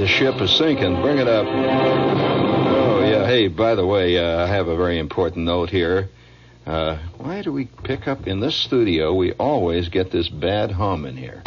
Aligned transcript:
the 0.00 0.06
ship 0.06 0.40
is 0.40 0.50
sinking. 0.56 1.02
Bring 1.02 1.18
it 1.18 1.28
up. 1.28 1.44
Oh, 1.46 3.04
yeah. 3.04 3.26
Hey, 3.26 3.48
by 3.48 3.74
the 3.74 3.84
way, 3.84 4.16
uh, 4.16 4.44
I 4.44 4.46
have 4.46 4.66
a 4.66 4.74
very 4.74 4.98
important 4.98 5.44
note 5.44 5.68
here. 5.68 6.08
Uh, 6.64 6.96
why 7.18 7.42
do 7.42 7.52
we 7.52 7.66
pick 7.84 8.08
up 8.08 8.26
in 8.26 8.40
this 8.40 8.56
studio? 8.56 9.12
We 9.12 9.34
always 9.34 9.90
get 9.90 10.10
this 10.10 10.30
bad 10.30 10.70
hum 10.70 11.04
in 11.04 11.18
here. 11.18 11.42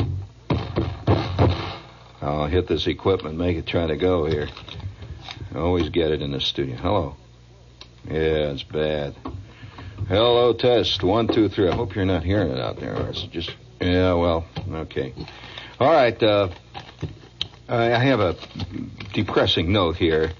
I'll 2.22 2.46
hit 2.46 2.68
this 2.68 2.86
equipment, 2.86 3.40
make 3.40 3.58
it 3.58 3.66
try 3.66 3.88
to 3.88 3.98
go 3.98 4.26
here. 4.26 4.48
I 5.56 5.58
Always 5.58 5.90
get 5.90 6.12
it 6.12 6.22
in 6.22 6.32
the 6.32 6.40
studio. 6.40 6.76
Hello. 6.76 7.16
Yeah, 8.06 8.52
it's 8.52 8.62
bad. 8.62 9.16
Hello, 10.08 10.54
test. 10.54 11.02
One, 11.02 11.28
two, 11.28 11.50
three. 11.50 11.70
I 11.70 11.76
hope 11.76 11.96
you're 11.96 12.06
not 12.06 12.24
hearing 12.24 12.52
it 12.52 12.60
out 12.60 12.80
there, 12.80 12.96
or 12.96 13.10
it's 13.10 13.24
just. 13.24 13.52
Yeah, 13.82 14.14
well, 14.14 14.46
okay. 14.70 15.12
All 15.80 15.92
right. 15.92 16.22
Uh, 16.22 16.50
I 17.70 17.98
have 17.98 18.20
a 18.20 18.36
depressing 19.14 19.72
note 19.72 19.96
here 19.96 20.32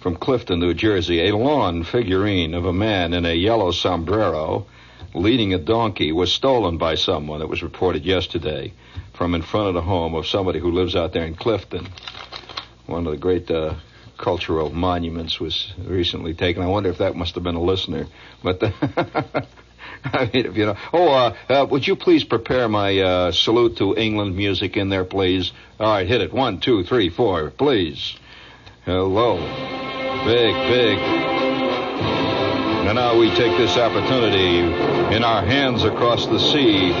from 0.00 0.14
Clifton, 0.14 0.60
New 0.60 0.74
Jersey. 0.74 1.28
A 1.28 1.36
lawn 1.36 1.82
figurine 1.82 2.54
of 2.54 2.66
a 2.66 2.72
man 2.72 3.14
in 3.14 3.26
a 3.26 3.34
yellow 3.34 3.72
sombrero 3.72 4.66
leading 5.12 5.54
a 5.54 5.58
donkey 5.58 6.12
was 6.12 6.32
stolen 6.32 6.78
by 6.78 6.94
someone, 6.94 7.42
it 7.42 7.48
was 7.48 7.64
reported 7.64 8.04
yesterday, 8.04 8.72
from 9.12 9.34
in 9.34 9.42
front 9.42 9.68
of 9.68 9.74
the 9.74 9.82
home 9.82 10.14
of 10.14 10.26
somebody 10.26 10.60
who 10.60 10.70
lives 10.70 10.94
out 10.94 11.12
there 11.12 11.24
in 11.24 11.34
Clifton. 11.34 11.88
One 12.86 13.06
of 13.06 13.12
the 13.12 13.18
great 13.18 13.50
uh, 13.50 13.74
cultural 14.16 14.70
monuments 14.70 15.40
was 15.40 15.72
recently 15.84 16.34
taken. 16.34 16.62
I 16.62 16.66
wonder 16.66 16.90
if 16.90 16.98
that 16.98 17.16
must 17.16 17.34
have 17.34 17.42
been 17.42 17.56
a 17.56 17.62
listener. 17.62 18.06
But 18.42 18.62
I 20.04 20.30
mean, 20.32 20.46
if 20.46 20.56
you 20.56 20.66
know. 20.66 20.76
Oh, 20.92 21.08
uh, 21.08 21.36
uh, 21.48 21.66
would 21.70 21.86
you 21.86 21.96
please 21.96 22.24
prepare 22.24 22.68
my 22.68 22.98
uh, 22.98 23.32
salute 23.32 23.76
to 23.78 23.96
England 23.96 24.36
music 24.36 24.76
in 24.76 24.88
there, 24.88 25.04
please? 25.04 25.52
All 25.80 25.88
right, 25.92 26.06
hit 26.06 26.20
it. 26.20 26.32
One, 26.32 26.60
two, 26.60 26.84
three, 26.84 27.08
four, 27.08 27.50
please. 27.50 28.16
Hello. 28.84 29.36
Big, 30.24 30.54
big. 30.68 30.98
And 32.88 32.96
now 32.96 33.18
we 33.18 33.28
take 33.30 33.56
this 33.58 33.76
opportunity 33.76 34.60
in 35.14 35.22
our 35.22 35.44
Hands 35.44 35.84
Across 35.84 36.26
the 36.26 36.38
Sea 36.38 36.92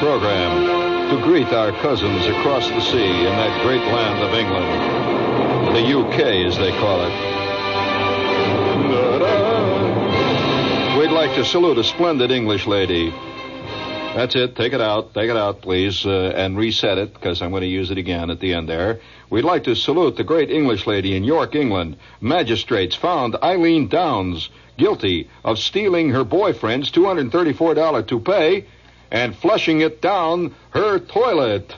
program 0.00 0.78
to 1.10 1.22
greet 1.22 1.46
our 1.48 1.72
cousins 1.80 2.26
across 2.26 2.68
the 2.68 2.80
sea 2.80 3.08
in 3.08 3.36
that 3.36 3.62
great 3.62 3.80
land 3.80 4.22
of 4.22 4.34
England. 4.34 5.76
The 5.76 5.98
UK, 5.98 6.46
as 6.46 6.58
they 6.58 6.70
call 6.72 7.02
it. 7.04 7.38
We'd 8.88 9.47
like 11.18 11.34
to 11.34 11.44
salute 11.44 11.76
a 11.78 11.82
splendid 11.82 12.30
English 12.30 12.64
lady. 12.68 13.10
That's 13.10 14.36
it. 14.36 14.54
Take 14.54 14.72
it 14.72 14.80
out. 14.80 15.14
Take 15.14 15.28
it 15.28 15.36
out, 15.36 15.62
please, 15.62 16.06
uh, 16.06 16.32
and 16.36 16.56
reset 16.56 16.96
it 16.96 17.12
because 17.12 17.42
I'm 17.42 17.50
going 17.50 17.62
to 17.62 17.66
use 17.66 17.90
it 17.90 17.98
again 17.98 18.30
at 18.30 18.38
the 18.38 18.54
end 18.54 18.68
there. 18.68 19.00
We'd 19.28 19.42
like 19.42 19.64
to 19.64 19.74
salute 19.74 20.14
the 20.14 20.22
great 20.22 20.48
English 20.48 20.86
lady 20.86 21.16
in 21.16 21.24
York, 21.24 21.56
England. 21.56 21.96
Magistrates 22.20 22.94
found 22.94 23.34
Eileen 23.42 23.88
Downs 23.88 24.48
guilty 24.76 25.28
of 25.44 25.58
stealing 25.58 26.10
her 26.10 26.22
boyfriend's 26.22 26.92
$234 26.92 28.06
toupee 28.06 28.66
and 29.10 29.34
flushing 29.34 29.80
it 29.80 30.00
down 30.00 30.54
her 30.70 31.00
toilet. 31.00 31.74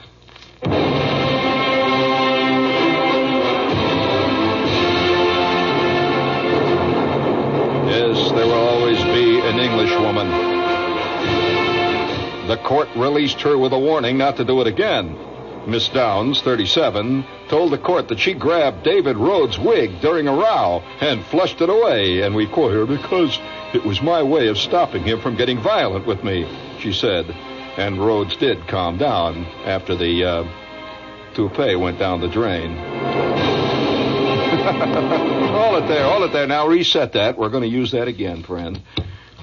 There 8.11 8.45
will 8.45 8.53
always 8.53 9.01
be 9.05 9.39
an 9.39 9.57
Englishwoman. 9.57 10.27
The 12.47 12.57
court 12.57 12.89
released 12.97 13.39
her 13.41 13.57
with 13.57 13.71
a 13.71 13.79
warning 13.79 14.17
not 14.17 14.35
to 14.37 14.43
do 14.43 14.59
it 14.59 14.67
again. 14.67 15.15
Miss 15.65 15.87
Downs, 15.87 16.41
37, 16.41 17.23
told 17.47 17.71
the 17.71 17.77
court 17.77 18.09
that 18.09 18.19
she 18.19 18.33
grabbed 18.33 18.83
David 18.83 19.15
Rhodes' 19.15 19.57
wig 19.57 20.01
during 20.01 20.27
a 20.27 20.33
row 20.33 20.83
and 20.99 21.23
flushed 21.27 21.61
it 21.61 21.69
away, 21.69 22.21
and 22.21 22.35
we 22.35 22.47
quote 22.47 22.73
her 22.73 22.85
because 22.85 23.39
it 23.73 23.85
was 23.85 24.01
my 24.01 24.21
way 24.21 24.49
of 24.49 24.57
stopping 24.57 25.03
him 25.03 25.21
from 25.21 25.37
getting 25.37 25.61
violent 25.61 26.05
with 26.05 26.21
me, 26.21 26.45
she 26.79 26.91
said. 26.91 27.29
And 27.77 28.05
Rhodes 28.05 28.35
did 28.35 28.67
calm 28.67 28.97
down 28.97 29.45
after 29.63 29.95
the 29.95 30.25
uh, 30.25 31.33
toupee 31.33 31.77
went 31.77 31.97
down 31.99 32.19
the 32.19 32.27
drain. 32.27 33.60
Hold 34.61 35.83
it 35.83 35.87
there, 35.87 36.03
hold 36.03 36.23
it 36.23 36.31
there. 36.33 36.47
Now 36.47 36.67
reset 36.67 37.13
that. 37.13 37.37
We're 37.37 37.49
going 37.49 37.63
to 37.63 37.69
use 37.69 37.91
that 37.91 38.07
again, 38.07 38.43
friend. 38.43 38.81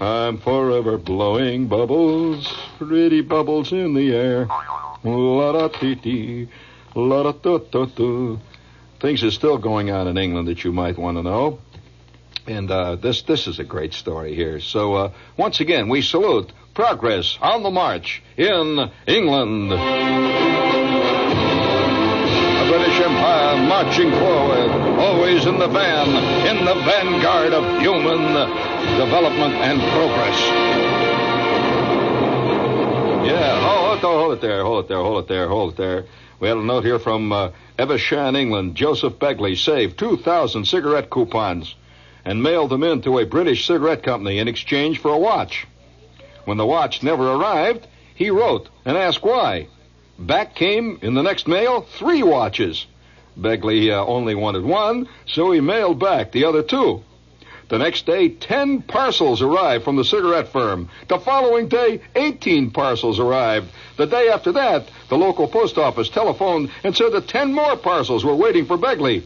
I'm 0.00 0.38
forever 0.38 0.96
blowing 0.96 1.66
bubbles, 1.66 2.46
pretty 2.78 3.20
bubbles 3.22 3.72
in 3.72 3.94
the 3.94 4.14
air. 4.14 4.46
La 5.04 5.52
da 5.52 5.68
tee 5.68 5.96
tee, 5.96 6.48
la 6.94 7.24
da 7.24 7.32
tu 7.32 7.86
tu. 7.86 8.38
Things 9.00 9.22
are 9.24 9.30
still 9.30 9.58
going 9.58 9.90
on 9.90 10.08
in 10.08 10.16
England 10.18 10.48
that 10.48 10.64
you 10.64 10.72
might 10.72 10.98
want 10.98 11.16
to 11.18 11.22
know. 11.22 11.58
And 12.46 12.70
uh, 12.70 12.96
this 12.96 13.22
this 13.22 13.46
is 13.46 13.58
a 13.58 13.64
great 13.64 13.92
story 13.92 14.34
here. 14.34 14.60
So 14.60 14.94
uh, 14.94 15.12
once 15.36 15.60
again, 15.60 15.88
we 15.88 16.00
salute 16.00 16.52
progress 16.74 17.36
on 17.40 17.62
the 17.62 17.70
march 17.70 18.22
in 18.36 18.90
England. 19.06 19.70
The 19.72 19.76
British 22.68 23.00
Empire 23.00 23.56
marching 23.68 24.10
forward, 24.12 24.70
always 25.18 25.46
in 25.46 25.58
the 25.58 25.66
van, 25.66 26.08
in 26.46 26.64
the 26.64 26.74
vanguard 26.74 27.52
of 27.52 27.80
human 27.80 28.22
development 28.96 29.52
and 29.52 29.80
progress. 29.90 30.38
Yeah, 33.26 33.60
hold 33.60 33.98
hold 33.98 34.32
it 34.34 34.40
there, 34.40 34.62
hold 34.62 34.84
it 34.84 34.88
there, 34.88 35.02
hold 35.02 35.24
it 35.24 35.28
there, 35.28 35.48
hold 35.48 35.72
it 35.72 35.76
there. 35.76 36.04
We 36.38 36.46
had 36.46 36.56
a 36.56 36.62
note 36.62 36.84
here 36.84 37.00
from 37.00 37.32
uh, 37.32 37.50
Evesham, 37.76 38.36
England. 38.36 38.76
Joseph 38.76 39.18
Begley 39.18 39.56
saved 39.56 39.98
2,000 39.98 40.64
cigarette 40.64 41.10
coupons 41.10 41.74
and 42.24 42.40
mailed 42.40 42.70
them 42.70 42.84
in 42.84 43.02
to 43.02 43.18
a 43.18 43.26
British 43.26 43.66
cigarette 43.66 44.04
company 44.04 44.38
in 44.38 44.46
exchange 44.46 45.00
for 45.00 45.12
a 45.12 45.18
watch. 45.18 45.66
When 46.44 46.58
the 46.58 46.66
watch 46.66 47.02
never 47.02 47.28
arrived, 47.28 47.88
he 48.14 48.30
wrote 48.30 48.68
and 48.84 48.96
asked 48.96 49.24
why. 49.24 49.66
Back 50.16 50.54
came 50.54 51.00
in 51.02 51.14
the 51.14 51.24
next 51.24 51.48
mail 51.48 51.80
three 51.80 52.22
watches. 52.22 52.86
Begley 53.38 53.90
uh, 53.90 54.04
only 54.04 54.34
wanted 54.34 54.64
one, 54.64 55.08
so 55.26 55.50
he 55.50 55.60
mailed 55.60 55.98
back 55.98 56.32
the 56.32 56.44
other 56.44 56.62
two. 56.62 57.02
The 57.68 57.78
next 57.78 58.06
day, 58.06 58.30
10 58.30 58.82
parcels 58.82 59.42
arrived 59.42 59.84
from 59.84 59.96
the 59.96 60.04
cigarette 60.04 60.48
firm. 60.48 60.88
The 61.08 61.18
following 61.18 61.68
day, 61.68 62.00
18 62.16 62.70
parcels 62.70 63.20
arrived. 63.20 63.68
The 63.96 64.06
day 64.06 64.28
after 64.28 64.52
that, 64.52 64.88
the 65.10 65.18
local 65.18 65.46
post 65.46 65.76
office 65.76 66.08
telephoned 66.08 66.70
and 66.82 66.96
said 66.96 67.12
that 67.12 67.28
10 67.28 67.52
more 67.52 67.76
parcels 67.76 68.24
were 68.24 68.34
waiting 68.34 68.64
for 68.64 68.78
Begley. 68.78 69.22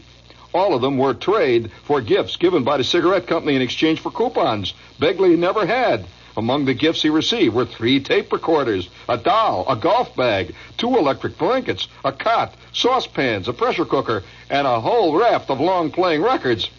All 0.53 0.75
of 0.75 0.81
them 0.81 0.97
were 0.97 1.13
trade 1.13 1.71
for 1.83 2.01
gifts 2.01 2.35
given 2.35 2.63
by 2.63 2.77
the 2.77 2.83
cigarette 2.83 3.27
company 3.27 3.55
in 3.55 3.61
exchange 3.61 4.01
for 4.01 4.11
coupons 4.11 4.73
Begley 4.99 5.37
never 5.37 5.65
had. 5.65 6.05
Among 6.35 6.65
the 6.65 6.73
gifts 6.73 7.03
he 7.03 7.09
received 7.09 7.53
were 7.53 7.65
three 7.65 7.99
tape 7.99 8.31
recorders, 8.31 8.89
a 9.07 9.17
doll, 9.17 9.65
a 9.69 9.75
golf 9.75 10.15
bag, 10.15 10.55
two 10.77 10.97
electric 10.97 11.37
blankets, 11.37 11.87
a 12.03 12.11
cot, 12.11 12.55
saucepans, 12.71 13.47
a 13.47 13.53
pressure 13.53 13.85
cooker, 13.85 14.23
and 14.49 14.65
a 14.65 14.79
whole 14.79 15.15
raft 15.15 15.49
of 15.51 15.59
long 15.59 15.91
playing 15.91 16.23
records. 16.23 16.69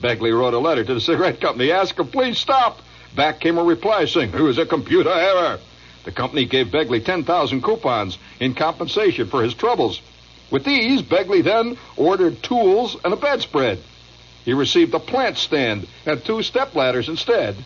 Begley 0.00 0.32
wrote 0.32 0.54
a 0.54 0.58
letter 0.58 0.84
to 0.84 0.94
the 0.94 1.00
cigarette 1.00 1.40
company 1.40 1.72
asking, 1.72 2.08
please 2.08 2.38
stop. 2.38 2.80
Back 3.16 3.40
came 3.40 3.56
a 3.56 3.64
reply 3.64 4.04
saying, 4.04 4.34
it 4.34 4.40
was 4.40 4.58
a 4.58 4.66
computer 4.66 5.10
error. 5.10 5.58
The 6.04 6.12
company 6.12 6.44
gave 6.44 6.68
Begley 6.68 7.04
10,000 7.04 7.62
coupons 7.62 8.18
in 8.40 8.54
compensation 8.54 9.28
for 9.28 9.42
his 9.42 9.54
troubles. 9.54 10.00
With 10.50 10.64
these, 10.64 11.02
Begley 11.02 11.42
then 11.42 11.78
ordered 11.96 12.42
tools 12.42 12.96
and 13.04 13.12
a 13.12 13.16
bedspread. 13.16 13.82
He 14.44 14.52
received 14.52 14.94
a 14.94 15.00
plant 15.00 15.36
stand 15.36 15.86
and 16.06 16.24
two 16.24 16.42
step 16.42 16.74
ladders 16.74 17.08
instead. 17.08 17.56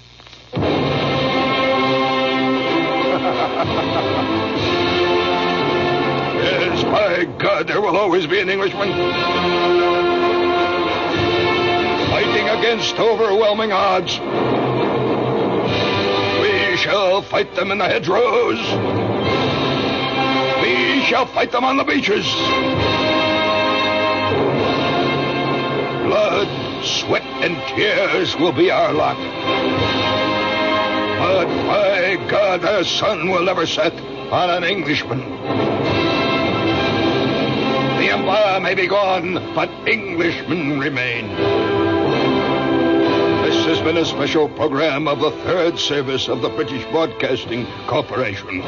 Yes, 6.42 6.84
by 6.84 7.24
God, 7.38 7.68
there 7.68 7.80
will 7.80 7.96
always 7.96 8.26
be 8.26 8.40
an 8.40 8.48
Englishman 8.48 8.90
fighting 12.10 12.48
against 12.48 12.98
overwhelming 12.98 13.72
odds. 13.72 14.18
We 16.40 16.76
shall 16.76 17.22
fight 17.22 17.54
them 17.54 17.70
in 17.70 17.78
the 17.78 17.86
hedgerows. 17.86 18.58
We 20.62 21.02
shall 21.04 21.26
fight 21.26 21.52
them 21.52 21.64
on 21.64 21.76
the 21.76 21.84
beaches. 21.84 22.26
Blood, 26.04 26.84
sweat, 26.84 27.22
and 27.42 27.56
tears 27.68 28.36
will 28.36 28.52
be 28.52 28.70
our 28.70 28.92
lot. 28.92 29.16
But 31.18 31.46
by 32.16 32.30
God, 32.30 32.62
the 32.62 32.84
sun 32.84 33.30
will 33.30 33.44
never 33.44 33.66
set 33.66 33.92
on 34.32 34.50
an 34.50 34.64
Englishman. 34.64 35.20
The 38.00 38.08
empire 38.10 38.60
may 38.60 38.74
be 38.74 38.86
gone, 38.86 39.34
but 39.54 39.70
Englishmen 39.88 40.78
remain. 40.78 41.28
This 43.44 43.64
has 43.66 43.80
been 43.80 43.96
a 43.96 44.04
special 44.04 44.48
program 44.48 45.08
of 45.08 45.20
the 45.20 45.30
third 45.30 45.78
service 45.78 46.28
of 46.28 46.42
the 46.42 46.50
British 46.50 46.84
Broadcasting 46.86 47.66
Corporation. 47.86 48.62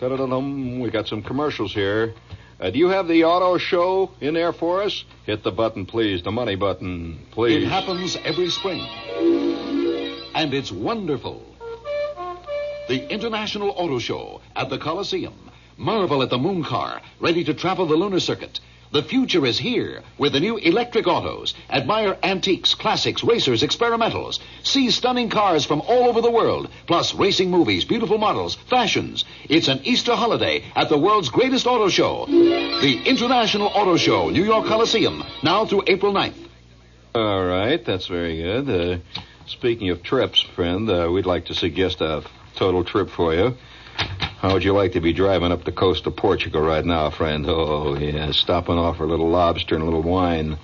We 0.00 0.90
got 0.90 1.08
some 1.08 1.22
commercials 1.22 1.72
here. 1.72 2.14
Uh, 2.60 2.70
do 2.70 2.78
you 2.78 2.88
have 2.88 3.08
the 3.08 3.24
auto 3.24 3.58
show 3.58 4.10
in 4.20 4.34
there 4.34 4.52
for 4.52 4.82
us? 4.82 5.04
Hit 5.24 5.42
the 5.42 5.50
button, 5.50 5.86
please. 5.86 6.22
The 6.22 6.30
money 6.30 6.54
button, 6.56 7.26
please. 7.30 7.64
It 7.64 7.68
happens 7.68 8.16
every 8.24 8.50
spring. 8.50 8.80
And 10.34 10.52
it's 10.52 10.70
wonderful. 10.70 11.42
The 12.88 13.10
International 13.10 13.70
Auto 13.70 13.98
Show 13.98 14.42
at 14.54 14.68
the 14.70 14.78
Coliseum. 14.78 15.50
Marvel 15.78 16.22
at 16.22 16.30
the 16.30 16.38
moon 16.38 16.64
car, 16.64 17.02
ready 17.20 17.44
to 17.44 17.52
travel 17.52 17.86
the 17.86 17.96
lunar 17.96 18.20
circuit. 18.20 18.60
The 18.92 19.02
future 19.02 19.44
is 19.44 19.58
here 19.58 20.02
with 20.16 20.32
the 20.32 20.40
new 20.40 20.56
electric 20.56 21.06
autos. 21.06 21.54
Admire 21.68 22.16
antiques, 22.22 22.74
classics, 22.74 23.24
racers, 23.24 23.62
experimentals. 23.62 24.38
See 24.62 24.90
stunning 24.90 25.28
cars 25.28 25.64
from 25.64 25.80
all 25.82 26.08
over 26.08 26.20
the 26.20 26.30
world, 26.30 26.68
plus 26.86 27.14
racing 27.14 27.50
movies, 27.50 27.84
beautiful 27.84 28.18
models, 28.18 28.54
fashions. 28.54 29.24
It's 29.48 29.68
an 29.68 29.80
Easter 29.82 30.14
holiday 30.14 30.64
at 30.74 30.88
the 30.88 30.98
world's 30.98 31.28
greatest 31.28 31.66
auto 31.66 31.88
show. 31.88 32.26
The 32.26 33.02
International 33.04 33.68
Auto 33.68 33.96
Show, 33.96 34.30
New 34.30 34.44
York 34.44 34.66
Coliseum, 34.66 35.24
now 35.42 35.66
through 35.66 35.82
April 35.86 36.12
9th. 36.12 36.46
All 37.14 37.44
right, 37.44 37.84
that's 37.84 38.06
very 38.06 38.36
good. 38.36 38.68
Uh, 38.68 38.98
speaking 39.46 39.90
of 39.90 40.02
trips, 40.02 40.40
friend, 40.40 40.88
uh, 40.88 41.08
we'd 41.10 41.26
like 41.26 41.46
to 41.46 41.54
suggest 41.54 42.00
a 42.00 42.22
total 42.54 42.84
trip 42.84 43.10
for 43.10 43.34
you. 43.34 43.56
How 44.38 44.52
would 44.52 44.64
you 44.64 44.74
like 44.74 44.92
to 44.92 45.00
be 45.00 45.14
driving 45.14 45.50
up 45.50 45.64
the 45.64 45.72
coast 45.72 46.06
of 46.06 46.14
Portugal 46.14 46.60
right 46.60 46.84
now, 46.84 47.08
friend? 47.08 47.46
Oh, 47.48 47.96
yeah, 47.96 48.30
stopping 48.32 48.76
off 48.76 48.98
for 48.98 49.04
a 49.04 49.06
little 49.06 49.30
lobster 49.30 49.74
and 49.74 49.82
a 49.82 49.86
little 49.86 50.02
wine. 50.02 50.58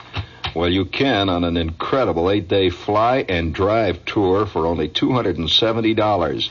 Well, 0.55 0.69
you 0.69 0.85
can 0.85 1.31
on 1.31 1.43
an 1.43 1.57
incredible 1.57 2.31
eight 2.31 2.49
day 2.49 2.69
fly 2.69 3.25
and 3.27 3.55
drive 3.55 4.05
tour 4.05 4.45
for 4.45 4.67
only 4.67 4.91
$270 4.91 6.51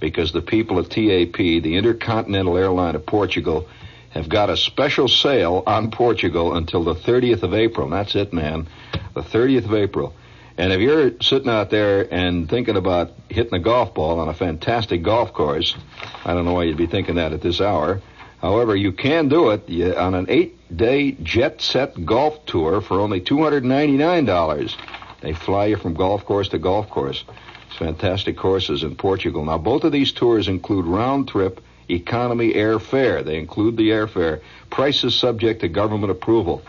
because 0.00 0.32
the 0.32 0.42
people 0.42 0.78
at 0.78 0.90
TAP, 0.90 1.38
the 1.38 1.76
Intercontinental 1.76 2.58
Airline 2.58 2.94
of 2.94 3.06
Portugal, 3.06 3.66
have 4.10 4.28
got 4.28 4.50
a 4.50 4.56
special 4.56 5.08
sale 5.08 5.62
on 5.66 5.90
Portugal 5.90 6.54
until 6.54 6.84
the 6.84 6.94
30th 6.94 7.42
of 7.42 7.54
April. 7.54 7.88
That's 7.88 8.14
it, 8.14 8.34
man. 8.34 8.68
The 9.14 9.22
30th 9.22 9.64
of 9.64 9.74
April. 9.74 10.14
And 10.60 10.74
if 10.74 10.80
you're 10.82 11.12
sitting 11.22 11.48
out 11.48 11.70
there 11.70 12.06
and 12.12 12.46
thinking 12.46 12.76
about 12.76 13.12
hitting 13.30 13.54
a 13.54 13.58
golf 13.58 13.94
ball 13.94 14.20
on 14.20 14.28
a 14.28 14.34
fantastic 14.34 15.02
golf 15.02 15.32
course, 15.32 15.74
I 16.22 16.34
don't 16.34 16.44
know 16.44 16.52
why 16.52 16.64
you'd 16.64 16.76
be 16.76 16.86
thinking 16.86 17.14
that 17.14 17.32
at 17.32 17.40
this 17.40 17.62
hour. 17.62 18.02
However, 18.42 18.76
you 18.76 18.92
can 18.92 19.28
do 19.28 19.52
it 19.52 19.96
on 19.96 20.12
an 20.12 20.26
eight-day 20.28 21.12
jet 21.12 21.62
set 21.62 22.04
golf 22.04 22.44
tour 22.44 22.82
for 22.82 23.00
only 23.00 23.22
$299. 23.22 24.76
They 25.22 25.32
fly 25.32 25.64
you 25.64 25.78
from 25.78 25.94
golf 25.94 26.26
course 26.26 26.48
to 26.48 26.58
golf 26.58 26.90
course. 26.90 27.24
It's 27.68 27.78
fantastic 27.78 28.36
courses 28.36 28.82
in 28.82 28.96
Portugal. 28.96 29.46
Now, 29.46 29.56
both 29.56 29.84
of 29.84 29.92
these 29.92 30.12
tours 30.12 30.46
include 30.46 30.84
round 30.84 31.28
trip 31.28 31.62
economy 31.88 32.52
airfare. 32.52 33.24
They 33.24 33.38
include 33.38 33.78
the 33.78 33.88
airfare. 33.88 34.42
Prices 34.68 35.14
subject 35.14 35.62
to 35.62 35.68
government 35.68 36.10
approval. 36.10 36.60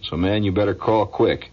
So, 0.00 0.16
man, 0.16 0.44
you 0.44 0.52
better 0.52 0.74
call 0.74 1.04
quick. 1.04 1.50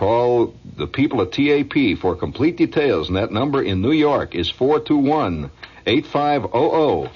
Call 0.00 0.54
the 0.78 0.86
people 0.86 1.20
at 1.20 1.32
TAP 1.32 1.98
for 2.00 2.16
complete 2.16 2.56
details, 2.56 3.08
and 3.08 3.18
that 3.18 3.30
number 3.30 3.62
in 3.62 3.82
New 3.82 3.92
York 3.92 4.34
is 4.34 4.48
421 4.48 5.50
8500. 5.84 7.10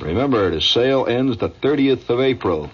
Remember, 0.00 0.50
the 0.50 0.60
sale 0.60 1.06
ends 1.06 1.38
the 1.38 1.48
30th 1.48 2.10
of 2.10 2.18
April. 2.18 2.72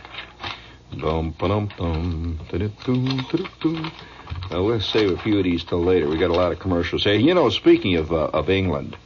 Uh, 4.51 4.63
we'll 4.63 4.81
save 4.81 5.11
a 5.11 5.19
few 5.19 5.37
of 5.37 5.45
these 5.45 5.63
till 5.63 5.85
later. 5.85 6.09
We 6.09 6.17
got 6.17 6.31
a 6.31 6.33
lot 6.33 6.53
of 6.53 6.59
commercials. 6.59 7.05
Hey, 7.05 7.19
you 7.19 7.35
know, 7.35 7.51
speaking 7.51 7.97
of 7.97 8.11
uh, 8.13 8.31
of 8.33 8.49
England, 8.49 8.97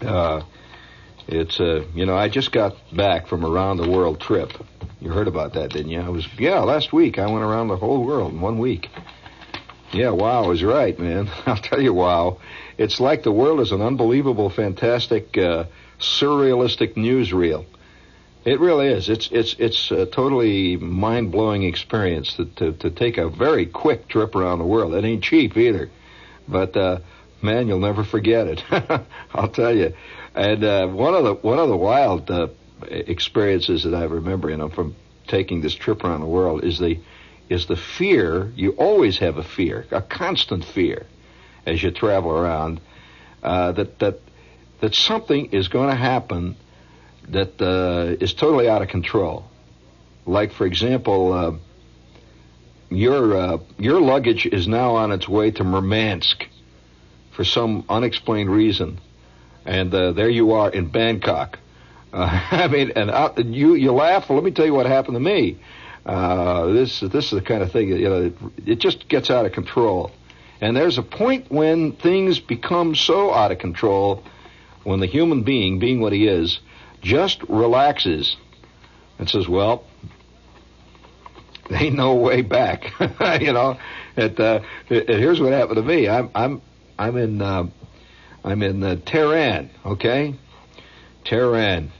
uh, 0.00 0.42
it's 1.28 1.60
uh, 1.60 1.84
you 1.94 2.04
know, 2.04 2.16
I 2.16 2.28
just 2.28 2.50
got 2.50 2.74
back 2.92 3.28
from 3.28 3.44
a 3.44 3.48
round 3.48 3.78
the 3.78 3.88
world 3.88 4.20
trip. 4.20 4.50
You 5.00 5.10
heard 5.10 5.28
about 5.28 5.52
that, 5.52 5.70
didn't 5.70 5.92
you? 5.92 6.00
I 6.00 6.08
was 6.08 6.26
yeah, 6.36 6.58
last 6.62 6.92
week 6.92 7.20
I 7.20 7.30
went 7.30 7.44
around 7.44 7.68
the 7.68 7.76
whole 7.76 8.04
world 8.04 8.32
in 8.32 8.40
one 8.40 8.58
week. 8.58 8.90
Yeah, 9.92 10.10
wow 10.10 10.50
is 10.52 10.62
right, 10.64 10.98
man. 10.98 11.30
I'll 11.46 11.56
tell 11.56 11.80
you, 11.80 11.92
wow. 11.92 12.38
It's 12.78 12.98
like 12.98 13.22
the 13.22 13.32
world 13.32 13.60
is 13.60 13.72
an 13.72 13.82
unbelievable, 13.82 14.48
fantastic, 14.48 15.36
uh, 15.36 15.64
surrealistic 15.98 16.94
newsreel. 16.94 17.66
It 18.44 18.58
really 18.58 18.88
is. 18.88 19.08
It's 19.08 19.28
it's 19.30 19.54
it's 19.60 19.90
a 19.92 20.04
totally 20.04 20.76
mind 20.76 21.30
blowing 21.30 21.62
experience 21.62 22.34
to, 22.34 22.46
to 22.56 22.72
to 22.72 22.90
take 22.90 23.16
a 23.16 23.28
very 23.28 23.66
quick 23.66 24.08
trip 24.08 24.34
around 24.34 24.58
the 24.58 24.64
world. 24.64 24.94
It 24.94 25.04
ain't 25.04 25.22
cheap 25.22 25.56
either, 25.56 25.90
but 26.48 26.76
uh, 26.76 26.98
man, 27.40 27.68
you'll 27.68 27.78
never 27.78 28.02
forget 28.02 28.48
it. 28.48 28.64
I'll 29.34 29.48
tell 29.48 29.76
you. 29.76 29.92
And 30.34 30.64
uh, 30.64 30.88
one 30.88 31.14
of 31.14 31.22
the 31.22 31.34
one 31.34 31.60
of 31.60 31.68
the 31.68 31.76
wild 31.76 32.30
uh, 32.32 32.48
experiences 32.90 33.84
that 33.84 33.94
I 33.94 34.04
remember, 34.04 34.50
you 34.50 34.56
know, 34.56 34.70
from 34.70 34.96
taking 35.28 35.60
this 35.60 35.74
trip 35.74 36.02
around 36.02 36.20
the 36.20 36.26
world 36.26 36.64
is 36.64 36.80
the 36.80 36.98
is 37.48 37.66
the 37.66 37.76
fear. 37.76 38.52
You 38.56 38.72
always 38.72 39.18
have 39.18 39.36
a 39.36 39.42
fear, 39.42 39.86
a 39.90 40.02
constant 40.02 40.64
fear, 40.64 41.06
as 41.66 41.82
you 41.82 41.90
travel 41.90 42.30
around, 42.30 42.80
uh, 43.42 43.72
that 43.72 43.98
that 43.98 44.20
that 44.80 44.94
something 44.94 45.46
is 45.52 45.68
going 45.68 45.88
to 45.88 45.96
happen 45.96 46.56
that 47.28 47.60
uh, 47.60 48.16
is 48.20 48.34
totally 48.34 48.68
out 48.68 48.82
of 48.82 48.88
control. 48.88 49.44
Like, 50.26 50.52
for 50.52 50.66
example, 50.66 51.32
uh, 51.32 51.52
your 52.90 53.36
uh, 53.36 53.58
your 53.78 54.00
luggage 54.00 54.46
is 54.46 54.68
now 54.68 54.96
on 54.96 55.12
its 55.12 55.28
way 55.28 55.50
to 55.52 55.64
Murmansk 55.64 56.46
for 57.34 57.44
some 57.44 57.84
unexplained 57.88 58.50
reason, 58.50 59.00
and 59.64 59.92
uh, 59.94 60.12
there 60.12 60.28
you 60.28 60.52
are 60.52 60.70
in 60.70 60.90
Bangkok. 60.90 61.58
I 62.12 62.68
mean, 62.68 62.92
and 62.94 63.54
you 63.54 63.74
you 63.74 63.92
laugh. 63.92 64.28
Well, 64.28 64.36
let 64.36 64.44
me 64.44 64.50
tell 64.50 64.66
you 64.66 64.74
what 64.74 64.86
happened 64.86 65.16
to 65.16 65.20
me. 65.20 65.58
Uh, 66.04 66.66
this 66.66 67.00
this 67.00 67.26
is 67.26 67.30
the 67.30 67.42
kind 67.42 67.62
of 67.62 67.70
thing 67.70 67.90
that 67.90 67.98
you 67.98 68.08
know 68.08 68.22
it, 68.24 68.34
it 68.66 68.78
just 68.80 69.08
gets 69.08 69.30
out 69.30 69.46
of 69.46 69.52
control, 69.52 70.10
and 70.60 70.76
there's 70.76 70.98
a 70.98 71.02
point 71.02 71.50
when 71.50 71.92
things 71.92 72.40
become 72.40 72.94
so 72.94 73.32
out 73.32 73.52
of 73.52 73.58
control 73.58 74.24
when 74.82 74.98
the 74.98 75.06
human 75.06 75.44
being, 75.44 75.78
being 75.78 76.00
what 76.00 76.12
he 76.12 76.26
is, 76.26 76.58
just 77.02 77.40
relaxes 77.44 78.36
and 79.18 79.30
says, 79.30 79.48
"Well, 79.48 79.84
ain't 81.70 81.94
no 81.94 82.14
way 82.16 82.42
back," 82.42 82.92
you 83.40 83.52
know. 83.52 83.78
It, 84.16 84.38
uh, 84.38 84.60
it, 84.90 85.08
here's 85.08 85.40
what 85.40 85.52
happened 85.52 85.76
to 85.76 85.82
me. 85.82 86.08
I'm 86.08 86.30
I'm 86.34 86.62
I'm 86.98 87.16
in 87.16 87.40
uh, 87.40 87.68
I'm 88.44 88.62
in 88.62 88.82
uh, 88.82 88.96
Tehran, 89.06 89.70
okay? 89.86 90.34
Tehran. 91.24 91.92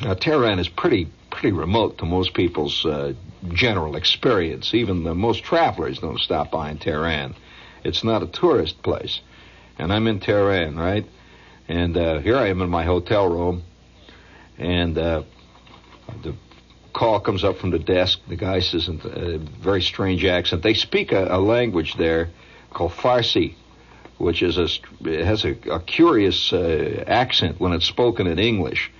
Now 0.00 0.14
Tehran 0.14 0.58
is 0.58 0.68
pretty 0.68 1.08
pretty 1.34 1.52
remote 1.52 1.98
to 1.98 2.04
most 2.06 2.32
people's 2.32 2.86
uh, 2.86 3.12
general 3.52 3.96
experience. 3.96 4.72
Even 4.72 5.02
the 5.02 5.14
most 5.14 5.42
travelers 5.42 5.98
don't 5.98 6.20
stop 6.20 6.50
by 6.50 6.70
in 6.70 6.78
Tehran. 6.78 7.34
It's 7.82 8.04
not 8.04 8.22
a 8.22 8.26
tourist 8.26 8.82
place. 8.82 9.20
And 9.78 9.92
I'm 9.92 10.06
in 10.06 10.20
Tehran, 10.20 10.76
right? 10.76 11.04
And 11.68 11.96
uh, 11.96 12.20
here 12.20 12.36
I 12.36 12.48
am 12.48 12.62
in 12.62 12.70
my 12.70 12.84
hotel 12.84 13.28
room, 13.28 13.64
and 14.58 14.96
uh, 14.96 15.22
the 16.22 16.34
call 16.92 17.18
comes 17.18 17.42
up 17.42 17.58
from 17.58 17.70
the 17.70 17.78
desk. 17.78 18.20
The 18.28 18.36
guy 18.36 18.60
says 18.60 18.88
in 18.88 19.00
a 19.04 19.38
very 19.38 19.82
strange 19.82 20.24
accent. 20.24 20.62
They 20.62 20.74
speak 20.74 21.10
a, 21.10 21.26
a 21.34 21.40
language 21.40 21.94
there 21.94 22.30
called 22.72 22.92
Farsi, 22.92 23.54
which 24.18 24.42
is 24.42 24.56
a 24.58 24.68
has 25.24 25.44
a, 25.44 25.56
a 25.70 25.80
curious 25.80 26.52
uh, 26.52 27.02
accent 27.06 27.58
when 27.58 27.72
it's 27.72 27.86
spoken 27.86 28.26
in 28.28 28.38
English. 28.38 28.92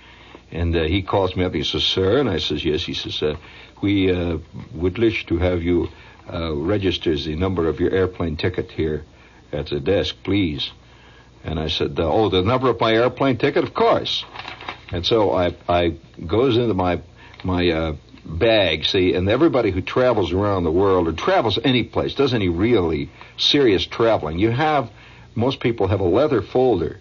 And 0.51 0.75
uh, 0.75 0.83
he 0.83 1.01
calls 1.01 1.35
me 1.35 1.43
up. 1.43 1.53
He 1.53 1.63
says, 1.63 1.83
"Sir," 1.83 2.19
and 2.19 2.29
I 2.29 2.37
says, 2.37 2.63
"Yes." 2.63 2.83
He 2.83 2.93
says, 2.93 3.21
uh, 3.21 3.35
"We 3.81 4.11
uh, 4.11 4.37
would 4.73 4.97
wish 4.97 5.25
to 5.27 5.37
have 5.37 5.63
you 5.63 5.89
uh, 6.31 6.53
register 6.53 7.15
the 7.15 7.35
number 7.35 7.67
of 7.67 7.79
your 7.79 7.91
airplane 7.91 8.37
ticket 8.37 8.71
here 8.71 9.03
at 9.51 9.67
the 9.67 9.79
desk, 9.79 10.15
please." 10.23 10.71
And 11.43 11.59
I 11.59 11.67
said, 11.67 11.95
"Oh, 11.99 12.29
the 12.29 12.41
number 12.41 12.69
of 12.69 12.79
my 12.79 12.93
airplane 12.93 13.37
ticket, 13.37 13.63
of 13.63 13.73
course." 13.73 14.23
And 14.91 15.05
so 15.05 15.33
I 15.33 15.55
I 15.67 15.95
goes 16.25 16.57
into 16.57 16.73
my 16.73 17.01
my 17.43 17.69
uh, 17.69 17.95
bag, 18.25 18.85
see, 18.85 19.13
and 19.13 19.29
everybody 19.29 19.71
who 19.71 19.81
travels 19.81 20.31
around 20.33 20.63
the 20.63 20.71
world 20.71 21.07
or 21.07 21.13
travels 21.13 21.59
any 21.63 21.83
place, 21.83 22.15
does 22.15 22.33
any 22.33 22.49
really 22.49 23.09
serious 23.37 23.85
traveling, 23.85 24.39
you 24.39 24.49
have 24.49 24.89
most 25.35 25.59
people 25.59 25.87
have 25.87 25.99
a 25.99 26.05
leather 26.05 26.41
folder, 26.41 26.99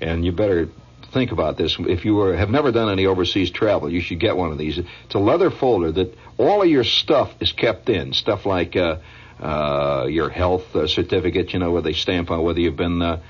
and 0.00 0.24
you 0.24 0.32
better 0.32 0.68
think 1.12 1.32
about 1.32 1.56
this. 1.56 1.76
If 1.78 2.04
you 2.04 2.18
have 2.20 2.50
never 2.50 2.72
done 2.72 2.90
any 2.90 3.06
overseas 3.06 3.50
travel, 3.50 3.90
you 3.90 4.00
should 4.00 4.20
get 4.20 4.36
one 4.36 4.50
of 4.50 4.58
these. 4.58 4.78
It's 4.78 5.14
a 5.14 5.18
leather 5.18 5.50
folder 5.50 5.92
that 5.92 6.16
all 6.38 6.62
of 6.62 6.68
your 6.68 6.84
stuff 6.84 7.32
is 7.40 7.52
kept 7.52 7.88
in. 7.88 8.12
Stuff 8.12 8.46
like 8.46 8.76
uh, 8.76 8.98
uh, 9.40 10.06
your 10.08 10.30
health 10.30 10.74
uh, 10.74 10.86
certificate, 10.86 11.52
you 11.52 11.58
know, 11.58 11.70
where 11.70 11.82
they 11.82 11.92
stamp 11.92 12.30
on 12.30 12.42
whether 12.42 12.60
you've 12.60 12.76
been 12.76 13.02
uh, 13.02 13.20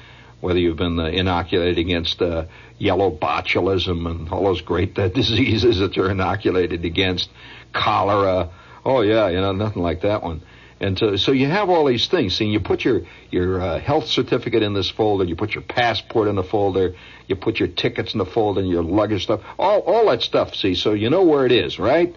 whether 0.41 0.59
you've 0.59 0.77
been 0.77 0.99
uh, 0.99 1.05
inoculated 1.05 1.79
against 1.79 2.21
uh, 2.21 2.47
yellow 2.77 3.17
botulism 3.17 4.11
and 4.11 4.29
all 4.31 4.45
those 4.45 4.61
great 4.61 4.99
uh, 4.99 5.09
diseases 5.21 5.79
that 5.79 5.97
you're 5.97 6.11
inoculated 6.11 6.85
against, 6.85 7.31
cholera. 7.73 8.51
Oh 8.85 9.03
yeah, 9.03 9.29
you 9.29 9.41
know, 9.41 9.53
nothing 9.53 9.83
like 9.83 10.03
that 10.03 10.23
one. 10.23 10.43
And 10.83 10.99
so, 10.99 11.15
so 11.15 11.31
you 11.31 11.47
have 11.47 11.71
all 11.71 11.85
these 11.85 12.09
things. 12.09 12.35
See, 12.37 12.47
you 12.47 12.59
put 12.59 12.85
your 12.85 13.03
your 13.31 13.61
uh, 13.61 13.79
health 13.79 14.07
certificate 14.07 14.65
in 14.65 14.75
this 14.75 14.91
folder. 14.91 15.25
You 15.25 15.37
put 15.37 15.55
your 15.55 15.63
passport 15.63 16.27
in 16.27 16.35
the 16.35 16.43
folder. 16.43 16.97
You 17.29 17.37
put 17.37 17.61
your 17.61 17.69
tickets 17.69 18.15
in 18.15 18.19
the 18.19 18.27
folder 18.27 18.61
and 18.61 18.69
your 18.69 18.83
luggage 18.83 19.23
stuff. 19.23 19.43
All 19.61 19.79
all 19.81 20.11
that 20.11 20.23
stuff. 20.23 20.57
See, 20.57 20.75
so 20.75 20.93
you 20.93 21.09
know 21.09 21.23
where 21.23 21.47
it 21.47 21.53
is, 21.53 21.79
right? 21.79 22.15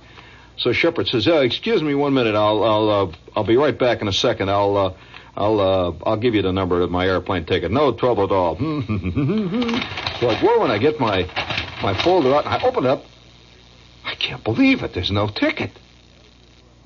So 0.57 0.71
Shepherd 0.71 1.07
says, 1.07 1.27
oh, 1.27 1.41
"Excuse 1.41 1.83
me 1.83 1.93
one 1.93 2.15
minute. 2.15 2.33
I'll 2.33 2.63
I'll 2.63 2.89
uh, 2.89 3.15
I'll 3.35 3.43
be 3.43 3.55
right 3.55 3.77
back 3.77 4.01
in 4.01 4.07
a 4.07 4.13
second. 4.13 4.49
I'll 4.49 4.75
uh, 4.75 4.93
I'll 5.35 5.59
uh, 5.59 5.93
I'll 6.03 6.17
give 6.17 6.33
you 6.33 6.41
the 6.41 6.51
number 6.51 6.81
of 6.81 6.89
my 6.89 7.05
airplane 7.05 7.45
ticket. 7.45 7.71
No 7.71 7.93
trouble 7.93 8.23
at 8.23 8.31
all." 8.31 8.55
so 8.57 10.29
I 10.29 10.41
go 10.41 10.63
and 10.63 10.71
I 10.71 10.79
get 10.79 10.99
my 10.99 11.23
my 11.83 11.93
folder 12.01 12.33
out 12.33 12.45
and 12.45 12.55
I 12.55 12.67
open 12.67 12.85
it 12.85 12.89
up. 12.89 13.03
I 14.03 14.15
can't 14.15 14.43
believe 14.43 14.81
it. 14.81 14.93
There's 14.93 15.11
no 15.11 15.27
ticket. 15.27 15.71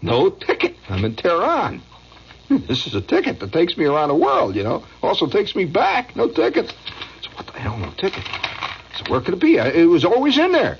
No 0.01 0.29
ticket. 0.29 0.75
I'm 0.89 1.03
in 1.05 1.15
Tehran. 1.15 1.81
This 2.49 2.87
is 2.87 2.95
a 2.95 3.01
ticket 3.01 3.39
that 3.41 3.51
takes 3.51 3.77
me 3.77 3.85
around 3.85 4.09
the 4.09 4.15
world, 4.15 4.55
you 4.55 4.63
know. 4.63 4.83
Also 5.03 5.27
takes 5.27 5.55
me 5.55 5.65
back. 5.65 6.15
No 6.15 6.27
ticket. 6.27 6.73
So 7.21 7.29
what 7.35 7.45
the 7.45 7.59
hell? 7.59 7.77
No 7.77 7.91
ticket. 7.91 8.23
So 8.97 9.11
where 9.11 9.21
could 9.21 9.35
it 9.35 9.39
be? 9.39 9.59
I, 9.59 9.67
it 9.69 9.85
was 9.85 10.03
always 10.03 10.37
in 10.37 10.51
there. 10.51 10.79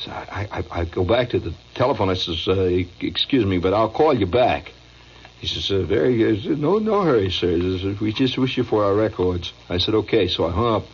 So 0.00 0.10
I, 0.10 0.46
I, 0.52 0.80
I 0.80 0.84
go 0.84 1.02
back 1.04 1.30
to 1.30 1.38
the 1.38 1.54
telephone. 1.74 2.10
I 2.10 2.14
says, 2.14 2.46
uh, 2.46 2.84
"Excuse 3.00 3.46
me, 3.46 3.58
but 3.58 3.72
I'll 3.72 3.90
call 3.90 4.12
you 4.12 4.26
back." 4.26 4.72
He 5.38 5.46
says, 5.46 5.70
uh, 5.70 5.82
"Very 5.82 6.18
good. 6.18 6.58
No, 6.58 6.78
no 6.78 7.02
hurry, 7.02 7.30
sir. 7.30 7.56
We 8.00 8.12
just 8.12 8.36
wish 8.36 8.58
you 8.58 8.64
for 8.64 8.84
our 8.84 8.94
records." 8.94 9.54
I 9.70 9.78
said, 9.78 9.94
"Okay." 9.94 10.28
So 10.28 10.46
I 10.46 10.50
hung 10.50 10.74
up. 10.74 10.84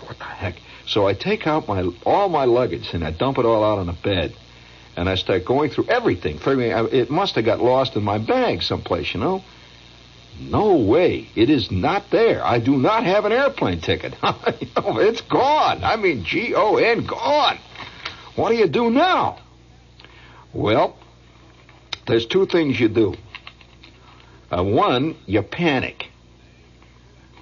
What 0.00 0.18
the 0.18 0.24
heck? 0.24 0.56
So 0.86 1.06
I 1.06 1.14
take 1.14 1.46
out 1.46 1.66
my 1.66 1.90
all 2.04 2.28
my 2.28 2.44
luggage 2.44 2.92
and 2.92 3.02
I 3.04 3.10
dump 3.10 3.38
it 3.38 3.46
all 3.46 3.64
out 3.64 3.78
on 3.78 3.86
the 3.86 3.94
bed 3.94 4.34
and 5.00 5.08
I 5.08 5.14
start 5.14 5.46
going 5.46 5.70
through 5.70 5.86
everything, 5.86 6.36
figuring 6.36 6.72
it 6.92 7.10
must 7.10 7.34
have 7.36 7.46
got 7.46 7.58
lost 7.58 7.96
in 7.96 8.02
my 8.02 8.18
bag 8.18 8.62
someplace, 8.62 9.14
you 9.14 9.20
know. 9.20 9.42
No 10.38 10.76
way. 10.76 11.26
It 11.34 11.48
is 11.48 11.70
not 11.70 12.10
there. 12.10 12.44
I 12.44 12.58
do 12.58 12.76
not 12.76 13.04
have 13.04 13.24
an 13.24 13.32
airplane 13.32 13.80
ticket. 13.80 14.14
it's 14.22 15.22
gone. 15.22 15.84
I 15.84 15.96
mean, 15.96 16.24
G 16.24 16.52
O 16.54 16.76
N, 16.76 17.06
gone. 17.06 17.58
What 18.36 18.50
do 18.50 18.56
you 18.56 18.68
do 18.68 18.90
now? 18.90 19.38
Well, 20.52 20.98
there's 22.06 22.26
two 22.26 22.44
things 22.44 22.78
you 22.78 22.90
do. 22.90 23.14
Uh, 24.50 24.62
one, 24.62 25.16
you 25.24 25.40
panic, 25.40 26.10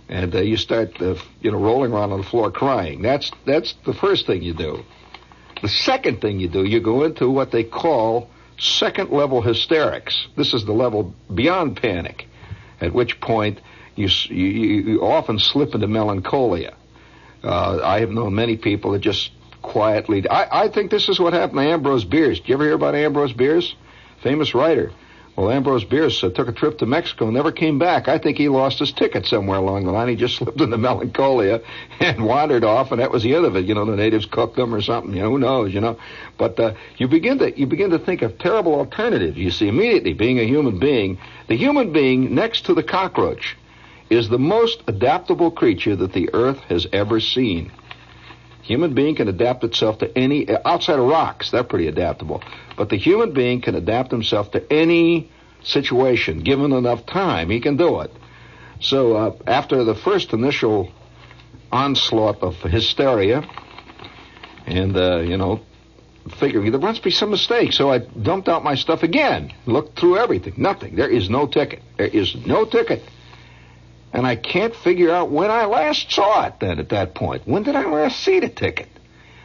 and 0.09 0.33
uh, 0.33 0.43
you 0.43 0.57
start, 0.57 1.03
uh, 1.03 1.17
you 1.41 1.51
know, 1.51 1.59
rolling 1.59 1.91
around 1.91 2.13
on 2.13 2.21
the 2.21 2.27
floor 2.27 2.53
crying. 2.53 3.03
That's 3.03 3.33
that's 3.45 3.75
the 3.85 3.95
first 3.95 4.29
thing 4.29 4.43
you 4.45 4.55
do. 4.55 4.85
The 5.63 5.69
second 5.69 6.21
thing 6.21 6.39
you 6.39 6.49
do, 6.49 6.65
you 6.65 6.81
go 6.81 7.05
into 7.05 7.29
what 7.31 7.51
they 7.51 7.65
call 7.65 8.31
second 8.59 9.11
level 9.11 9.43
hysterics. 9.43 10.29
This 10.37 10.55
is 10.55 10.65
the 10.65 10.73
level 10.73 11.15
beyond 11.33 11.77
panic, 11.77 12.27
at 12.81 12.93
which 12.93 13.21
point 13.21 13.61
you, 13.97 14.09
you, 14.29 14.47
you 14.93 15.01
often 15.03 15.39
slip 15.39 15.75
into 15.75 15.89
melancholia. 15.89 16.75
Uh, 17.43 17.81
I 17.83 18.01
have 18.01 18.11
known 18.11 18.35
many 18.35 18.57
people 18.57 18.93
that 18.93 19.01
just 19.01 19.31
quietly. 19.63 20.29
I, 20.29 20.65
I 20.65 20.69
think 20.69 20.91
this 20.91 21.09
is 21.09 21.19
what 21.21 21.33
happened 21.33 21.59
to 21.59 21.69
Ambrose 21.69 22.05
Bierce. 22.05 22.39
Did 22.41 22.49
you 22.49 22.55
ever 22.55 22.65
hear 22.65 22.75
about 22.75 22.95
Ambrose 22.95 23.33
Bierce? 23.33 23.75
Famous 24.23 24.55
writer. 24.55 24.93
Well, 25.39 25.53
Ambrose 25.53 25.85
Bierce 25.85 26.25
uh, 26.25 26.31
took 26.31 26.49
a 26.49 26.53
trip 26.53 26.79
to 26.79 26.87
Mexico 26.87 27.27
and 27.27 27.35
never 27.35 27.53
came 27.53 27.79
back. 27.79 28.09
I 28.09 28.19
think 28.19 28.39
he 28.39 28.49
lost 28.49 28.81
his 28.81 28.91
ticket 28.91 29.25
somewhere 29.25 29.59
along 29.59 29.85
the 29.85 29.93
line. 29.93 30.09
He 30.09 30.17
just 30.17 30.35
slipped 30.39 30.61
into 30.61 30.77
melancholia 30.77 31.61
and 32.01 32.25
wandered 32.25 32.65
off, 32.65 32.91
and 32.91 33.01
that 33.01 33.13
was 33.13 33.23
the 33.23 33.37
end 33.37 33.45
of 33.45 33.55
it. 33.55 33.65
You 33.65 33.77
know, 33.77 33.85
the 33.85 33.95
natives 33.95 34.27
cooked 34.27 34.59
him 34.59 34.75
or 34.75 34.83
something. 34.83 35.15
You 35.15 35.23
know, 35.23 35.31
who 35.31 35.39
knows? 35.39 35.73
You 35.73 35.81
know, 35.81 35.97
but 36.39 36.59
uh, 36.59 36.75
you 36.97 37.07
begin 37.07 37.39
to 37.39 37.57
you 37.57 37.69
begin 37.69 37.91
to 37.91 38.01
think 38.01 38.23
of 38.23 38.37
terrible 38.39 38.75
alternatives. 38.75 39.37
You 39.37 39.53
see, 39.53 39.69
immediately 39.69 40.13
being 40.13 40.41
a 40.41 40.45
human 40.45 40.81
being, 40.81 41.19
the 41.47 41.57
human 41.57 41.93
being 41.93 42.35
next 42.35 42.67
to 42.67 42.75
the 42.75 42.83
cockroach 42.83 43.57
is 44.11 44.29
the 44.29 44.41
most 44.41 44.83
adaptable 44.89 45.53
creature 45.53 45.95
that 45.95 46.15
the 46.15 46.31
earth 46.35 46.59
has 46.69 46.89
ever 46.93 47.21
seen. 47.21 47.71
Human 48.69 48.93
being 48.93 49.15
can 49.15 49.29
adapt 49.29 49.65
itself 49.65 50.01
to 50.01 50.19
any 50.19 50.47
outside 50.47 50.99
of 50.99 51.07
rocks. 51.07 51.51
They're 51.51 51.65
pretty 51.65 51.89
adaptable, 51.89 52.43
but 52.77 52.91
the 52.91 52.99
human 52.99 53.33
being 53.33 53.63
can 53.63 53.75
adapt 53.75 54.11
himself 54.11 54.51
to 54.51 54.71
any 54.71 55.31
situation 55.63 56.41
given 56.41 56.73
enough 56.73 57.07
time. 57.07 57.49
He 57.49 57.61
can 57.61 57.79
do 57.79 58.01
it. 58.01 58.13
So 58.81 59.17
uh, 59.17 59.37
after 59.47 59.85
the 59.85 59.95
first 59.95 60.35
initial 60.35 60.93
onslaught 61.73 62.43
of 62.43 62.57
hysteria, 62.57 63.43
and 64.67 64.95
uh, 64.95 65.21
you 65.21 65.39
know, 65.39 65.61
figuring 66.39 66.71
there 66.71 66.79
must 66.79 67.03
be 67.03 67.11
some 67.11 67.31
mistake, 67.31 67.73
so 67.73 67.91
I 67.91 68.01
dumped 68.01 68.51
out 68.51 68.65
my 68.65 68.75
stuff 68.75 69.03
again. 69.03 69.51
Looked 69.65 69.99
through 69.99 70.19
everything. 70.19 70.53
Nothing. 70.59 70.95
There 70.95 71.09
is 71.09 71.31
no 71.31 71.47
ticket. 71.47 71.81
There 71.97 72.07
is 72.07 72.37
no 72.45 72.67
ticket. 72.67 73.03
And 74.19 74.27
I 74.27 74.35
can't 74.35 74.75
figure 74.75 75.13
out 75.13 75.31
when 75.31 75.49
I 75.49 75.67
last 75.67 76.11
saw 76.11 76.45
it 76.45 76.55
then 76.59 76.81
at 76.81 76.89
that 76.89 77.15
point. 77.15 77.47
When 77.47 77.63
did 77.63 77.77
I 77.77 77.85
last 77.85 78.19
see 78.19 78.41
the 78.41 78.49
ticket? 78.49 78.89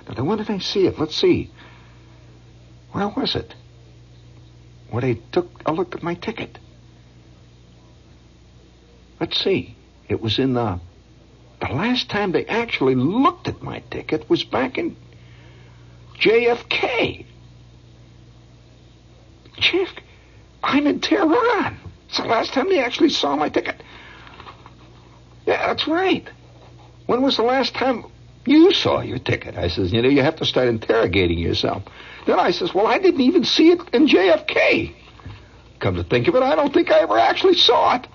But 0.04 0.20
when 0.20 0.40
did 0.40 0.50
I 0.50 0.58
see 0.58 0.88
it? 0.88 0.98
Let's 0.98 1.16
see. 1.16 1.52
Where 2.92 3.08
was 3.08 3.36
it? 3.36 3.54
Where 4.90 5.02
they 5.02 5.14
took 5.32 5.62
a 5.68 5.72
look 5.72 5.94
at 5.94 6.02
my 6.02 6.16
ticket. 6.16 6.58
Let's 9.20 9.40
see. 9.44 9.76
It 10.10 10.20
was 10.20 10.40
in 10.40 10.56
the. 10.56 10.80
The 11.62 11.72
last 11.72 12.10
time 12.10 12.32
they 12.32 12.48
actually 12.48 12.96
looked 12.96 13.48
at 13.48 13.62
my 13.62 13.84
ticket 13.92 14.28
was 14.28 14.44
back 14.44 14.80
in 14.80 14.96
JFK. 16.20 17.28
JFK. 19.56 20.00
I'm 20.64 20.88
in 20.88 21.00
Tehran. 21.00 21.80
It's 22.08 22.18
the 22.18 22.26
last 22.26 22.54
time 22.54 22.70
they 22.70 22.80
actually 22.80 23.10
saw 23.10 23.36
my 23.36 23.50
ticket. 23.50 23.80
Yeah, 25.46 25.68
that's 25.68 25.88
right. 25.88 26.28
When 27.06 27.22
was 27.22 27.38
the 27.38 27.44
last 27.44 27.74
time 27.74 28.06
you 28.46 28.74
saw 28.74 29.02
your 29.02 29.20
ticket? 29.20 29.58
I 29.58 29.68
says, 29.68 29.92
you 29.92 30.02
know, 30.02 30.10
you 30.10 30.22
have 30.22 30.38
to 30.38 30.46
start 30.46 30.68
interrogating 30.68 31.38
yourself. 31.38 31.84
Then 32.26 32.40
I 32.40 32.52
says, 32.52 32.74
well, 32.74 32.88
I 32.88 32.98
didn't 33.00 33.22
even 33.22 33.44
see 33.44 33.72
it 33.72 33.82
in 33.94 34.08
JFK. 34.08 34.96
Come 35.80 35.96
to 35.96 36.04
think 36.04 36.28
of 36.28 36.36
it, 36.36 36.44
I 36.44 36.56
don't 36.56 36.74
think 36.74 36.92
I 36.92 37.00
ever 37.00 37.18
actually 37.18 37.56
saw 37.56 37.98
it. 37.98 38.08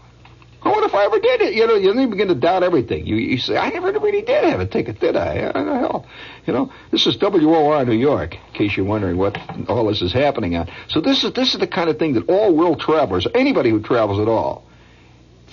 I 0.60 0.70
wonder 0.70 0.86
if 0.86 0.94
I 0.94 1.04
ever 1.04 1.20
did 1.20 1.40
it. 1.40 1.54
You 1.54 1.66
know, 1.66 1.76
you 1.76 1.94
then 1.94 2.10
begin 2.10 2.28
to 2.28 2.34
doubt 2.34 2.64
everything. 2.64 3.06
You, 3.06 3.16
you 3.16 3.38
say, 3.38 3.56
I 3.56 3.68
never 3.70 3.92
really 3.92 4.22
did 4.22 4.42
have 4.44 4.58
a 4.58 4.66
ticket, 4.66 4.98
did 4.98 5.14
I? 5.14 5.52
How 5.52 5.64
the 5.64 5.78
hell? 5.78 6.06
You 6.46 6.52
know, 6.52 6.72
this 6.90 7.06
is 7.06 7.16
WOR 7.16 7.84
New 7.84 7.92
York, 7.96 8.34
in 8.34 8.54
case 8.54 8.76
you're 8.76 8.86
wondering 8.86 9.16
what 9.18 9.38
all 9.68 9.86
this 9.86 10.02
is 10.02 10.12
happening 10.12 10.56
on. 10.56 10.68
So 10.88 11.00
this 11.00 11.22
is 11.22 11.32
this 11.32 11.54
is 11.54 11.60
the 11.60 11.68
kind 11.68 11.88
of 11.88 11.98
thing 11.98 12.14
that 12.14 12.28
all 12.28 12.54
world 12.56 12.80
travelers, 12.80 13.26
anybody 13.34 13.70
who 13.70 13.80
travels 13.80 14.18
at 14.18 14.26
all, 14.26 14.64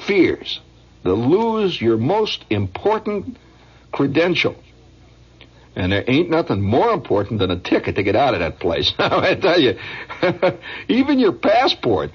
fears 0.08 0.60
to 1.06 1.14
lose 1.14 1.80
your 1.80 1.98
most 1.98 2.44
important 2.50 3.38
credential. 3.92 4.56
And 5.76 5.92
there 5.92 6.04
ain't 6.08 6.30
nothing 6.30 6.62
more 6.62 6.92
important 6.92 7.40
than 7.40 7.52
a 7.52 7.60
ticket 7.60 7.96
to 7.96 8.04
get 8.04 8.16
out 8.16 8.34
of 8.34 8.40
that 8.40 8.60
place. 8.60 8.94
Now, 9.00 9.20
I 9.20 9.36
tell 9.36 9.60
you, 9.60 9.78
even 10.90 11.20
your 11.20 11.34
passport. 11.34 12.12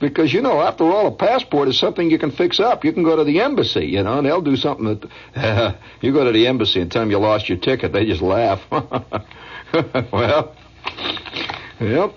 Because, 0.00 0.32
you 0.32 0.42
know, 0.42 0.60
after 0.60 0.84
all, 0.84 1.06
a 1.06 1.12
passport 1.12 1.68
is 1.68 1.78
something 1.78 2.10
you 2.10 2.18
can 2.18 2.32
fix 2.32 2.58
up. 2.58 2.84
You 2.84 2.92
can 2.92 3.04
go 3.04 3.14
to 3.14 3.22
the 3.22 3.40
embassy, 3.40 3.86
you 3.86 4.02
know, 4.02 4.18
and 4.18 4.26
they'll 4.26 4.42
do 4.42 4.56
something 4.56 4.84
that. 4.86 5.10
Uh, 5.36 5.74
you 6.00 6.12
go 6.12 6.24
to 6.24 6.32
the 6.32 6.48
embassy 6.48 6.80
and 6.80 6.90
tell 6.90 7.02
them 7.02 7.10
you 7.10 7.18
lost 7.18 7.48
your 7.48 7.58
ticket, 7.58 7.92
they 7.92 8.04
just 8.04 8.20
laugh. 8.20 8.60
well, 8.70 10.56
yep. 11.80 12.14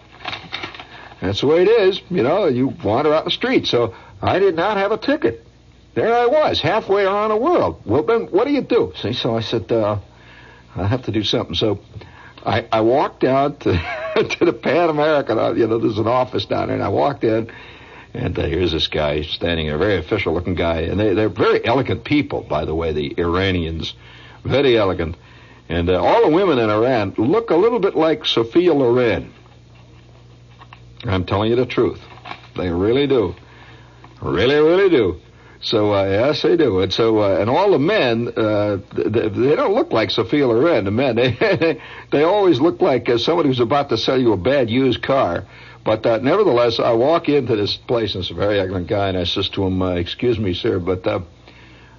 That's 1.21 1.41
the 1.41 1.47
way 1.47 1.61
it 1.61 1.69
is. 1.69 2.01
You 2.09 2.23
know, 2.23 2.47
you 2.47 2.73
wander 2.83 3.13
out 3.13 3.25
the 3.25 3.31
street. 3.31 3.67
So 3.67 3.93
I 4.21 4.39
did 4.39 4.55
not 4.55 4.77
have 4.77 4.91
a 4.91 4.97
ticket 4.97 5.45
there 5.95 6.13
I 6.13 6.25
was, 6.27 6.59
halfway 6.59 7.05
around 7.05 7.29
the 7.29 7.37
world. 7.37 7.81
Well, 7.85 8.03
then, 8.03 8.27
what 8.27 8.45
do 8.45 8.53
you 8.53 8.61
do? 8.61 8.93
See, 9.01 9.13
so 9.13 9.35
I 9.35 9.39
said, 9.39 9.71
uh, 9.71 9.99
I 10.75 10.87
have 10.87 11.03
to 11.03 11.11
do 11.11 11.23
something. 11.23 11.55
So 11.55 11.79
I, 12.45 12.67
I 12.71 12.81
walked 12.81 13.23
out 13.23 13.61
to, 13.61 13.71
to 14.29 14.45
the 14.45 14.53
Pan 14.53 14.89
American. 14.89 15.39
Uh, 15.39 15.53
you 15.53 15.67
know, 15.67 15.79
there's 15.79 15.97
an 15.97 16.07
office 16.07 16.45
down 16.45 16.67
there, 16.67 16.75
and 16.75 16.83
I 16.83 16.89
walked 16.89 17.23
in, 17.23 17.49
and 18.13 18.37
uh, 18.37 18.43
here's 18.43 18.73
this 18.73 18.87
guy 18.87 19.21
standing 19.21 19.67
there, 19.67 19.75
a 19.75 19.79
very 19.79 19.97
official-looking 19.97 20.55
guy, 20.55 20.81
and 20.81 20.99
they, 20.99 21.13
they're 21.13 21.29
very 21.29 21.65
elegant 21.65 22.03
people, 22.03 22.41
by 22.41 22.65
the 22.65 22.75
way, 22.75 22.91
the 22.91 23.17
Iranians, 23.17 23.95
very 24.43 24.77
elegant. 24.77 25.15
And 25.69 25.89
uh, 25.89 26.03
all 26.03 26.29
the 26.29 26.35
women 26.35 26.59
in 26.59 26.69
Iran 26.69 27.15
look 27.17 27.49
a 27.49 27.55
little 27.55 27.79
bit 27.79 27.95
like 27.95 28.25
Sophia 28.25 28.73
Loren. 28.73 29.33
I'm 31.05 31.25
telling 31.25 31.49
you 31.49 31.55
the 31.55 31.65
truth. 31.65 32.01
They 32.55 32.69
really 32.69 33.07
do. 33.07 33.33
Really, 34.21 34.55
really 34.55 34.89
do. 34.89 35.19
So 35.61 35.93
uh, 35.93 36.05
yes, 36.05 36.41
they 36.41 36.57
do. 36.57 36.81
And 36.81 36.93
so, 36.93 37.19
uh, 37.19 37.39
and 37.39 37.49
all 37.49 37.71
the 37.71 37.79
men, 37.79 38.27
uh, 38.35 38.77
they, 38.93 39.29
they 39.29 39.55
don't 39.55 39.73
look 39.73 39.91
like 39.91 40.11
Sophia 40.11 40.47
Loren. 40.47 40.85
The 40.85 40.91
men, 40.91 41.15
they 41.15 41.81
they 42.11 42.23
always 42.23 42.59
look 42.59 42.81
like 42.81 43.09
uh, 43.09 43.17
somebody 43.17 43.49
who's 43.49 43.59
about 43.59 43.89
to 43.89 43.97
sell 43.97 44.19
you 44.19 44.33
a 44.33 44.37
bad 44.37 44.69
used 44.69 45.01
car. 45.01 45.45
But 45.83 46.05
uh, 46.05 46.17
nevertheless, 46.17 46.79
I 46.79 46.93
walk 46.93 47.29
into 47.29 47.55
this 47.55 47.75
place, 47.75 48.15
and 48.15 48.23
it's 48.23 48.31
a 48.31 48.35
very 48.35 48.59
excellent 48.59 48.87
guy, 48.87 49.09
and 49.09 49.17
I 49.17 49.23
says 49.23 49.49
to 49.49 49.63
him, 49.65 49.81
uh, 49.81 49.95
"Excuse 49.95 50.39
me, 50.39 50.53
sir, 50.53 50.79
but 50.79 51.05
uh, 51.07 51.19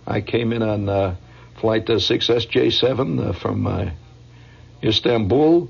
I 0.06 0.20
came 0.20 0.52
in 0.52 0.62
on 0.62 0.88
uh, 0.88 1.16
flight 1.60 1.88
uh, 1.90 1.94
6SJ7 1.94 3.28
uh, 3.28 3.32
from 3.32 3.66
uh, 3.66 3.90
Istanbul, 4.82 5.68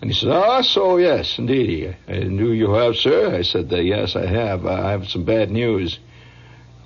And 0.00 0.10
he 0.10 0.16
says, 0.16 0.30
Ah, 0.30 0.62
so 0.62 0.96
yes, 0.96 1.38
indeed. 1.38 1.96
I 2.08 2.20
knew 2.20 2.50
you 2.52 2.72
have, 2.72 2.96
sir. 2.96 3.34
I 3.34 3.42
said, 3.42 3.72
uh, 3.72 3.76
Yes, 3.76 4.16
I 4.16 4.26
have. 4.26 4.66
I 4.66 4.90
have 4.90 5.08
some 5.08 5.24
bad 5.24 5.50
news. 5.50 5.98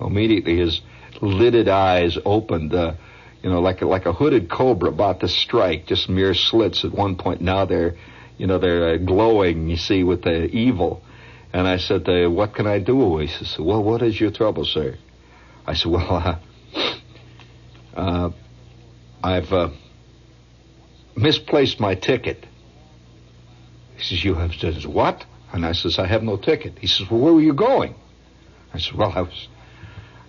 Immediately, 0.04 0.58
his 0.58 0.80
lidded 1.20 1.68
eyes 1.68 2.18
opened, 2.24 2.74
uh, 2.74 2.94
you 3.42 3.50
know, 3.50 3.60
like 3.60 3.82
a, 3.82 3.86
like 3.86 4.06
a 4.06 4.12
hooded 4.12 4.50
cobra 4.50 4.88
about 4.88 5.20
to 5.20 5.28
strike, 5.28 5.86
just 5.86 6.08
mere 6.08 6.34
slits 6.34 6.84
at 6.84 6.92
one 6.92 7.16
point. 7.16 7.40
Now 7.40 7.64
they're, 7.64 7.96
you 8.36 8.46
know, 8.46 8.58
they're 8.58 8.94
uh, 8.94 8.96
glowing, 8.98 9.68
you 9.68 9.76
see, 9.76 10.02
with 10.02 10.22
the 10.22 10.46
evil. 10.46 11.02
And 11.52 11.68
I 11.68 11.78
said, 11.78 12.08
uh, 12.08 12.28
What 12.30 12.54
can 12.54 12.66
I 12.66 12.78
do? 12.78 13.18
He 13.18 13.28
says, 13.28 13.56
Well, 13.58 13.82
what 13.82 14.02
is 14.02 14.20
your 14.20 14.30
trouble, 14.30 14.64
sir? 14.64 14.96
I 15.66 15.74
said, 15.74 15.90
Well, 15.92 16.38
uh, 17.96 18.30
I've 19.22 19.72
misplaced 21.16 21.80
my 21.80 21.94
ticket. 21.94 22.46
He 23.96 24.02
says, 24.02 24.24
You 24.24 24.34
have 24.34 24.52
says, 24.54 24.86
what? 24.86 25.24
And 25.52 25.64
I 25.64 25.72
says, 25.72 25.98
I 25.98 26.06
have 26.06 26.22
no 26.22 26.36
ticket. 26.36 26.78
He 26.78 26.86
says, 26.86 27.08
Well, 27.10 27.20
where 27.20 27.32
were 27.32 27.40
you 27.40 27.54
going? 27.54 27.94
I 28.72 28.78
said, 28.78 28.94
Well, 28.94 29.12
I 29.14 29.22
was 29.22 29.48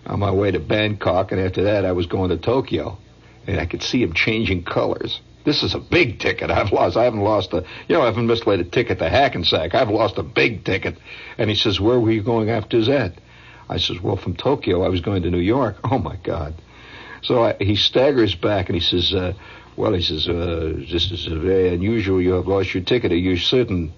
on 0.05 0.19
my 0.19 0.31
way 0.31 0.51
to 0.51 0.59
Bangkok, 0.59 1.31
and 1.31 1.41
after 1.41 1.63
that 1.63 1.85
I 1.85 1.91
was 1.91 2.05
going 2.05 2.29
to 2.29 2.37
Tokyo. 2.37 2.97
And 3.47 3.59
I 3.59 3.65
could 3.65 3.83
see 3.83 4.01
him 4.01 4.13
changing 4.13 4.63
colors. 4.63 5.21
This 5.45 5.61
is 5.61 5.75
a 5.75 5.79
big 5.79 6.19
ticket 6.19 6.49
I've 6.49 6.71
lost. 6.71 6.97
I 6.97 7.03
haven't 7.03 7.21
lost 7.21 7.53
a, 7.53 7.63
you 7.87 7.95
know, 7.95 8.01
I 8.01 8.05
haven't 8.05 8.25
mislaid 8.25 8.59
a 8.59 8.63
ticket 8.63 8.97
to 8.99 9.09
Hackensack. 9.09 9.75
I've 9.75 9.89
lost 9.89 10.17
a 10.17 10.23
big 10.23 10.65
ticket. 10.65 10.97
And 11.37 11.49
he 11.49 11.55
says, 11.55 11.79
Where 11.79 11.99
were 11.99 12.11
you 12.11 12.23
going 12.23 12.49
after 12.49 12.83
that? 12.85 13.13
I 13.69 13.77
says, 13.77 14.01
Well, 14.01 14.17
from 14.17 14.35
Tokyo, 14.35 14.83
I 14.83 14.89
was 14.89 15.01
going 15.01 15.21
to 15.23 15.29
New 15.29 15.37
York. 15.37 15.77
Oh, 15.83 15.99
my 15.99 16.15
God. 16.23 16.55
So 17.21 17.43
I, 17.43 17.55
he 17.59 17.75
staggers 17.75 18.35
back 18.35 18.69
and 18.69 18.75
he 18.75 18.81
says, 18.81 19.13
uh, 19.13 19.33
well, 19.75 19.93
he 19.93 20.01
says, 20.01 20.27
uh, 20.27 20.73
this 20.91 21.11
is 21.11 21.25
very 21.25 21.73
unusual. 21.73 22.21
You 22.21 22.33
have 22.33 22.47
lost 22.47 22.73
your 22.73 22.83
ticket. 22.83 23.11
Are 23.11 23.17
you 23.17 23.35
certain? 23.35 23.91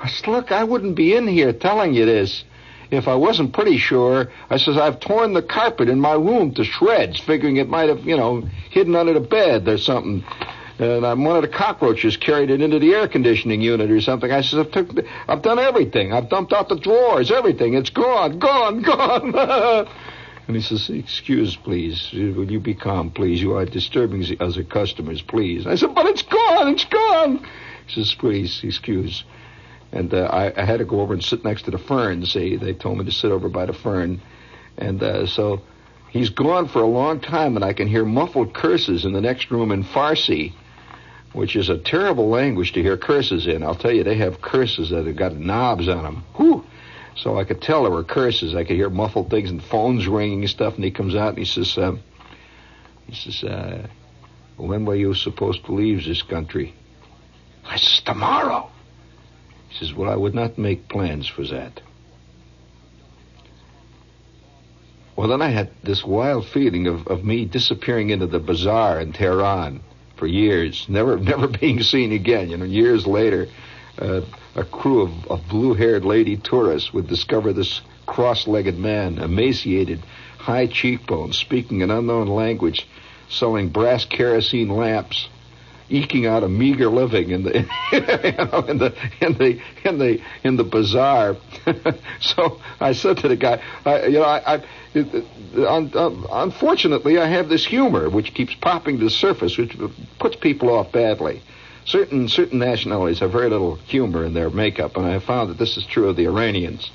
I 0.00 0.08
said, 0.08 0.26
look, 0.26 0.50
I 0.50 0.64
wouldn't 0.64 0.96
be 0.96 1.14
in 1.14 1.28
here 1.28 1.52
telling 1.52 1.94
you 1.94 2.04
this 2.04 2.44
if 2.92 3.08
I 3.08 3.14
wasn't 3.14 3.54
pretty 3.54 3.78
sure. 3.78 4.30
I 4.50 4.58
says, 4.58 4.76
I've 4.76 5.00
torn 5.00 5.32
the 5.32 5.42
carpet 5.42 5.88
in 5.88 5.98
my 5.98 6.12
room 6.12 6.52
to 6.54 6.64
shreds, 6.64 7.18
figuring 7.18 7.56
it 7.56 7.68
might 7.68 7.88
have, 7.88 8.04
you 8.04 8.16
know, 8.16 8.42
hidden 8.70 8.94
under 8.94 9.14
the 9.14 9.20
bed 9.20 9.66
or 9.66 9.78
something. 9.78 10.22
And 10.78 11.06
I'm 11.06 11.24
one 11.24 11.36
of 11.36 11.42
the 11.42 11.48
cockroaches 11.48 12.16
carried 12.16 12.50
it 12.50 12.60
into 12.60 12.78
the 12.78 12.92
air 12.94 13.08
conditioning 13.08 13.62
unit 13.62 13.90
or 13.90 14.00
something. 14.00 14.30
I 14.30 14.42
says, 14.42 14.60
I've, 14.60 14.70
took, 14.72 14.90
I've 15.26 15.42
done 15.42 15.58
everything. 15.58 16.12
I've 16.12 16.28
dumped 16.28 16.52
out 16.52 16.68
the 16.68 16.76
drawers, 16.76 17.30
everything. 17.30 17.74
It's 17.74 17.90
gone, 17.90 18.38
gone, 18.38 18.82
gone. 18.82 19.88
And 20.46 20.56
he 20.56 20.62
says, 20.62 20.90
Excuse, 20.90 21.56
please. 21.56 22.10
Will 22.12 22.50
you 22.50 22.60
be 22.60 22.74
calm, 22.74 23.10
please? 23.10 23.40
You 23.40 23.56
are 23.56 23.64
disturbing 23.64 24.20
the 24.20 24.36
other 24.40 24.64
customers, 24.64 25.22
please. 25.22 25.66
I 25.66 25.76
said, 25.76 25.94
But 25.94 26.06
it's 26.06 26.22
gone, 26.22 26.68
it's 26.68 26.84
gone. 26.84 27.46
He 27.86 27.94
says, 27.94 28.14
Please, 28.14 28.60
excuse. 28.62 29.24
And 29.92 30.12
uh, 30.14 30.22
I, 30.22 30.60
I, 30.60 30.64
had 30.64 30.78
to 30.78 30.86
go 30.86 31.00
over 31.00 31.12
and 31.12 31.22
sit 31.22 31.44
next 31.44 31.64
to 31.64 31.70
the 31.70 31.78
fern. 31.78 32.24
See, 32.24 32.56
they 32.56 32.72
told 32.72 32.98
me 32.98 33.04
to 33.04 33.12
sit 33.12 33.30
over 33.30 33.50
by 33.50 33.66
the 33.66 33.74
fern. 33.74 34.22
And 34.78 35.02
uh, 35.02 35.26
so 35.26 35.60
he's 36.08 36.30
gone 36.30 36.68
for 36.68 36.80
a 36.80 36.86
long 36.86 37.20
time, 37.20 37.56
and 37.56 37.64
I 37.64 37.74
can 37.74 37.88
hear 37.88 38.04
muffled 38.04 38.54
curses 38.54 39.04
in 39.04 39.12
the 39.12 39.20
next 39.20 39.50
room 39.50 39.70
in 39.70 39.84
Farsi, 39.84 40.54
which 41.34 41.56
is 41.56 41.68
a 41.68 41.76
terrible 41.76 42.30
language 42.30 42.72
to 42.72 42.82
hear 42.82 42.96
curses 42.96 43.46
in. 43.46 43.62
I'll 43.62 43.74
tell 43.74 43.92
you, 43.92 44.02
they 44.02 44.16
have 44.16 44.40
curses 44.40 44.90
that 44.90 45.06
have 45.06 45.16
got 45.16 45.36
knobs 45.36 45.88
on 45.88 46.02
them. 46.04 46.24
Whew! 46.36 46.64
So 47.14 47.38
I 47.38 47.44
could 47.44 47.60
tell 47.60 47.82
there 47.82 47.92
were 47.92 48.04
curses. 48.04 48.54
I 48.54 48.64
could 48.64 48.76
hear 48.76 48.88
muffled 48.88 49.28
things 49.28 49.50
and 49.50 49.62
phones 49.62 50.08
ringing 50.08 50.40
and 50.40 50.50
stuff. 50.50 50.76
And 50.76 50.84
he 50.84 50.90
comes 50.90 51.14
out 51.14 51.30
and 51.30 51.38
he 51.38 51.44
says, 51.44 51.76
uh, 51.76 51.96
he 53.06 53.14
says, 53.14 53.44
uh, 53.44 53.86
when 54.56 54.86
were 54.86 54.94
you 54.94 55.12
supposed 55.12 55.66
to 55.66 55.72
leave 55.72 56.04
this 56.04 56.22
country? 56.22 56.74
I 57.64 57.76
says, 57.76 58.00
tomorrow. 58.04 58.70
He 59.72 59.78
says, 59.78 59.94
well, 59.94 60.10
I 60.10 60.16
would 60.16 60.34
not 60.34 60.58
make 60.58 60.88
plans 60.88 61.26
for 61.26 61.44
that. 61.46 61.80
Well, 65.16 65.28
then 65.28 65.40
I 65.40 65.48
had 65.48 65.70
this 65.82 66.04
wild 66.04 66.46
feeling 66.46 66.86
of, 66.86 67.06
of 67.06 67.24
me 67.24 67.46
disappearing 67.46 68.10
into 68.10 68.26
the 68.26 68.38
bazaar 68.38 69.00
in 69.00 69.12
Tehran 69.12 69.80
for 70.16 70.26
years, 70.26 70.86
never 70.88 71.16
never 71.32 71.48
being 71.48 71.82
seen 71.82 72.12
again. 72.12 72.50
You 72.50 72.58
know, 72.58 72.64
years 72.64 73.06
later, 73.06 73.48
uh, 73.98 74.22
a 74.54 74.64
crew 74.64 75.02
of, 75.02 75.26
of 75.26 75.48
blue-haired 75.48 76.04
lady 76.04 76.36
tourists 76.36 76.92
would 76.92 77.06
discover 77.06 77.52
this 77.52 77.80
cross-legged 78.04 78.78
man, 78.78 79.18
emaciated, 79.18 80.00
high 80.38 80.66
cheekbones, 80.66 81.38
speaking 81.38 81.82
an 81.82 81.90
unknown 81.90 82.26
language, 82.26 82.86
selling 83.28 83.70
brass 83.70 84.04
kerosene 84.04 84.68
lamps, 84.68 85.28
eking 85.92 86.26
out 86.26 86.42
a 86.42 86.48
meager 86.48 86.88
living 86.88 87.30
in 87.30 87.42
the 87.42 87.58
you 87.92 88.44
know, 88.44 88.60
in 88.66 88.78
the 88.78 88.94
in 89.20 89.34
the 89.34 89.60
in 89.84 89.98
the 89.98 90.22
in 90.42 90.56
the 90.56 90.64
bazaar. 90.64 91.36
so 92.20 92.60
I 92.80 92.92
said 92.92 93.18
to 93.18 93.28
the 93.28 93.36
guy, 93.36 93.62
I, 93.84 94.06
you 94.06 94.18
know, 94.18 94.24
I, 94.24 94.54
I 94.54 94.62
unfortunately 96.42 97.18
I 97.18 97.26
have 97.26 97.48
this 97.48 97.64
humor 97.64 98.08
which 98.08 98.34
keeps 98.34 98.54
popping 98.54 98.98
to 98.98 99.04
the 99.04 99.10
surface, 99.10 99.56
which 99.56 99.76
puts 100.18 100.36
people 100.36 100.70
off 100.70 100.92
badly 100.92 101.42
certain 101.84 102.28
certain 102.28 102.58
nationalities 102.58 103.18
have 103.18 103.32
very 103.32 103.48
little 103.48 103.74
humor 103.74 104.24
in 104.24 104.34
their 104.34 104.50
makeup, 104.50 104.96
and 104.96 105.06
I 105.06 105.18
found 105.18 105.50
that 105.50 105.58
this 105.58 105.76
is 105.76 105.84
true 105.84 106.08
of 106.08 106.16
the 106.16 106.26
Iranians. 106.26 106.90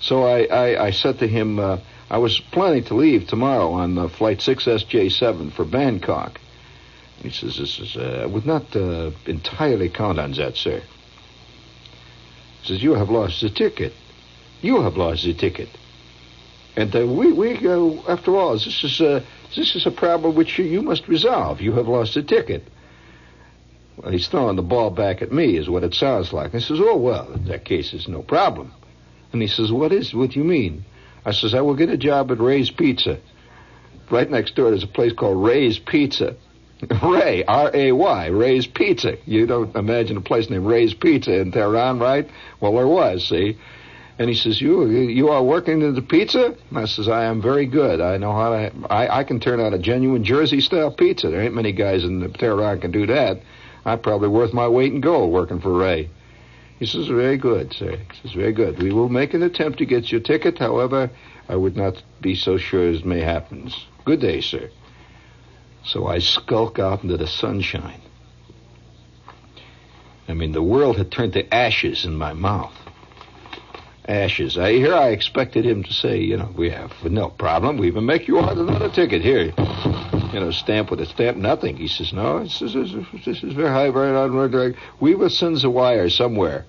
So 0.00 0.24
I, 0.24 0.44
I, 0.44 0.86
I 0.86 0.90
said 0.90 1.18
to 1.20 1.28
him, 1.28 1.58
uh, 1.58 1.78
I 2.10 2.18
was 2.18 2.38
planning 2.38 2.84
to 2.84 2.94
leave 2.94 3.26
tomorrow 3.26 3.72
on 3.72 3.98
uh, 3.98 4.08
flight 4.08 4.38
6SJ7 4.38 5.52
for 5.52 5.64
Bangkok. 5.64 6.40
He 7.26 7.32
says, 7.32 7.58
this 7.58 7.80
is, 7.80 7.96
uh, 7.96 8.20
I 8.22 8.26
would 8.26 8.46
not 8.46 8.76
uh, 8.76 9.10
entirely 9.26 9.88
count 9.88 10.20
on 10.20 10.30
that, 10.34 10.56
sir. 10.56 10.80
He 12.62 12.68
says, 12.68 12.82
you 12.82 12.94
have 12.94 13.10
lost 13.10 13.40
the 13.40 13.50
ticket. 13.50 13.92
You 14.60 14.82
have 14.82 14.96
lost 14.96 15.24
the 15.24 15.34
ticket. 15.34 15.68
And 16.76 16.94
uh, 16.94 17.04
we, 17.04 17.32
we 17.32 17.56
uh, 17.66 18.00
after 18.08 18.36
all, 18.36 18.52
this 18.52 18.84
is, 18.84 19.00
uh, 19.00 19.24
this 19.56 19.74
is 19.74 19.86
a 19.86 19.90
problem 19.90 20.36
which 20.36 20.56
you, 20.56 20.64
you 20.66 20.82
must 20.82 21.08
resolve. 21.08 21.60
You 21.60 21.72
have 21.72 21.88
lost 21.88 22.14
the 22.14 22.22
ticket. 22.22 22.62
Well, 23.96 24.12
he's 24.12 24.28
throwing 24.28 24.54
the 24.54 24.62
ball 24.62 24.90
back 24.90 25.20
at 25.20 25.32
me, 25.32 25.56
is 25.56 25.68
what 25.68 25.82
it 25.82 25.94
sounds 25.94 26.32
like. 26.32 26.52
He 26.52 26.60
says, 26.60 26.78
Oh, 26.80 26.96
well, 26.96 27.32
in 27.32 27.46
that 27.46 27.64
case, 27.64 27.92
it's 27.92 28.06
no 28.06 28.22
problem. 28.22 28.72
And 29.32 29.42
he 29.42 29.48
says, 29.48 29.72
What 29.72 29.92
is, 29.92 30.14
what 30.14 30.30
do 30.30 30.38
you 30.38 30.44
mean? 30.44 30.84
I 31.24 31.32
says, 31.32 31.54
I 31.54 31.60
will 31.62 31.74
get 31.74 31.88
a 31.88 31.96
job 31.96 32.30
at 32.30 32.38
Ray's 32.38 32.70
Pizza. 32.70 33.18
Right 34.12 34.30
next 34.30 34.54
door, 34.54 34.70
there's 34.70 34.84
a 34.84 34.86
place 34.86 35.12
called 35.12 35.44
Ray's 35.44 35.80
Pizza. 35.80 36.36
Ray, 37.02 37.44
R-A-Y, 37.44 38.26
Ray's 38.26 38.66
Pizza. 38.66 39.16
You 39.24 39.46
don't 39.46 39.74
imagine 39.74 40.16
a 40.16 40.20
place 40.20 40.50
named 40.50 40.66
Ray's 40.66 40.94
Pizza 40.94 41.38
in 41.38 41.52
Tehran, 41.52 41.98
right? 41.98 42.28
Well, 42.60 42.74
there 42.74 42.86
was, 42.86 43.26
see? 43.26 43.56
And 44.18 44.30
he 44.30 44.34
says, 44.34 44.60
"You, 44.60 44.86
you 44.86 45.28
are 45.28 45.42
working 45.42 45.82
in 45.82 45.94
the 45.94 46.00
pizza?" 46.00 46.54
And 46.70 46.78
I 46.78 46.86
says, 46.86 47.06
"I 47.06 47.24
am 47.24 47.42
very 47.42 47.66
good. 47.66 48.00
I 48.00 48.16
know 48.16 48.32
how 48.32 48.50
to. 48.50 48.72
I, 48.88 49.18
I 49.18 49.24
can 49.24 49.40
turn 49.40 49.60
out 49.60 49.74
a 49.74 49.78
genuine 49.78 50.24
Jersey 50.24 50.62
style 50.62 50.90
pizza. 50.90 51.28
There 51.28 51.42
ain't 51.42 51.54
many 51.54 51.72
guys 51.72 52.02
in 52.02 52.32
Tehran 52.32 52.80
can 52.80 52.92
do 52.92 53.06
that." 53.06 53.40
I'm 53.86 54.00
probably 54.00 54.28
worth 54.28 54.52
my 54.52 54.66
weight 54.66 54.92
in 54.92 55.00
gold 55.00 55.32
working 55.32 55.60
for 55.60 55.72
Ray. 55.72 56.10
He 56.80 56.86
says, 56.86 57.06
very 57.06 57.38
good, 57.38 57.72
sir. 57.72 57.96
He 57.96 58.20
says, 58.20 58.32
very 58.32 58.52
good. 58.52 58.82
We 58.82 58.92
will 58.92 59.08
make 59.08 59.32
an 59.32 59.44
attempt 59.44 59.78
to 59.78 59.86
get 59.86 60.10
your 60.10 60.20
ticket. 60.20 60.58
However, 60.58 61.08
I 61.48 61.54
would 61.54 61.76
not 61.76 62.02
be 62.20 62.34
so 62.34 62.58
sure 62.58 62.88
as 62.88 63.04
may 63.04 63.20
happen. 63.20 63.70
Good 64.04 64.20
day, 64.20 64.40
sir. 64.40 64.70
So 65.86 66.06
I 66.06 66.18
skulk 66.18 66.78
out 66.78 67.02
into 67.02 67.16
the 67.16 67.26
sunshine. 67.26 68.00
I 70.28 70.34
mean, 70.34 70.52
the 70.52 70.62
world 70.62 70.96
had 70.96 71.12
turned 71.12 71.34
to 71.34 71.54
ashes 71.54 72.04
in 72.04 72.16
my 72.16 72.32
mouth. 72.32 72.74
Ashes. 74.08 74.58
I, 74.58 74.72
here 74.72 74.94
I 74.94 75.08
expected 75.08 75.64
him 75.64 75.84
to 75.84 75.92
say, 75.92 76.20
you 76.20 76.36
know, 76.36 76.52
we 76.56 76.70
have 76.70 76.92
no 77.04 77.28
problem. 77.28 77.78
We 77.78 77.86
even 77.88 78.06
make 78.06 78.26
you 78.28 78.38
out 78.38 78.56
another 78.56 78.88
ticket. 78.88 79.22
Here, 79.22 79.52
you 80.32 80.40
know, 80.40 80.50
stamp 80.52 80.90
with 80.90 81.00
a 81.00 81.06
stamp, 81.06 81.36
nothing. 81.36 81.76
He 81.76 81.88
says, 81.88 82.12
no, 82.12 82.42
this 82.42 82.62
is, 82.62 82.74
this 83.24 83.42
is 83.42 83.52
very 83.52 83.68
high, 83.68 83.90
very 83.90 84.12
high. 84.12 84.78
We 85.00 85.14
will 85.14 85.30
send 85.30 85.58
the 85.58 85.70
wire 85.70 86.08
somewhere. 86.08 86.66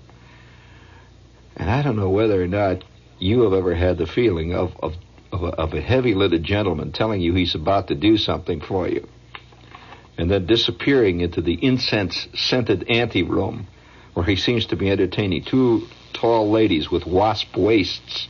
And 1.56 1.69
I 1.69 1.82
don't 1.82 1.95
know 1.95 2.10
whether 2.10 2.41
or 2.41 2.47
not 2.47 2.84
you 3.19 3.41
have 3.41 3.53
ever 3.53 3.73
had 3.73 3.97
the 3.97 4.08
feeling 4.08 4.53
of, 4.53 4.75
of, 4.82 4.93
of 5.38 5.43
a, 5.43 5.56
of 5.56 5.73
a 5.73 5.82
heavy-lidded 5.82 6.43
gentleman 6.43 6.91
telling 6.91 7.21
you 7.21 7.34
he's 7.34 7.56
about 7.56 7.88
to 7.88 7.95
do 7.95 8.17
something 8.17 8.60
for 8.62 8.88
you 8.88 9.08
and 10.17 10.32
then 10.32 10.45
disappearing 10.45 11.21
into 11.21 11.41
the 11.41 11.54
incense-scented 11.63 12.89
anteroom 12.89 13.67
where 14.13 14.26
he 14.26 14.36
seems 14.36 14.65
to 14.65 14.76
be 14.76 14.89
entertaining 14.89 15.43
two 15.43 15.88
tall 16.13 16.50
ladies 16.50 16.89
with 16.89 17.06
wasp 17.06 17.56
waists 17.56 18.28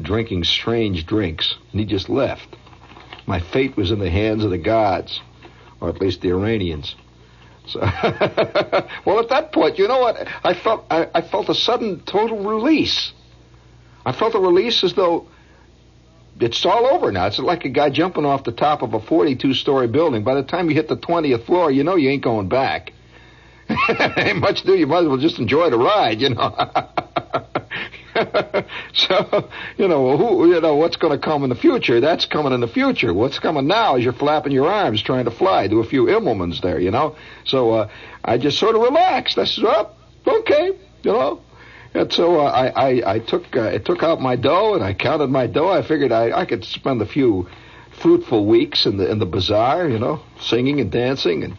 drinking 0.00 0.42
strange 0.42 1.06
drinks, 1.06 1.54
and 1.70 1.80
he 1.80 1.86
just 1.86 2.08
left. 2.08 2.56
My 3.26 3.38
fate 3.38 3.76
was 3.76 3.92
in 3.92 4.00
the 4.00 4.10
hands 4.10 4.42
of 4.42 4.50
the 4.50 4.58
gods, 4.58 5.20
or 5.80 5.88
at 5.88 6.00
least 6.00 6.20
the 6.20 6.30
Iranians. 6.30 6.96
So, 7.66 7.78
well, 9.06 9.20
at 9.20 9.28
that 9.28 9.52
point, 9.52 9.78
you 9.78 9.86
know 9.86 10.00
what? 10.00 10.16
I 10.42 10.52
felt 10.54 10.84
I, 10.90 11.08
I 11.14 11.22
felt 11.22 11.48
a 11.48 11.54
sudden 11.54 12.00
total 12.00 12.42
release. 12.42 13.12
I 14.04 14.10
felt 14.10 14.34
a 14.34 14.40
release 14.40 14.82
as 14.82 14.94
though 14.94 15.28
it's 16.40 16.64
all 16.66 16.86
over 16.86 17.12
now. 17.12 17.26
It's 17.26 17.38
like 17.38 17.64
a 17.64 17.68
guy 17.68 17.90
jumping 17.90 18.24
off 18.24 18.44
the 18.44 18.52
top 18.52 18.82
of 18.82 18.94
a 18.94 19.00
42 19.00 19.54
story 19.54 19.86
building. 19.86 20.24
By 20.24 20.34
the 20.34 20.42
time 20.42 20.68
you 20.68 20.74
hit 20.74 20.88
the 20.88 20.96
20th 20.96 21.46
floor, 21.46 21.70
you 21.70 21.84
know 21.84 21.96
you 21.96 22.10
ain't 22.10 22.24
going 22.24 22.48
back. 22.48 22.92
Ain't 24.16 24.40
much 24.40 24.62
do. 24.62 24.74
You 24.74 24.86
might 24.86 25.00
as 25.00 25.08
well 25.08 25.16
just 25.16 25.38
enjoy 25.38 25.70
the 25.70 25.78
ride, 25.78 26.20
you 26.20 26.28
know. 26.30 26.54
so, 28.92 29.48
you 29.78 29.88
know, 29.88 30.16
who, 30.16 30.52
you 30.52 30.60
know, 30.60 30.76
what's 30.76 30.96
going 30.96 31.18
to 31.18 31.24
come 31.24 31.44
in 31.44 31.48
the 31.50 31.56
future? 31.56 32.00
That's 32.00 32.26
coming 32.26 32.52
in 32.52 32.60
the 32.60 32.68
future. 32.68 33.14
What's 33.14 33.38
coming 33.38 33.66
now 33.66 33.96
is 33.96 34.04
you're 34.04 34.12
flapping 34.12 34.52
your 34.52 34.68
arms 34.68 35.02
trying 35.02 35.24
to 35.24 35.30
fly. 35.30 35.66
Do 35.66 35.80
a 35.80 35.84
few 35.84 36.04
Immelmans 36.04 36.60
there, 36.60 36.78
you 36.78 36.90
know. 36.90 37.16
So 37.44 37.70
uh, 37.70 37.90
I 38.22 38.36
just 38.36 38.58
sort 38.58 38.76
of 38.76 38.82
relaxed. 38.82 39.38
I 39.38 39.44
said, 39.44 39.64
well, 39.64 39.96
okay, 40.26 40.72
you 41.02 41.12
know. 41.12 41.40
And 41.94 42.12
so 42.12 42.40
uh, 42.40 42.50
I, 42.50 42.66
I, 42.66 43.14
I 43.14 43.18
took 43.20 43.56
uh, 43.56 43.68
I 43.68 43.78
took 43.78 44.02
out 44.02 44.20
my 44.20 44.34
dough 44.34 44.74
and 44.74 44.82
I 44.82 44.94
counted 44.94 45.28
my 45.28 45.46
dough. 45.46 45.70
I 45.70 45.82
figured 45.82 46.10
I, 46.10 46.32
I 46.32 46.44
could 46.44 46.64
spend 46.64 47.00
a 47.00 47.06
few 47.06 47.48
fruitful 48.02 48.46
weeks 48.46 48.84
in 48.84 48.96
the 48.96 49.10
in 49.10 49.20
the 49.20 49.26
bazaar, 49.26 49.88
you 49.88 50.00
know, 50.00 50.20
singing 50.40 50.80
and 50.80 50.90
dancing 50.90 51.44
and 51.44 51.56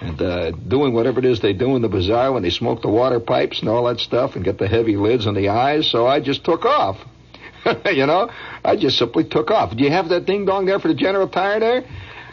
and 0.00 0.20
uh, 0.20 0.50
doing 0.50 0.94
whatever 0.94 1.18
it 1.20 1.26
is 1.26 1.40
they 1.40 1.52
do 1.52 1.76
in 1.76 1.82
the 1.82 1.88
bazaar 1.88 2.32
when 2.32 2.42
they 2.42 2.50
smoke 2.50 2.82
the 2.82 2.88
water 2.88 3.20
pipes 3.20 3.60
and 3.60 3.68
all 3.68 3.84
that 3.84 4.00
stuff 4.00 4.36
and 4.36 4.44
get 4.44 4.58
the 4.58 4.66
heavy 4.66 4.96
lids 4.96 5.26
on 5.26 5.34
the 5.34 5.50
eyes. 5.50 5.88
So 5.90 6.06
I 6.06 6.20
just 6.20 6.44
took 6.44 6.64
off. 6.64 6.98
you 7.92 8.06
know, 8.06 8.30
I 8.64 8.76
just 8.76 8.98
simply 8.98 9.24
took 9.24 9.50
off. 9.50 9.76
Do 9.76 9.84
you 9.84 9.90
have 9.90 10.08
that 10.08 10.26
ding 10.26 10.46
dong 10.46 10.66
there 10.66 10.78
for 10.78 10.88
the 10.88 10.94
General 10.94 11.28
Tire 11.28 11.60
there? 11.60 11.84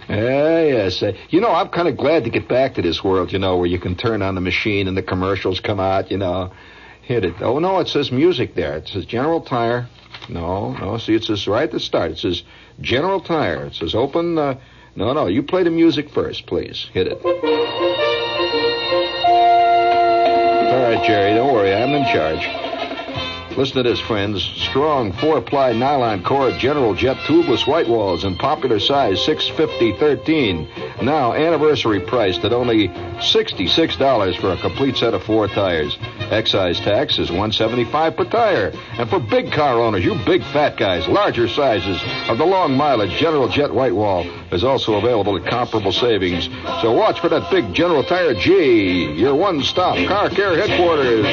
Uh, 0.10 0.66
yes. 0.68 1.02
Uh, 1.04 1.14
you 1.30 1.40
know, 1.40 1.52
I'm 1.52 1.70
kind 1.70 1.88
of 1.88 1.96
glad 1.96 2.24
to 2.26 2.30
get 2.30 2.48
back 2.48 2.76
to 2.76 2.82
this 2.82 3.04
world, 3.04 3.32
you 3.32 3.40
know, 3.40 3.58
where 3.58 3.68
you 3.68 3.80
can 3.80 3.96
turn 3.96 4.22
on 4.22 4.36
the 4.36 4.42
machine 4.42 4.88
and 4.88 4.98
the 4.98 5.04
commercials 5.04 5.60
come 5.60 5.80
out, 5.80 6.12
you 6.12 6.18
know. 6.18 6.52
Hit 7.02 7.26
it. 7.26 7.42
Oh, 7.42 7.60
no, 7.60 7.80
it 7.80 7.88
says 7.88 8.12
music 8.12 8.56
there. 8.56 8.78
It 8.78 8.88
says 8.88 9.06
General 9.06 9.42
Tire. 9.42 9.88
No, 10.30 10.74
no, 10.74 10.98
see, 10.98 11.16
it 11.16 11.24
says 11.24 11.48
right 11.48 11.64
at 11.64 11.72
the 11.72 11.80
start. 11.80 12.12
It 12.12 12.20
says 12.20 12.44
General 12.80 13.20
Tire. 13.20 13.66
It 13.66 13.76
says 13.76 13.96
open. 13.96 14.38
Uh, 14.38 14.56
no, 14.96 15.14
no, 15.14 15.28
you 15.28 15.42
play 15.44 15.64
the 15.64 15.72
music 15.72 16.10
first, 16.10 16.46
please. 16.46 16.90
Hit 16.94 17.08
it. 17.08 17.20
All 20.72 20.84
right, 20.84 21.04
Jerry, 21.06 21.34
don't 21.34 21.54
worry. 21.54 21.74
I'm 21.74 21.90
in 21.92 22.06
charge. 22.06 22.48
Listen 23.58 23.84
to 23.84 23.84
this, 23.84 24.00
friends. 24.00 24.42
Strong 24.44 25.12
four-ply 25.14 25.74
nylon 25.74 26.24
cord 26.24 26.58
General 26.58 26.94
Jet 26.94 27.18
tubeless 27.28 27.68
white 27.68 27.88
walls 27.88 28.24
in 28.24 28.38
popular 28.38 28.80
size 28.80 29.18
650-13. 29.20 31.04
Now 31.04 31.34
anniversary 31.34 32.00
priced 32.00 32.46
at 32.46 32.54
only 32.54 32.88
$66 32.88 34.40
for 34.40 34.54
a 34.54 34.58
complete 34.58 34.96
set 34.96 35.14
of 35.14 35.24
four 35.24 35.50
tires. 35.50 35.98
Excise 36.32 36.80
tax 36.80 37.20
is 37.20 37.30
175 37.30 38.16
per 38.16 38.26
tire. 38.26 38.72
And 38.98 39.10
for 39.10 39.20
big 39.20 39.52
car 39.52 39.80
owners, 39.82 40.04
you 40.06 40.16
big 40.26 40.44
fat 40.44 40.78
guys, 40.78 41.08
larger 41.08 41.48
sizes 41.48 42.02
of 42.30 42.38
the 42.38 42.46
long 42.46 42.76
mileage 42.76 43.12
General 43.20 43.48
Jet 43.50 43.74
white 43.74 43.94
wall 43.94 44.26
is 44.52 44.64
also 44.64 44.96
available 44.96 45.38
at 45.38 45.46
comparable 45.46 45.92
savings. 45.92 46.50
So 46.82 46.92
watch 46.94 47.20
for 47.20 47.30
that 47.30 47.52
big 47.52 47.74
General 47.74 48.04
Tire 48.04 48.34
G, 48.34 49.12
your 49.14 49.36
one-stop 49.36 49.98
car 50.08 50.30
care 50.30 50.56
headquarters. 50.56 51.26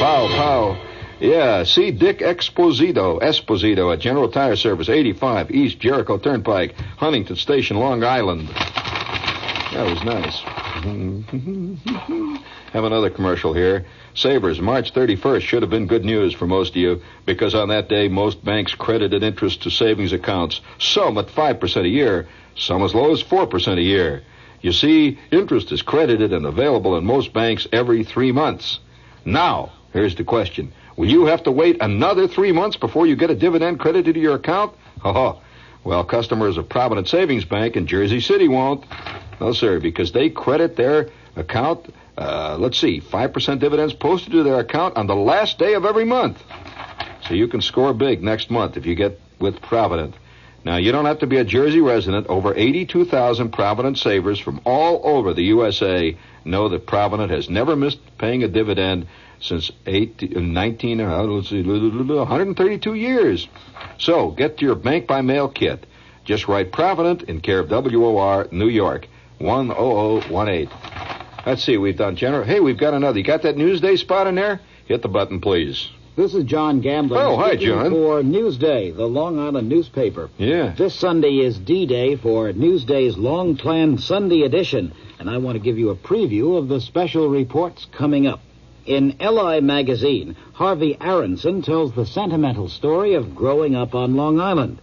Pow, 0.00 0.26
pow. 0.36 0.76
Yeah, 1.18 1.64
see 1.64 1.92
Dick 1.92 2.18
Exposito, 2.18 3.20
Esposito 3.22 3.90
at 3.92 4.00
General 4.00 4.30
Tire 4.30 4.54
Service, 4.54 4.90
85 4.90 5.50
East 5.50 5.78
Jericho 5.78 6.18
Turnpike, 6.18 6.74
Huntington 6.98 7.36
Station, 7.36 7.78
Long 7.78 8.04
Island. 8.04 8.48
That 8.48 9.86
was 9.88 10.04
nice. 10.04 10.40
Have 12.72 12.84
another 12.84 13.08
commercial 13.08 13.54
here. 13.54 13.86
Savers, 14.14 14.60
March 14.60 14.92
31st 14.92 15.40
should 15.40 15.62
have 15.62 15.70
been 15.70 15.86
good 15.86 16.04
news 16.04 16.34
for 16.34 16.46
most 16.46 16.70
of 16.70 16.76
you 16.76 17.00
because 17.24 17.54
on 17.54 17.70
that 17.70 17.88
day 17.88 18.08
most 18.08 18.44
banks 18.44 18.74
credited 18.74 19.22
interest 19.22 19.62
to 19.62 19.70
savings 19.70 20.12
accounts, 20.12 20.60
some 20.78 21.16
at 21.16 21.28
5% 21.28 21.84
a 21.84 21.88
year, 21.88 22.28
some 22.56 22.82
as 22.82 22.94
low 22.94 23.12
as 23.12 23.22
4% 23.22 23.78
a 23.78 23.82
year. 23.82 24.22
You 24.60 24.72
see, 24.72 25.18
interest 25.30 25.72
is 25.72 25.80
credited 25.80 26.34
and 26.34 26.44
available 26.44 26.98
in 26.98 27.06
most 27.06 27.32
banks 27.32 27.66
every 27.72 28.04
three 28.04 28.32
months. 28.32 28.80
Now, 29.24 29.72
here's 29.92 30.14
the 30.14 30.24
question. 30.24 30.72
Will 30.96 31.08
you 31.08 31.26
have 31.26 31.42
to 31.44 31.52
wait 31.52 31.82
another 31.82 32.26
three 32.26 32.52
months 32.52 32.76
before 32.76 33.06
you 33.06 33.16
get 33.16 33.30
a 33.30 33.34
dividend 33.34 33.78
credited 33.78 34.14
to 34.14 34.20
your 34.20 34.34
account? 34.34 34.74
Oh, 35.04 35.40
well, 35.84 36.04
customers 36.04 36.56
of 36.56 36.68
Provident 36.68 37.08
Savings 37.08 37.44
Bank 37.44 37.76
in 37.76 37.86
Jersey 37.86 38.20
City 38.20 38.48
won't. 38.48 38.84
No, 39.40 39.52
sir, 39.52 39.78
because 39.78 40.12
they 40.12 40.30
credit 40.30 40.74
their 40.76 41.10
account, 41.36 41.92
uh, 42.16 42.56
let's 42.58 42.78
see, 42.78 43.00
5% 43.00 43.60
dividends 43.60 43.92
posted 43.92 44.32
to 44.32 44.42
their 44.42 44.58
account 44.58 44.96
on 44.96 45.06
the 45.06 45.14
last 45.14 45.58
day 45.58 45.74
of 45.74 45.84
every 45.84 46.04
month. 46.04 46.42
So 47.28 47.34
you 47.34 47.46
can 47.46 47.60
score 47.60 47.92
big 47.92 48.22
next 48.22 48.50
month 48.50 48.76
if 48.76 48.86
you 48.86 48.94
get 48.94 49.20
with 49.38 49.60
Provident. 49.60 50.14
Now, 50.64 50.78
you 50.78 50.90
don't 50.90 51.04
have 51.04 51.20
to 51.20 51.26
be 51.28 51.36
a 51.36 51.44
Jersey 51.44 51.80
resident. 51.80 52.26
Over 52.28 52.52
82,000 52.54 53.52
Provident 53.52 53.98
savers 53.98 54.40
from 54.40 54.60
all 54.64 55.00
over 55.04 55.34
the 55.34 55.44
USA 55.44 56.16
know 56.46 56.68
that 56.68 56.86
Provident 56.86 57.30
has 57.30 57.50
never 57.50 57.76
missed 57.76 57.98
paying 58.18 58.42
a 58.42 58.48
dividend 58.48 59.06
since 59.40 59.70
18, 59.86 60.52
19, 60.52 61.00
uh, 61.00 61.22
let's 61.24 61.50
see, 61.50 61.62
132 61.62 62.94
years. 62.94 63.48
So, 63.98 64.30
get 64.30 64.58
to 64.58 64.64
your 64.64 64.74
bank 64.74 65.06
by 65.06 65.20
mail 65.20 65.48
kit. 65.48 65.86
Just 66.24 66.48
write 66.48 66.72
Provident 66.72 67.22
in 67.24 67.40
care 67.40 67.60
of 67.60 67.70
WOR, 67.70 68.48
New 68.50 68.68
York, 68.68 69.06
10018. 69.38 70.68
Let's 71.46 71.62
see, 71.62 71.76
we've 71.76 71.96
done 71.96 72.16
general. 72.16 72.44
Hey, 72.44 72.60
we've 72.60 72.78
got 72.78 72.94
another. 72.94 73.18
You 73.18 73.24
got 73.24 73.42
that 73.42 73.56
Newsday 73.56 73.98
spot 73.98 74.26
in 74.26 74.34
there? 74.34 74.60
Hit 74.86 75.02
the 75.02 75.08
button, 75.08 75.40
please. 75.40 75.88
This 76.16 76.34
is 76.34 76.44
John 76.44 76.80
Gambling. 76.80 77.20
Oh, 77.20 77.36
hi, 77.36 77.56
John. 77.56 77.90
For 77.90 78.22
Newsday, 78.22 78.96
the 78.96 79.04
Long 79.04 79.38
Island 79.38 79.68
newspaper. 79.68 80.30
Yeah. 80.38 80.74
This 80.74 80.94
Sunday 80.94 81.40
is 81.40 81.58
D-Day 81.58 82.16
for 82.16 82.54
Newsday's 82.54 83.18
long-planned 83.18 84.00
Sunday 84.00 84.40
edition, 84.40 84.94
and 85.18 85.28
I 85.28 85.36
want 85.36 85.56
to 85.56 85.62
give 85.62 85.78
you 85.78 85.90
a 85.90 85.94
preview 85.94 86.56
of 86.56 86.68
the 86.68 86.80
special 86.80 87.28
reports 87.28 87.86
coming 87.92 88.26
up. 88.26 88.40
In 88.86 89.14
LI 89.20 89.60
magazine, 89.60 90.36
Harvey 90.54 90.96
Aronson 90.98 91.60
tells 91.60 91.92
the 91.92 92.06
sentimental 92.06 92.70
story 92.70 93.12
of 93.12 93.34
growing 93.34 93.76
up 93.76 93.94
on 93.94 94.16
Long 94.16 94.40
Island. 94.40 94.78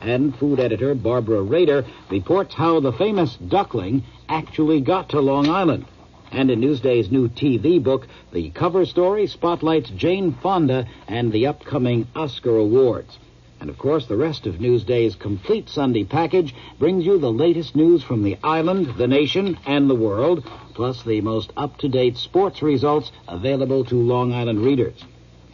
And 0.00 0.36
food 0.36 0.60
editor 0.60 0.94
Barbara 0.94 1.42
Rader 1.42 1.84
reports 2.10 2.54
how 2.54 2.78
the 2.78 2.92
famous 2.92 3.34
duckling 3.34 4.04
actually 4.28 4.82
got 4.82 5.08
to 5.08 5.20
Long 5.20 5.48
Island. 5.48 5.84
And 6.32 6.50
in 6.50 6.60
Newsday's 6.60 7.10
new 7.10 7.28
TV 7.28 7.82
book, 7.82 8.08
the 8.32 8.50
cover 8.50 8.84
story 8.84 9.26
spotlights 9.26 9.90
Jane 9.90 10.32
Fonda 10.32 10.86
and 11.06 11.32
the 11.32 11.46
upcoming 11.46 12.06
Oscar 12.14 12.56
Awards. 12.56 13.18
And 13.58 13.70
of 13.70 13.78
course, 13.78 14.06
the 14.06 14.16
rest 14.16 14.46
of 14.46 14.60
Newsday's 14.60 15.14
complete 15.14 15.70
Sunday 15.70 16.04
package 16.04 16.54
brings 16.78 17.06
you 17.06 17.18
the 17.18 17.32
latest 17.32 17.74
news 17.74 18.02
from 18.02 18.22
the 18.22 18.36
island, 18.44 18.98
the 18.98 19.08
nation, 19.08 19.56
and 19.64 19.88
the 19.88 19.94
world, 19.94 20.44
plus 20.74 21.02
the 21.02 21.22
most 21.22 21.54
up-to-date 21.56 22.18
sports 22.18 22.60
results 22.60 23.10
available 23.26 23.82
to 23.86 23.94
Long 23.94 24.34
Island 24.34 24.62
readers. 24.62 25.02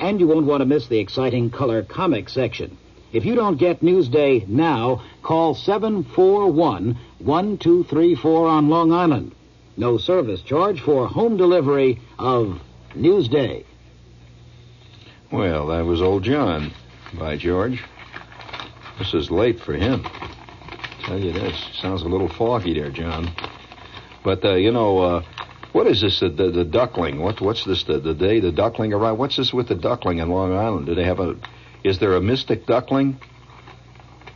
And 0.00 0.18
you 0.18 0.26
won't 0.26 0.46
want 0.46 0.62
to 0.62 0.66
miss 0.66 0.88
the 0.88 0.98
exciting 0.98 1.50
color 1.50 1.84
comic 1.84 2.28
section. 2.28 2.76
If 3.12 3.24
you 3.24 3.36
don't 3.36 3.56
get 3.56 3.82
Newsday 3.82 4.48
now, 4.48 5.02
call 5.22 5.54
741-1234 5.54 8.24
on 8.24 8.68
Long 8.68 8.90
Island. 8.90 9.32
No 9.76 9.98
service 9.98 10.42
charge 10.42 10.80
for 10.80 11.06
home 11.06 11.36
delivery 11.36 12.00
of 12.18 12.60
Newsday. 12.94 13.64
Well, 15.30 15.68
that 15.68 15.84
was 15.86 16.02
old 16.02 16.24
John. 16.24 16.72
By 17.18 17.36
George. 17.36 17.82
This 18.98 19.12
is 19.14 19.30
late 19.30 19.60
for 19.60 19.74
him. 19.74 20.06
Tell 21.04 21.18
you 21.18 21.32
this. 21.32 21.56
Sounds 21.74 22.02
a 22.02 22.08
little 22.08 22.28
foggy 22.28 22.74
there, 22.74 22.90
John. 22.90 23.30
But, 24.24 24.44
uh, 24.44 24.54
you 24.54 24.72
know, 24.72 24.98
uh, 24.98 25.22
what 25.72 25.86
is 25.86 26.00
this, 26.00 26.20
the, 26.20 26.28
the, 26.28 26.50
the 26.50 26.64
duckling? 26.64 27.20
What, 27.20 27.40
what's 27.40 27.64
this, 27.64 27.84
the, 27.84 27.98
the 27.98 28.14
day 28.14 28.40
the 28.40 28.52
duckling 28.52 28.92
arrived? 28.92 29.18
What's 29.18 29.36
this 29.36 29.52
with 29.52 29.68
the 29.68 29.74
duckling 29.74 30.18
in 30.18 30.28
Long 30.28 30.54
Island? 30.54 30.86
Do 30.86 30.94
they 30.94 31.04
have 31.04 31.18
a, 31.18 31.36
is 31.82 31.98
there 31.98 32.14
a 32.14 32.20
mystic 32.20 32.66
duckling? 32.66 33.18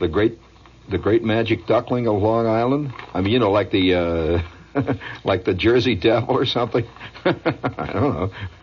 The 0.01 0.09
great, 0.09 0.39
the 0.91 0.99
great 0.99 1.23
magic 1.23 1.67
duckling 1.67 2.09
of 2.09 2.21
Long 2.21 2.47
Island? 2.47 2.93
I 3.15 3.21
mean, 3.21 3.33
you 3.33 3.39
know, 3.39 3.53
like 3.53 3.71
the, 3.71 3.95
uh, 3.95 4.43
like 5.25 5.45
the 5.45 5.55
Jersey 5.55 5.95
Devil 5.95 6.37
or 6.37 6.47
something? 6.47 6.87
I 7.25 7.91
don't 7.93 8.15
know. 8.15 8.31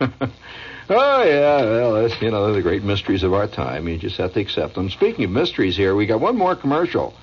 oh, 0.90 1.22
yeah, 1.22 1.62
well, 1.62 1.94
that's, 1.94 2.20
you 2.20 2.30
know, 2.30 2.52
the 2.52 2.62
great 2.62 2.82
mysteries 2.82 3.22
of 3.22 3.32
our 3.32 3.46
time. 3.46 3.88
You 3.88 3.98
just 3.98 4.16
have 4.18 4.32
to 4.34 4.40
accept 4.40 4.74
them. 4.74 4.90
Speaking 4.90 5.24
of 5.24 5.30
mysteries 5.30 5.76
here, 5.76 5.94
we 5.94 6.06
got 6.06 6.20
one 6.20 6.36
more 6.36 6.56
commercial. 6.56 7.14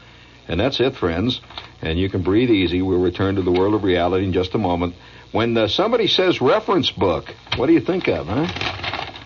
And 0.47 0.60
that's 0.60 0.80
it, 0.80 0.95
friends. 0.95 1.39
And 1.82 1.99
you 1.99 2.10
can 2.10 2.23
breathe 2.23 2.49
easy. 2.49 2.82
We'll 2.82 2.99
return 2.99 3.36
to 3.36 3.41
the 3.41 3.51
world 3.51 3.73
of 3.73 3.84
reality 3.84 4.25
in 4.25 4.34
just 4.34 4.54
a 4.54 4.58
moment. 4.58 4.95
When 5.32 5.58
uh, 5.58 5.67
somebody 5.67 6.08
says 6.08 6.41
reference 6.41 6.91
book, 6.91 7.34
what 7.56 7.67
do 7.67 7.73
you 7.73 7.80
think 7.80 8.08
of, 8.10 8.27
huh? 8.27 8.47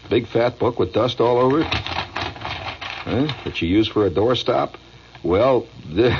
Big 0.09 0.27
fat 0.27 0.59
book 0.59 0.77
with 0.77 0.93
dust 0.93 1.19
all 1.19 1.39
over 1.39 1.61
it? 1.61 1.67
Huh? 1.67 3.27
That 3.43 3.61
you 3.61 3.67
use 3.67 3.87
for 3.87 4.05
a 4.05 4.11
doorstop? 4.11 4.75
Well, 5.25 5.65
the, 5.91 6.15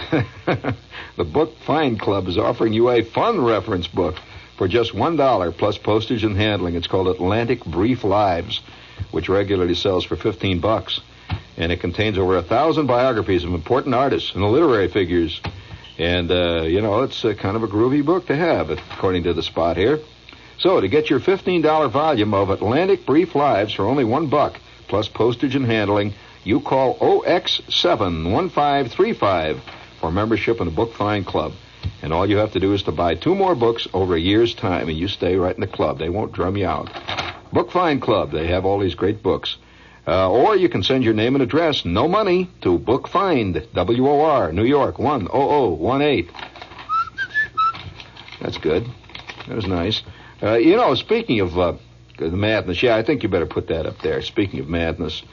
the 1.15 1.23
Book 1.23 1.59
Find 1.59 1.99
Club 1.99 2.27
is 2.27 2.39
offering 2.39 2.73
you 2.73 2.89
a 2.89 3.03
fun 3.03 3.39
reference 3.39 3.87
book 3.87 4.15
for 4.57 4.67
just 4.67 4.93
$1 4.93 5.57
plus 5.59 5.77
postage 5.77 6.23
and 6.23 6.35
handling. 6.35 6.73
It's 6.73 6.87
called 6.87 7.07
Atlantic 7.09 7.63
Brief 7.63 8.03
Lives, 8.03 8.61
which 9.11 9.29
regularly 9.29 9.75
sells 9.75 10.05
for 10.05 10.15
15 10.15 10.59
bucks. 10.59 11.01
and 11.55 11.71
it 11.71 11.81
contains 11.81 12.17
over 12.17 12.35
a 12.35 12.41
thousand 12.41 12.87
biographies 12.87 13.43
of 13.43 13.53
important 13.53 13.93
artists 13.93 14.33
and 14.33 14.43
literary 14.43 14.87
figures. 14.87 15.39
And, 15.99 16.31
uh, 16.31 16.63
you 16.63 16.81
know, 16.81 17.03
it's 17.03 17.23
a 17.23 17.35
kind 17.35 17.55
of 17.55 17.61
a 17.61 17.67
groovy 17.67 18.03
book 18.03 18.25
to 18.27 18.35
have, 18.35 18.71
according 18.71 19.23
to 19.23 19.33
the 19.33 19.43
spot 19.43 19.77
here. 19.77 19.99
So, 20.57 20.81
to 20.81 20.87
get 20.87 21.11
your 21.11 21.19
$15 21.19 21.91
volume 21.91 22.33
of 22.33 22.49
Atlantic 22.49 23.05
Brief 23.05 23.35
Lives 23.35 23.73
for 23.73 23.85
only 23.85 24.03
one 24.03 24.27
buck, 24.27 24.59
plus 24.87 25.07
postage 25.07 25.55
and 25.55 25.65
handling, 25.65 26.15
you 26.45 26.62
call 26.62 26.97
OX71535 26.99 29.60
for 29.99 30.12
membership 30.12 30.62
in 30.62 30.67
the 30.67 30.71
Book 30.71 30.93
Find 30.93 31.25
Club. 31.25 31.51
And 32.01 32.13
all 32.13 32.29
you 32.29 32.38
have 32.38 32.53
to 32.53 32.60
do 32.60 32.73
is 32.73 32.84
to 32.84 32.91
buy 32.91 33.15
two 33.15 33.34
more 33.36 33.55
books 33.55 33.88
over 33.93 34.15
a 34.15 34.19
year's 34.19 34.53
time, 34.53 34.88
and 34.88 34.97
you 34.97 35.08
stay 35.08 35.36
right 35.36 35.55
in 35.55 35.62
the 35.62 35.67
club. 35.67 35.99
They 35.99 36.10
won't 36.10 36.31
drum 36.31 36.55
you 36.55 36.67
out. 36.67 36.89
Book 37.51 37.71
Find 37.71 38.01
Club, 38.01 38.31
they 38.31 38.47
have 38.47 38.65
all 38.65 38.79
these 38.79 38.95
great 38.95 39.21
books. 39.23 39.58
Uh, 40.08 40.29
or 40.29 40.55
you 40.55 40.69
can 40.69 40.84
send 40.84 41.03
your 41.03 41.15
name 41.15 41.34
and 41.34 41.41
address, 41.41 41.84
no 41.84 42.08
money, 42.08 42.47
to 42.62 42.77
Book 42.77 43.08
Find, 43.08 43.67
W-O-R, 43.73 44.51
New 44.51 44.65
York, 44.65 44.97
10018. 44.97 46.29
That's 48.39 48.60
good. 48.60 48.86
That 49.47 49.55
was 49.55 49.65
nice. 49.65 50.03
Uh, 50.43 50.58
you 50.58 50.75
know, 50.75 50.93
speaking 50.93 51.39
of 51.39 51.58
uh, 51.58 51.73
the 52.19 52.29
madness, 52.29 52.84
yeah, 52.84 52.95
I 52.95 53.01
think 53.01 53.23
you 53.23 53.29
better 53.29 53.47
put 53.47 53.69
that 53.69 53.88
up 53.88 53.99
there. 54.03 54.21
Speaking 54.21 54.60
of 54.60 54.69
madness, 54.69 55.23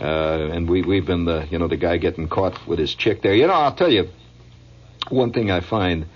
uh, 0.00 0.50
and 0.52 0.68
we 0.68 0.82
we've 0.82 1.06
been 1.06 1.24
the 1.24 1.46
you 1.50 1.58
know 1.58 1.68
the 1.68 1.76
guy 1.76 1.96
getting 1.96 2.28
caught 2.28 2.66
with 2.66 2.78
his 2.78 2.94
chick 2.94 3.22
there. 3.22 3.34
You 3.34 3.46
know, 3.46 3.54
I'll 3.54 3.74
tell 3.74 3.90
you 3.90 4.08
one 5.08 5.32
thing 5.32 5.50
I 5.50 5.60
find 5.60 6.06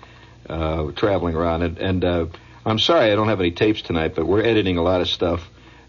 uh, 0.49 0.91
traveling 0.91 1.35
around, 1.35 1.63
and, 1.63 1.77
and 1.77 2.05
uh, 2.05 2.25
I'm 2.65 2.79
sorry 2.79 3.11
I 3.11 3.15
don't 3.15 3.27
have 3.27 3.39
any 3.39 3.51
tapes 3.51 3.81
tonight, 3.81 4.13
but 4.15 4.25
we're 4.25 4.43
editing 4.43 4.77
a 4.77 4.83
lot 4.83 5.01
of 5.01 5.09
stuff 5.09 5.41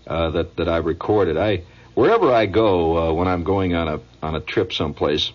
uh, 0.07 0.31
that 0.31 0.57
that 0.57 0.69
I 0.69 0.79
recorded. 0.79 1.37
I 1.37 1.63
wherever 1.95 2.33
I 2.33 2.47
go 2.47 2.97
uh, 2.97 3.13
when 3.13 3.29
I'm 3.29 3.45
going 3.45 3.75
on 3.75 3.89
a 3.89 4.01
on 4.23 4.35
a 4.35 4.41
trip 4.41 4.73
someplace, 4.73 5.31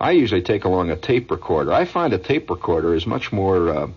I 0.00 0.12
usually 0.12 0.42
take 0.42 0.64
along 0.64 0.90
a 0.90 0.96
tape 0.96 1.30
recorder. 1.30 1.72
I 1.72 1.84
find 1.84 2.12
a 2.14 2.18
tape 2.18 2.48
recorder 2.48 2.94
is 2.94 3.06
much 3.06 3.30
more. 3.32 3.68
Uh, 3.68 3.88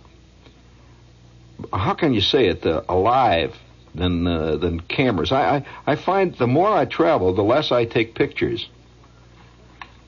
how 1.73 1.93
can 1.93 2.13
you 2.13 2.21
say 2.21 2.47
it? 2.47 2.65
Alive 2.65 3.55
than 3.95 4.27
uh, 4.27 4.57
than 4.57 4.79
cameras. 4.79 5.31
I, 5.31 5.57
I 5.57 5.65
I 5.85 5.95
find 5.95 6.35
the 6.35 6.47
more 6.47 6.69
I 6.69 6.85
travel, 6.85 7.33
the 7.33 7.43
less 7.43 7.71
I 7.71 7.85
take 7.85 8.15
pictures. 8.15 8.69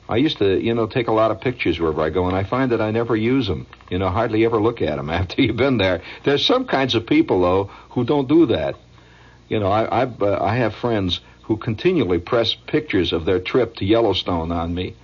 I 0.08 0.16
used 0.16 0.38
to, 0.38 0.60
you 0.60 0.74
know, 0.74 0.88
take 0.88 1.06
a 1.06 1.12
lot 1.12 1.30
of 1.30 1.40
pictures 1.40 1.78
wherever 1.78 2.02
I 2.02 2.10
go, 2.10 2.26
and 2.26 2.36
I 2.36 2.42
find 2.42 2.72
that 2.72 2.80
I 2.80 2.90
never 2.90 3.14
use 3.14 3.46
them. 3.46 3.68
You 3.90 3.98
know, 3.98 4.08
hardly 4.08 4.44
ever 4.44 4.60
look 4.60 4.82
at 4.82 4.96
them 4.96 5.08
after 5.20 5.40
you've 5.42 5.56
been 5.56 5.78
there. 5.78 6.02
There's 6.24 6.44
some 6.44 6.66
kinds 6.66 6.94
of 6.94 7.06
people 7.06 7.40
though 7.40 7.64
who 7.90 8.04
don't 8.04 8.28
do 8.28 8.46
that. 8.46 8.76
You 9.48 9.60
know, 9.60 9.70
I 9.70 10.02
I've, 10.02 10.20
uh, 10.22 10.38
I 10.40 10.56
have 10.56 10.74
friends 10.74 11.20
who 11.42 11.56
continually 11.56 12.18
press 12.18 12.54
pictures 12.54 13.12
of 13.12 13.24
their 13.24 13.40
trip 13.40 13.76
to 13.76 13.84
Yellowstone 13.84 14.52
on 14.52 14.74
me, 14.74 14.94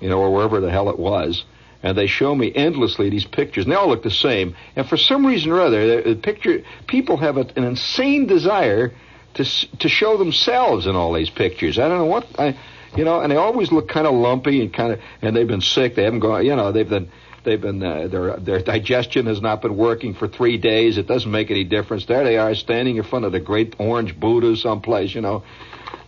you 0.00 0.08
know, 0.08 0.20
or 0.20 0.32
wherever 0.32 0.60
the 0.60 0.70
hell 0.70 0.88
it 0.88 0.98
was 0.98 1.44
and 1.82 1.96
they 1.96 2.06
show 2.06 2.34
me 2.34 2.52
endlessly 2.54 3.10
these 3.10 3.24
pictures, 3.24 3.64
and 3.64 3.72
they 3.72 3.76
all 3.76 3.88
look 3.88 4.02
the 4.02 4.10
same. 4.10 4.54
And 4.76 4.88
for 4.88 4.96
some 4.96 5.26
reason 5.26 5.50
or 5.50 5.60
other, 5.60 6.02
the 6.02 6.14
picture 6.16 6.62
people 6.86 7.16
have 7.16 7.36
a, 7.36 7.46
an 7.56 7.64
insane 7.64 8.26
desire 8.26 8.92
to 9.34 9.44
to 9.78 9.88
show 9.88 10.16
themselves 10.16 10.86
in 10.86 10.94
all 10.94 11.12
these 11.12 11.30
pictures. 11.30 11.78
I 11.78 11.88
don't 11.88 11.98
know 11.98 12.06
what 12.06 12.26
I, 12.38 12.56
you 12.96 13.04
know, 13.04 13.20
and 13.20 13.32
they 13.32 13.36
always 13.36 13.72
look 13.72 13.88
kind 13.88 14.06
of 14.06 14.14
lumpy 14.14 14.60
and 14.60 14.72
kind 14.72 14.92
of, 14.92 15.00
and 15.22 15.34
they've 15.34 15.48
been 15.48 15.60
sick. 15.60 15.94
They 15.94 16.04
haven't 16.04 16.20
gone, 16.20 16.44
you 16.44 16.56
know, 16.56 16.72
they've 16.72 16.88
been. 16.88 17.10
They've 17.44 17.60
been 17.60 17.82
uh, 17.82 18.06
their 18.06 18.36
their 18.36 18.62
digestion 18.62 19.26
has 19.26 19.40
not 19.40 19.62
been 19.62 19.76
working 19.76 20.14
for 20.14 20.28
three 20.28 20.58
days. 20.58 20.96
It 20.96 21.08
doesn't 21.08 21.28
make 21.28 21.50
any 21.50 21.64
difference. 21.64 22.06
There 22.06 22.22
they 22.22 22.38
are, 22.38 22.54
standing 22.54 22.98
in 22.98 23.02
front 23.02 23.24
of 23.24 23.32
the 23.32 23.40
great 23.40 23.74
orange 23.80 24.14
Buddha 24.14 24.56
someplace, 24.56 25.12
you 25.12 25.22
know, 25.22 25.42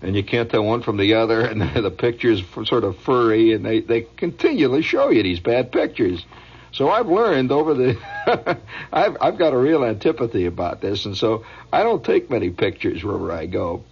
and 0.05 0.15
you 0.15 0.23
can't 0.23 0.51
tell 0.51 0.63
one 0.63 0.83
from 0.83 0.99
the 0.99 1.15
other, 1.15 1.41
and 1.41 1.61
the 1.75 1.91
pictures 1.91 2.43
sort 2.65 2.85
of 2.85 2.99
furry, 2.99 3.53
and 3.53 3.65
they, 3.65 3.81
they 3.81 4.03
continually 4.03 4.83
show 4.83 5.09
you 5.09 5.23
these 5.23 5.41
bad 5.41 5.73
pictures. 5.73 6.25
So 6.73 6.91
I've 6.91 7.07
learned 7.07 7.53
over 7.53 7.73
the, 7.73 7.99
I've, 8.93 9.17
I've 9.21 9.39
got 9.39 9.53
a 9.53 9.57
real 9.57 9.85
antipathy 9.85 10.47
about 10.47 10.81
this, 10.81 11.07
and 11.07 11.17
so 11.17 11.45
I 11.73 11.83
don't 11.83 12.05
take 12.05 12.31
many 12.31 12.51
pictures 12.51 13.03
wherever 13.03 13.33
I 13.33 13.47
go. 13.47 13.85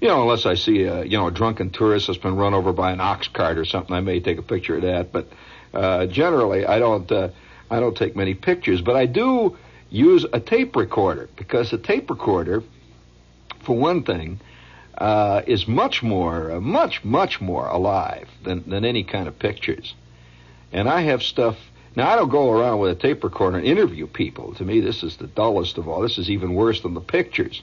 You 0.00 0.08
know, 0.08 0.22
unless 0.22 0.46
I 0.46 0.54
see 0.54 0.84
a, 0.84 1.04
you 1.04 1.18
know, 1.18 1.26
a 1.26 1.30
drunken 1.30 1.70
tourist 1.70 2.06
that's 2.06 2.18
been 2.18 2.36
run 2.36 2.54
over 2.54 2.72
by 2.72 2.92
an 2.92 3.00
ox 3.00 3.28
cart 3.28 3.58
or 3.58 3.64
something, 3.64 3.94
I 3.94 4.00
may 4.00 4.20
take 4.20 4.38
a 4.38 4.42
picture 4.42 4.76
of 4.76 4.82
that. 4.82 5.12
But 5.12 5.28
uh, 5.74 6.06
generally, 6.06 6.64
I 6.64 6.78
don't, 6.78 7.10
uh, 7.10 7.28
I 7.70 7.80
don't 7.80 7.96
take 7.96 8.16
many 8.16 8.32
pictures. 8.32 8.80
But 8.80 8.96
I 8.96 9.04
do 9.04 9.58
use 9.90 10.24
a 10.32 10.40
tape 10.40 10.74
recorder 10.74 11.28
because 11.36 11.72
a 11.74 11.78
tape 11.78 12.08
recorder, 12.08 12.62
for 13.62 13.76
one 13.76 14.04
thing, 14.04 14.40
uh, 15.00 15.42
is 15.46 15.66
much 15.66 16.02
more, 16.02 16.52
uh, 16.52 16.60
much, 16.60 17.02
much 17.02 17.40
more 17.40 17.66
alive 17.66 18.28
than, 18.44 18.68
than 18.68 18.84
any 18.84 19.02
kind 19.02 19.26
of 19.26 19.38
pictures. 19.38 19.94
And 20.72 20.88
I 20.88 21.00
have 21.02 21.22
stuff. 21.22 21.56
Now, 21.96 22.10
I 22.10 22.16
don't 22.16 22.28
go 22.28 22.52
around 22.52 22.78
with 22.78 22.92
a 22.92 23.00
tape 23.00 23.24
recorder 23.24 23.58
and 23.58 23.66
interview 23.66 24.06
people. 24.06 24.54
To 24.56 24.64
me, 24.64 24.80
this 24.80 25.02
is 25.02 25.16
the 25.16 25.26
dullest 25.26 25.78
of 25.78 25.88
all. 25.88 26.02
This 26.02 26.18
is 26.18 26.30
even 26.30 26.54
worse 26.54 26.82
than 26.82 26.94
the 26.94 27.00
pictures. 27.00 27.62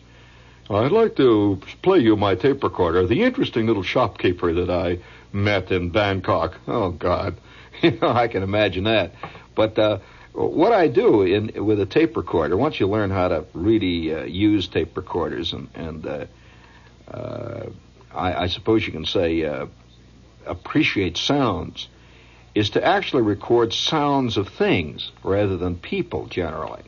I'd 0.69 0.91
like 0.91 1.15
to 1.15 1.61
play 1.81 1.99
you 1.99 2.17
my 2.17 2.35
tape 2.35 2.61
recorder. 2.61 3.05
The 3.07 3.23
interesting 3.23 3.67
little 3.67 3.83
shopkeeper 3.83 4.51
that 4.53 4.69
I 4.69 4.99
met 5.31 5.71
in 5.71 5.91
Bangkok. 5.91 6.55
Oh, 6.67 6.91
God. 6.91 7.37
You 7.79 7.91
know, 7.91 8.09
I 8.09 8.27
can 8.27 8.41
imagine 8.41 8.85
that. 8.85 9.11
But 9.53 9.77
uh, 9.77 9.99
what 10.33 10.71
I 10.71 10.87
do 10.87 11.21
in 11.21 11.63
with 11.63 11.79
a 11.79 11.85
tape 11.85 12.17
recorder, 12.17 12.57
once 12.57 12.79
you 12.79 12.87
learn 12.87 13.11
how 13.11 13.27
to 13.27 13.45
really 13.53 14.11
uh, 14.11 14.23
use 14.23 14.67
tape 14.67 14.97
recorders 14.97 15.53
and, 15.53 15.69
and 15.75 16.07
uh, 16.07 16.25
I, 17.13 18.43
I, 18.43 18.47
suppose 18.47 18.85
you 18.85 18.91
can 18.91 19.05
say, 19.05 19.45
uh, 19.45 19.67
appreciate 20.45 21.17
sounds, 21.17 21.87
is 22.55 22.71
to 22.71 22.83
actually 22.83 23.21
record 23.21 23.73
sounds 23.73 24.37
of 24.37 24.49
things 24.49 25.11
rather 25.23 25.57
than 25.57 25.75
people 25.75 26.25
generally. 26.25 26.83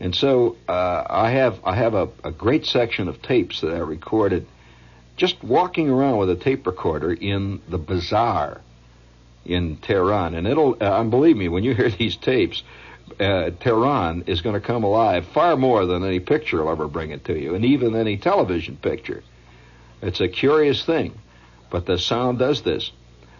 And 0.00 0.14
so 0.14 0.56
uh, 0.68 1.04
I 1.08 1.30
have 1.30 1.60
I 1.64 1.74
have 1.76 1.94
a, 1.94 2.08
a, 2.24 2.30
great 2.30 2.66
section 2.66 3.08
of 3.08 3.22
tapes 3.22 3.60
that 3.60 3.74
I 3.74 3.78
recorded 3.78 4.46
just 5.16 5.42
walking 5.42 5.88
around 5.88 6.18
with 6.18 6.30
a 6.30 6.36
tape 6.36 6.66
recorder 6.66 7.12
in 7.12 7.60
the 7.68 7.78
bazaar 7.78 8.60
in 9.44 9.76
Tehran, 9.76 10.34
and 10.34 10.46
it'll 10.46 10.76
uh, 10.80 11.04
believe 11.04 11.36
me 11.36 11.48
when 11.48 11.64
you 11.64 11.74
hear 11.74 11.90
these 11.98 12.16
tapes. 12.16 12.62
Uh, 13.20 13.50
Tehran 13.60 14.24
is 14.26 14.40
going 14.40 14.54
to 14.54 14.66
come 14.66 14.82
alive 14.82 15.26
far 15.26 15.56
more 15.56 15.84
than 15.84 16.02
any 16.04 16.20
picture 16.20 16.62
will 16.62 16.70
ever 16.70 16.88
bring 16.88 17.10
it 17.10 17.26
to 17.26 17.38
you, 17.38 17.54
and 17.54 17.64
even 17.64 17.94
any 17.94 18.16
television 18.16 18.76
picture. 18.76 19.22
It's 20.02 20.20
a 20.20 20.28
curious 20.28 20.84
thing, 20.84 21.18
but 21.70 21.86
the 21.86 21.98
sound 21.98 22.38
does 22.38 22.62
this. 22.62 22.90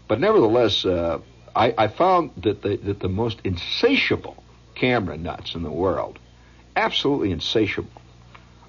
But 0.08 0.20
nevertheless, 0.20 0.84
uh, 0.84 1.20
I, 1.54 1.74
I, 1.76 1.88
found 1.88 2.30
that 2.38 2.62
the, 2.62 2.76
that 2.76 3.00
the 3.00 3.08
most 3.08 3.40
insatiable 3.44 4.42
camera 4.74 5.16
nuts 5.16 5.54
in 5.54 5.62
the 5.62 5.70
world, 5.70 6.18
absolutely 6.76 7.30
insatiable, 7.30 8.02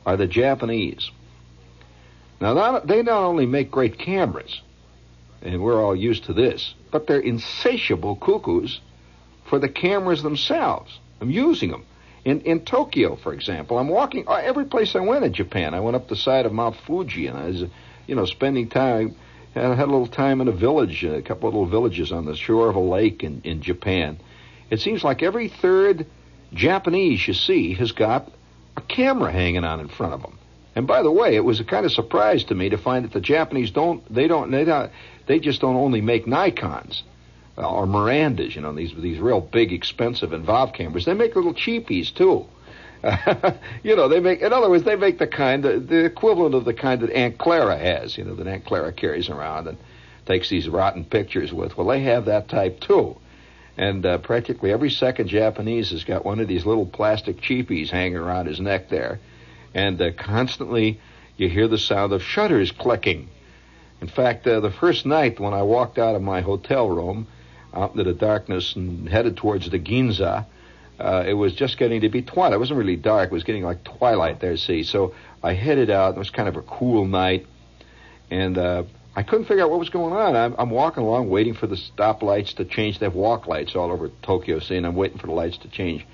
are 0.06 0.18
the 0.18 0.28
Japanese. 0.28 1.10
Now, 2.40 2.54
not, 2.54 2.88
they 2.88 3.02
not 3.02 3.24
only 3.24 3.46
make 3.46 3.72
great 3.72 3.98
cameras, 3.98 4.62
and 5.42 5.62
we're 5.62 5.84
all 5.84 5.96
used 5.96 6.26
to 6.26 6.34
this, 6.34 6.74
but 6.92 7.08
they're 7.08 7.20
insatiable 7.20 8.16
cuckoos 8.16 8.82
for 9.46 9.60
the 9.60 9.70
cameras 9.70 10.24
themselves. 10.24 11.00
I'm 11.22 11.30
using 11.30 11.72
them. 11.72 11.86
In, 12.26 12.42
in 12.42 12.62
Tokyo, 12.62 13.16
for 13.16 13.34
example, 13.34 13.78
I'm 13.78 13.88
walking, 13.88 14.28
uh, 14.28 14.34
every 14.34 14.66
place 14.66 14.96
I 14.96 15.00
went 15.00 15.24
in 15.24 15.32
Japan, 15.32 15.76
I 15.76 15.80
went 15.80 15.96
up 15.96 16.08
the 16.08 16.16
side 16.16 16.48
of 16.48 16.52
Mount 16.52 16.76
Fuji, 16.76 17.28
and 17.28 17.38
I 17.38 17.46
was 17.46 17.64
you 18.08 18.16
know, 18.16 18.26
spending 18.26 18.68
time. 18.68 19.16
I 19.56 19.60
had 19.60 19.88
a 19.88 19.92
little 19.92 20.08
time 20.08 20.42
in 20.42 20.48
a 20.48 20.52
village, 20.52 21.04
a 21.04 21.22
couple 21.22 21.48
of 21.48 21.56
little 21.56 21.70
villages 21.70 22.12
on 22.12 22.26
the 22.26 22.36
shore 22.36 22.70
of 22.70 22.76
a 22.76 22.80
lake 22.80 23.24
in, 23.24 23.42
in 23.44 23.62
Japan. 23.62 24.20
It 24.70 24.80
seems 24.80 25.04
like 25.04 25.24
every 25.24 25.48
third 25.48 26.08
Japanese 26.52 27.26
you 27.28 27.34
see 27.34 27.74
has 27.76 27.92
got 27.92 28.32
a 28.76 28.82
camera 28.82 29.32
hanging 29.32 29.64
on 29.64 29.80
in 29.80 29.88
front 29.88 30.14
of 30.14 30.22
them. 30.22 30.38
And 30.76 30.88
by 30.88 31.04
the 31.04 31.12
way, 31.12 31.36
it 31.36 31.46
was 31.46 31.60
a 31.60 31.64
kind 31.64 31.86
of 31.86 31.92
surprise 31.94 32.44
to 32.46 32.56
me 32.56 32.70
to 32.70 32.78
find 32.78 33.06
that 33.06 33.14
the 33.14 33.22
Japanese 33.22 33.72
don't 33.72 34.04
they 34.14 34.28
don't 34.28 34.52
they 34.52 34.66
don't 34.66 34.92
they 35.26 35.40
just 35.40 35.62
don't 35.62 35.78
only 35.78 36.02
make 36.02 36.26
Nikons 36.26 37.04
uh, 37.58 37.70
or 37.70 37.86
Mirandas, 37.86 38.56
you 38.56 38.62
know, 38.62 38.74
these 38.74 38.94
these 38.98 39.20
real 39.20 39.42
big, 39.42 39.72
expensive, 39.72 40.34
involved 40.34 40.76
cameras. 40.76 41.06
They 41.06 41.14
make 41.14 41.36
little 41.36 41.54
cheapies 41.54 42.14
too. 42.14 42.48
you 43.84 43.96
know, 43.96 44.08
they 44.08 44.20
make, 44.20 44.42
in 44.42 44.52
other 44.52 44.70
words, 44.70 44.84
they 44.84 44.96
make 44.96 45.20
the 45.20 45.28
kind, 45.28 45.64
the, 45.64 45.80
the 45.80 46.06
equivalent 46.06 46.56
of 46.56 46.66
the 46.66 46.74
kind 46.74 47.02
that 47.02 47.12
Aunt 47.12 47.38
Clara 47.38 47.78
has, 47.78 48.18
you 48.18 48.24
know, 48.24 48.36
that 48.36 48.48
Aunt 48.48 48.66
Clara 48.66 48.92
carries 48.92 49.30
around 49.30 49.68
and 49.68 49.78
takes 50.26 50.50
these 50.50 50.68
rotten 50.68 51.06
pictures 51.06 51.54
with. 51.54 51.78
Well, 51.78 51.88
they 51.88 52.02
have 52.02 52.26
that 52.26 52.50
type 52.50 52.80
too. 52.80 53.18
And 53.78 54.06
uh, 54.06 54.18
practically 54.20 54.72
every 54.72 54.90
second 54.90 55.28
Japanese 55.28 55.92
has 55.92 56.04
got 56.04 56.26
one 56.26 56.40
of 56.40 56.48
these 56.48 56.66
little 56.66 56.86
plastic 56.86 57.42
cheapies 57.42 57.90
hanging 57.90 58.18
around 58.18 58.48
his 58.48 58.60
neck 58.60 58.90
there. 58.90 59.20
And 59.74 60.02
uh, 60.02 60.12
constantly 60.18 61.00
you 61.38 61.50
hear 61.50 61.68
the 61.68 61.78
sound 61.78 62.14
of 62.14 62.24
shutters 62.24 62.72
clicking. 62.72 63.30
In 64.02 64.08
fact, 64.08 64.48
uh, 64.48 64.62
the 64.62 64.72
first 64.72 65.06
night 65.06 65.40
when 65.40 65.54
I 65.54 65.64
walked 65.64 65.98
out 65.98 66.16
of 66.16 66.22
my 66.22 66.42
hotel 66.42 66.90
room 66.90 67.28
out 67.76 67.92
into 67.92 68.04
the 68.04 68.14
darkness 68.14 68.76
and 68.76 69.08
headed 69.08 69.38
towards 69.38 69.70
the 69.70 69.80
Ginza, 69.80 70.46
uh, 71.00 71.24
it 71.28 71.34
was 71.34 71.54
just 71.54 71.78
getting 71.78 72.02
to 72.02 72.10
be 72.10 72.22
twilight. 72.22 72.54
It 72.54 72.60
wasn't 72.60 72.80
really 72.80 72.96
dark. 72.96 73.32
It 73.32 73.34
was 73.34 73.44
getting 73.44 73.64
like 73.64 73.84
twilight 73.84 74.40
there, 74.40 74.56
see. 74.58 74.84
So 74.84 75.14
I 75.44 75.54
headed 75.54 75.90
out. 75.90 76.16
It 76.16 76.20
was 76.20 76.30
kind 76.30 76.48
of 76.48 76.56
a 76.56 76.62
cool 76.62 77.06
night. 77.06 77.46
And 78.32 78.58
uh, 78.58 78.84
I 79.16 79.24
couldn't 79.24 79.46
figure 79.46 79.64
out 79.64 79.70
what 79.70 79.80
was 79.80 79.90
going 79.90 80.14
on. 80.14 80.36
I'm, 80.36 80.56
I'm 80.58 80.70
walking 80.70 81.04
along, 81.04 81.30
waiting 81.30 81.54
for 81.54 81.68
the 81.68 81.76
stoplights 81.76 82.56
to 82.56 82.66
change. 82.66 83.00
They 83.00 83.06
have 83.06 83.16
walk 83.16 83.48
lights 83.48 83.76
all 83.76 83.92
over 83.92 84.10
Tokyo 84.22 84.60
City, 84.60 84.78
and 84.78 84.86
I'm 84.86 84.96
waiting 84.96 85.18
for 85.18 85.28
the 85.28 85.34
lights 85.34 85.58
to 85.60 85.68
change. 85.68 86.06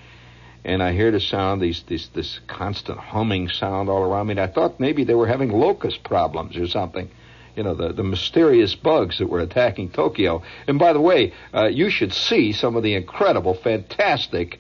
And 0.63 0.83
I 0.83 0.93
hear 0.93 1.11
the 1.11 1.19
sound, 1.19 1.61
these, 1.61 1.83
these, 1.87 2.09
this 2.13 2.39
constant 2.47 2.99
humming 2.99 3.49
sound 3.49 3.89
all 3.89 4.03
around 4.03 4.27
me. 4.27 4.33
And 4.33 4.39
I 4.39 4.47
thought 4.47 4.79
maybe 4.79 5.03
they 5.03 5.15
were 5.15 5.27
having 5.27 5.49
locust 5.51 6.03
problems 6.03 6.57
or 6.57 6.67
something. 6.67 7.09
You 7.55 7.63
know, 7.63 7.73
the, 7.73 7.93
the 7.93 8.03
mysterious 8.03 8.75
bugs 8.75 9.17
that 9.19 9.27
were 9.27 9.41
attacking 9.41 9.89
Tokyo. 9.91 10.43
And 10.67 10.79
by 10.79 10.93
the 10.93 11.01
way, 11.01 11.33
uh, 11.53 11.65
you 11.65 11.89
should 11.89 12.13
see 12.13 12.53
some 12.53 12.75
of 12.75 12.83
the 12.83 12.95
incredible, 12.95 13.53
fantastic, 13.53 14.59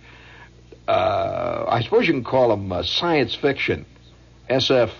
uh, 0.87 1.65
I 1.67 1.81
suppose 1.81 2.07
you 2.07 2.13
can 2.13 2.23
call 2.23 2.49
them 2.49 2.71
uh, 2.71 2.83
science 2.83 3.33
fiction, 3.35 3.85
SF 4.49 4.91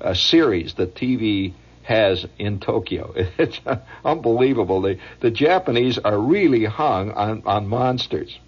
uh, 0.00 0.14
series 0.14 0.74
that 0.74 0.94
TV 0.94 1.54
has 1.82 2.26
in 2.38 2.60
Tokyo. 2.60 3.14
It's 3.38 3.60
unbelievable. 4.04 4.82
The, 4.82 4.98
the 5.20 5.30
Japanese 5.30 5.98
are 5.98 6.18
really 6.18 6.64
hung 6.64 7.10
on, 7.12 7.42
on 7.46 7.66
monsters. 7.68 8.38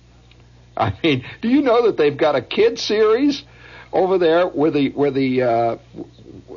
I 0.76 0.96
mean, 1.02 1.24
do 1.40 1.48
you 1.48 1.62
know 1.62 1.86
that 1.86 1.96
they've 1.96 2.16
got 2.16 2.36
a 2.36 2.42
kid 2.42 2.78
series 2.78 3.42
over 3.92 4.18
there 4.18 4.46
where 4.46 4.70
the 4.70 4.90
where 4.90 5.10
the 5.10 5.42
uh, 5.42 5.76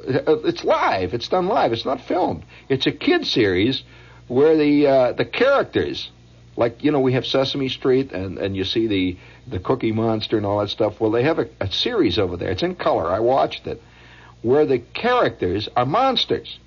it's 0.07 0.63
live. 0.63 1.13
It's 1.13 1.27
done 1.27 1.47
live. 1.47 1.73
It's 1.73 1.85
not 1.85 2.01
filmed. 2.01 2.43
It's 2.69 2.85
a 2.85 2.91
kid 2.91 3.25
series 3.25 3.83
where 4.27 4.55
the 4.55 4.87
uh, 4.87 5.11
the 5.13 5.25
characters, 5.25 6.11
like 6.55 6.83
you 6.83 6.91
know, 6.91 6.99
we 6.99 7.13
have 7.13 7.25
Sesame 7.25 7.69
Street 7.69 8.11
and 8.11 8.37
and 8.37 8.55
you 8.55 8.63
see 8.63 8.87
the 8.87 9.17
the 9.47 9.59
Cookie 9.59 9.91
Monster 9.91 10.37
and 10.37 10.45
all 10.45 10.59
that 10.59 10.69
stuff. 10.69 10.99
Well, 10.99 11.11
they 11.11 11.23
have 11.23 11.39
a, 11.39 11.49
a 11.59 11.71
series 11.71 12.17
over 12.17 12.37
there. 12.37 12.51
It's 12.51 12.63
in 12.63 12.75
color. 12.75 13.07
I 13.07 13.19
watched 13.19 13.67
it, 13.67 13.81
where 14.41 14.65
the 14.65 14.79
characters 14.79 15.67
are 15.75 15.85
monsters. 15.85 16.59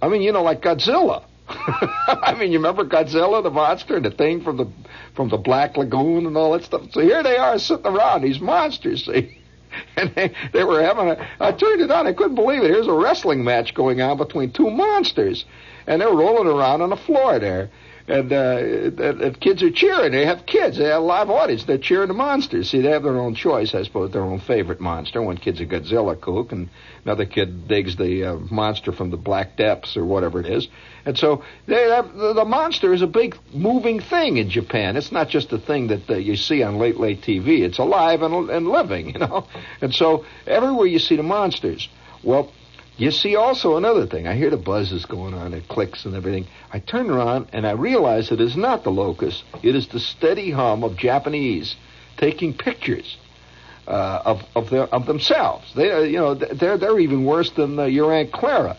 I 0.00 0.08
mean, 0.08 0.22
you 0.22 0.32
know, 0.32 0.42
like 0.42 0.62
Godzilla. 0.62 1.24
I 1.48 2.34
mean, 2.38 2.52
you 2.52 2.58
remember 2.58 2.84
Godzilla, 2.84 3.42
the 3.42 3.50
monster, 3.50 3.96
and 3.96 4.04
the 4.04 4.10
thing 4.10 4.42
from 4.42 4.56
the 4.56 4.66
from 5.14 5.28
the 5.28 5.36
Black 5.36 5.76
Lagoon 5.76 6.26
and 6.26 6.36
all 6.36 6.52
that 6.52 6.64
stuff. 6.64 6.82
So 6.90 7.00
here 7.00 7.22
they 7.22 7.36
are 7.36 7.58
sitting 7.58 7.86
around 7.86 8.22
these 8.22 8.40
monsters, 8.40 9.04
see. 9.06 9.38
And 9.96 10.14
they, 10.14 10.34
they 10.52 10.64
were 10.64 10.82
having 10.82 11.08
a. 11.08 11.28
I 11.40 11.52
turned 11.52 11.80
it 11.80 11.90
on. 11.90 12.06
I 12.06 12.12
couldn't 12.12 12.34
believe 12.34 12.62
it. 12.62 12.70
Here's 12.70 12.86
a 12.86 12.92
wrestling 12.92 13.42
match 13.42 13.72
going 13.72 14.02
on 14.02 14.18
between 14.18 14.52
two 14.52 14.68
monsters, 14.70 15.46
and 15.86 16.02
they're 16.02 16.12
rolling 16.12 16.46
around 16.46 16.82
on 16.82 16.90
the 16.90 16.96
floor 16.96 17.38
there 17.38 17.70
and, 18.08 18.32
uh, 18.32 19.22
and, 19.22 19.40
kids 19.40 19.62
are 19.62 19.70
cheering. 19.70 20.12
They 20.12 20.26
have 20.26 20.44
kids. 20.44 20.78
They 20.78 20.84
have 20.84 21.02
a 21.02 21.04
live 21.04 21.30
audience. 21.30 21.64
They're 21.64 21.78
cheering 21.78 22.08
the 22.08 22.14
monsters. 22.14 22.70
See, 22.70 22.80
they 22.80 22.90
have 22.90 23.04
their 23.04 23.18
own 23.18 23.34
choice, 23.34 23.74
I 23.74 23.82
suppose, 23.84 24.10
their 24.10 24.22
own 24.22 24.40
favorite 24.40 24.80
monster. 24.80 25.22
One 25.22 25.36
kid's 25.36 25.60
a 25.60 25.66
Godzilla 25.66 26.20
kook, 26.20 26.52
and 26.52 26.68
another 27.04 27.26
kid 27.26 27.68
digs 27.68 27.96
the 27.96 28.24
uh, 28.24 28.36
monster 28.50 28.92
from 28.92 29.10
the 29.10 29.16
Black 29.16 29.56
Depths 29.56 29.96
or 29.96 30.04
whatever 30.04 30.40
it 30.40 30.46
is. 30.46 30.68
And 31.04 31.16
so 31.16 31.42
have, 31.68 32.14
the, 32.14 32.32
the 32.32 32.44
monster 32.44 32.92
is 32.92 33.02
a 33.02 33.06
big 33.06 33.36
moving 33.52 34.00
thing 34.00 34.38
in 34.38 34.50
Japan. 34.50 34.96
It's 34.96 35.12
not 35.12 35.28
just 35.28 35.52
a 35.52 35.58
thing 35.58 35.88
that 35.88 36.10
uh, 36.10 36.14
you 36.14 36.36
see 36.36 36.62
on 36.62 36.78
late 36.78 36.98
late 36.98 37.22
TV. 37.22 37.60
It's 37.60 37.78
alive 37.78 38.22
and, 38.22 38.50
and 38.50 38.68
living, 38.68 39.10
you 39.14 39.18
know. 39.20 39.46
And 39.80 39.94
so 39.94 40.24
everywhere 40.46 40.86
you 40.86 40.98
see 40.98 41.16
the 41.16 41.22
monsters. 41.22 41.88
Well, 42.24 42.52
you 42.96 43.10
see 43.10 43.36
also 43.36 43.76
another 43.76 44.06
thing. 44.06 44.26
I 44.26 44.34
hear 44.34 44.50
the 44.50 44.56
buzzes 44.56 45.06
going 45.06 45.34
on, 45.34 45.54
it 45.54 45.68
clicks 45.68 46.04
and 46.04 46.14
everything. 46.14 46.46
I 46.72 46.78
turn 46.78 47.10
around 47.10 47.48
and 47.52 47.66
I 47.66 47.72
realize 47.72 48.30
it 48.30 48.40
is 48.40 48.56
not 48.56 48.84
the 48.84 48.90
locust. 48.90 49.44
It 49.62 49.74
is 49.74 49.88
the 49.88 50.00
steady 50.00 50.50
hum 50.50 50.84
of 50.84 50.96
Japanese 50.96 51.74
taking 52.16 52.54
pictures 52.54 53.16
uh, 53.86 54.22
of 54.24 54.42
of 54.54 54.70
their 54.70 54.84
of 54.94 55.06
themselves. 55.06 55.72
They, 55.74 56.08
you 56.08 56.18
know, 56.18 56.34
they're 56.34 56.78
they're 56.78 57.00
even 57.00 57.24
worse 57.24 57.50
than 57.50 57.78
uh, 57.78 57.84
your 57.84 58.12
Aunt 58.12 58.32
Clara. 58.32 58.76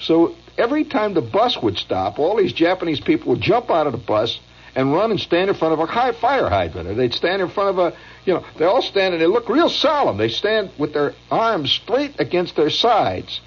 So 0.00 0.34
every 0.58 0.84
time 0.84 1.14
the 1.14 1.22
bus 1.22 1.60
would 1.62 1.78
stop, 1.78 2.18
all 2.18 2.36
these 2.36 2.52
Japanese 2.52 3.00
people 3.00 3.30
would 3.30 3.40
jump 3.40 3.70
out 3.70 3.86
of 3.86 3.92
the 3.92 3.98
bus 3.98 4.40
and 4.74 4.92
run 4.92 5.10
and 5.10 5.20
stand 5.20 5.50
in 5.50 5.56
front 5.56 5.74
of 5.74 5.80
a 5.80 5.86
high 5.86 6.12
fire 6.12 6.48
hydrant, 6.48 6.88
or 6.88 6.94
they'd 6.94 7.12
stand 7.12 7.42
in 7.42 7.50
front 7.50 7.70
of 7.70 7.78
a, 7.78 7.96
you 8.24 8.34
know, 8.34 8.44
they 8.56 8.64
all 8.64 8.82
stand 8.82 9.14
and 9.14 9.22
they 9.22 9.26
look 9.26 9.48
real 9.48 9.68
solemn. 9.68 10.16
They 10.16 10.28
stand 10.28 10.70
with 10.78 10.92
their 10.92 11.14
arms 11.30 11.72
straight 11.72 12.20
against 12.20 12.56
their 12.56 12.70
sides, 12.70 13.40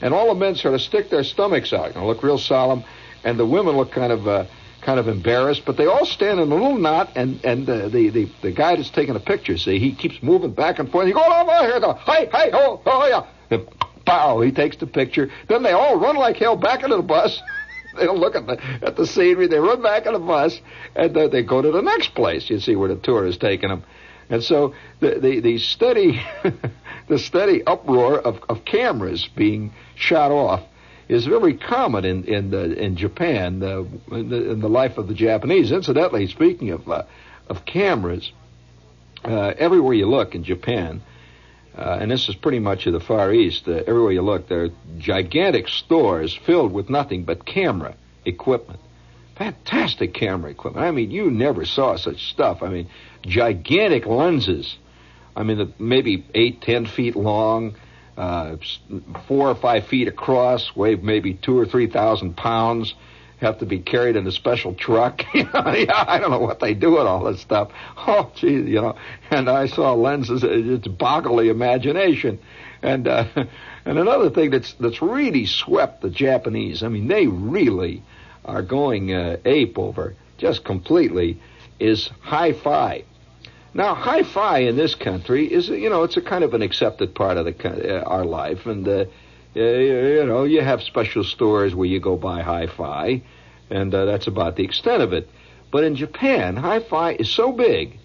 and 0.00 0.14
all 0.14 0.28
the 0.32 0.38
men 0.38 0.54
sort 0.54 0.74
of 0.74 0.82
stick 0.82 1.10
their 1.10 1.24
stomachs 1.24 1.72
out 1.72 1.94
and 1.94 2.06
look 2.06 2.22
real 2.22 2.38
solemn, 2.38 2.84
and 3.24 3.38
the 3.38 3.46
women 3.46 3.76
look 3.76 3.92
kind 3.92 4.12
of, 4.12 4.28
uh, 4.28 4.46
kind 4.82 4.98
of 4.98 5.08
embarrassed, 5.08 5.62
but 5.66 5.76
they 5.76 5.86
all 5.86 6.06
stand 6.06 6.40
in 6.40 6.50
a 6.50 6.54
little 6.54 6.78
knot, 6.78 7.12
and 7.16 7.44
and 7.44 7.68
uh, 7.68 7.88
the 7.88 8.08
the 8.10 8.28
the 8.42 8.52
guy 8.52 8.76
that's 8.76 8.90
taking 8.90 9.16
a 9.16 9.20
picture, 9.20 9.58
see, 9.58 9.78
he 9.78 9.94
keeps 9.94 10.22
moving 10.22 10.52
back 10.52 10.78
and 10.78 10.90
forth. 10.90 11.06
He 11.06 11.12
goes 11.12 11.24
over 11.26 11.66
here, 11.66 11.80
go, 11.80 11.92
hi, 11.92 12.28
hi, 12.30 12.50
oh, 12.52 12.80
oh, 12.86 13.06
yeah. 13.06 13.26
And, 13.50 13.68
pow, 14.06 14.40
he 14.40 14.52
takes 14.52 14.76
the 14.76 14.86
picture. 14.86 15.30
Then 15.48 15.62
they 15.62 15.72
all 15.72 15.98
run 15.98 16.16
like 16.16 16.36
hell 16.36 16.56
back 16.56 16.82
into 16.82 16.96
the 16.96 17.02
bus. 17.02 17.40
they 17.96 18.06
don't 18.06 18.18
look 18.18 18.36
at 18.36 18.46
the 18.46 18.60
at 18.82 18.96
the 18.96 19.06
scenery. 19.06 19.48
They 19.48 19.58
run 19.58 19.82
back 19.82 20.06
in 20.06 20.12
the 20.12 20.18
bus, 20.18 20.60
and 20.94 21.16
uh, 21.16 21.28
they 21.28 21.42
go 21.42 21.60
to 21.60 21.70
the 21.70 21.82
next 21.82 22.14
place. 22.14 22.48
You 22.48 22.60
see 22.60 22.76
where 22.76 22.88
the 22.88 22.96
tour 22.96 23.26
is 23.26 23.36
taking 23.36 23.68
them. 23.68 23.84
And 24.30 24.42
so 24.42 24.74
the 25.00 25.18
the, 25.18 25.40
the 25.40 25.58
steady 25.58 26.22
the 27.08 27.18
steady 27.18 27.62
uproar 27.66 28.18
of, 28.18 28.40
of 28.48 28.64
cameras 28.64 29.28
being 29.34 29.72
shot 29.96 30.30
off 30.30 30.62
is 31.08 31.26
very 31.26 31.54
common 31.54 32.04
in 32.04 32.24
in 32.24 32.50
the, 32.50 32.72
in 32.80 32.96
Japan 32.96 33.62
in, 33.62 34.28
the, 34.28 34.50
in 34.52 34.60
the 34.60 34.68
life 34.68 34.96
of 34.96 35.08
the 35.08 35.14
Japanese. 35.14 35.72
Incidentally, 35.72 36.28
speaking 36.28 36.70
of 36.70 36.88
uh, 36.88 37.02
of 37.48 37.64
cameras, 37.64 38.30
uh, 39.24 39.52
everywhere 39.58 39.94
you 39.94 40.06
look 40.06 40.36
in 40.36 40.44
Japan, 40.44 41.02
uh, 41.76 41.98
and 42.00 42.10
this 42.10 42.28
is 42.28 42.36
pretty 42.36 42.60
much 42.60 42.86
of 42.86 42.92
the 42.92 43.00
Far 43.00 43.32
East. 43.32 43.66
Uh, 43.66 43.82
everywhere 43.86 44.12
you 44.12 44.22
look, 44.22 44.48
there 44.48 44.64
are 44.64 44.70
gigantic 44.98 45.66
stores 45.66 46.38
filled 46.46 46.72
with 46.72 46.88
nothing 46.88 47.24
but 47.24 47.44
camera 47.44 47.96
equipment. 48.24 48.78
Fantastic 49.40 50.12
camera 50.12 50.50
equipment. 50.50 50.84
I 50.84 50.90
mean, 50.90 51.10
you 51.10 51.30
never 51.30 51.64
saw 51.64 51.96
such 51.96 52.30
stuff. 52.30 52.62
I 52.62 52.68
mean, 52.68 52.90
gigantic 53.22 54.04
lenses. 54.04 54.76
I 55.34 55.44
mean, 55.44 55.72
maybe 55.78 56.26
eight, 56.34 56.60
ten 56.60 56.84
feet 56.84 57.16
long, 57.16 57.74
uh, 58.18 58.56
four 59.26 59.48
or 59.48 59.54
five 59.54 59.86
feet 59.86 60.08
across, 60.08 60.76
weigh 60.76 60.96
maybe 60.96 61.32
two 61.32 61.58
or 61.58 61.64
three 61.64 61.86
thousand 61.86 62.36
pounds 62.36 62.94
have 63.38 63.60
to 63.60 63.64
be 63.64 63.78
carried 63.78 64.16
in 64.16 64.26
a 64.26 64.30
special 64.30 64.74
truck. 64.74 65.22
yeah, 65.34 65.48
I 65.54 66.18
don't 66.20 66.32
know 66.32 66.40
what 66.40 66.60
they 66.60 66.74
do 66.74 66.90
with 66.90 67.06
all 67.06 67.24
this 67.24 67.40
stuff. 67.40 67.70
Oh, 67.96 68.30
geez, 68.34 68.68
you 68.68 68.82
know. 68.82 68.96
And 69.30 69.48
I 69.48 69.68
saw 69.68 69.94
lenses. 69.94 70.44
It's 70.44 70.86
boggle 70.86 71.36
the 71.36 71.48
imagination. 71.48 72.40
And 72.82 73.08
uh, 73.08 73.24
and 73.86 73.98
another 73.98 74.28
thing 74.28 74.50
that's 74.50 74.74
that's 74.74 75.00
really 75.00 75.46
swept 75.46 76.02
the 76.02 76.10
Japanese. 76.10 76.82
I 76.82 76.88
mean, 76.88 77.08
they 77.08 77.26
really 77.26 78.02
are 78.44 78.62
going 78.62 79.12
uh, 79.12 79.36
ape 79.44 79.78
over 79.78 80.14
just 80.38 80.64
completely. 80.64 81.40
Is 81.78 82.10
hi-fi. 82.20 83.04
Now, 83.72 83.94
hi-fi 83.94 84.58
in 84.58 84.76
this 84.76 84.94
country 84.94 85.50
is, 85.50 85.68
you 85.68 85.88
know, 85.88 86.02
it's 86.02 86.16
a 86.18 86.20
kind 86.20 86.44
of 86.44 86.52
an 86.52 86.60
accepted 86.60 87.14
part 87.14 87.38
of 87.38 87.46
the 87.46 87.98
uh, 87.98 88.02
our 88.02 88.24
life, 88.24 88.66
and 88.66 88.86
uh, 88.86 89.04
you 89.54 90.24
know, 90.26 90.44
you 90.44 90.60
have 90.60 90.82
special 90.82 91.24
stores 91.24 91.74
where 91.74 91.86
you 91.86 92.00
go 92.00 92.16
buy 92.16 92.42
hi-fi, 92.42 93.22
and 93.70 93.94
uh, 93.94 94.04
that's 94.04 94.26
about 94.26 94.56
the 94.56 94.64
extent 94.64 95.02
of 95.02 95.12
it. 95.12 95.28
But 95.70 95.84
in 95.84 95.96
Japan, 95.96 96.56
hi-fi 96.56 97.12
is 97.12 97.30
so 97.30 97.52
big 97.52 97.98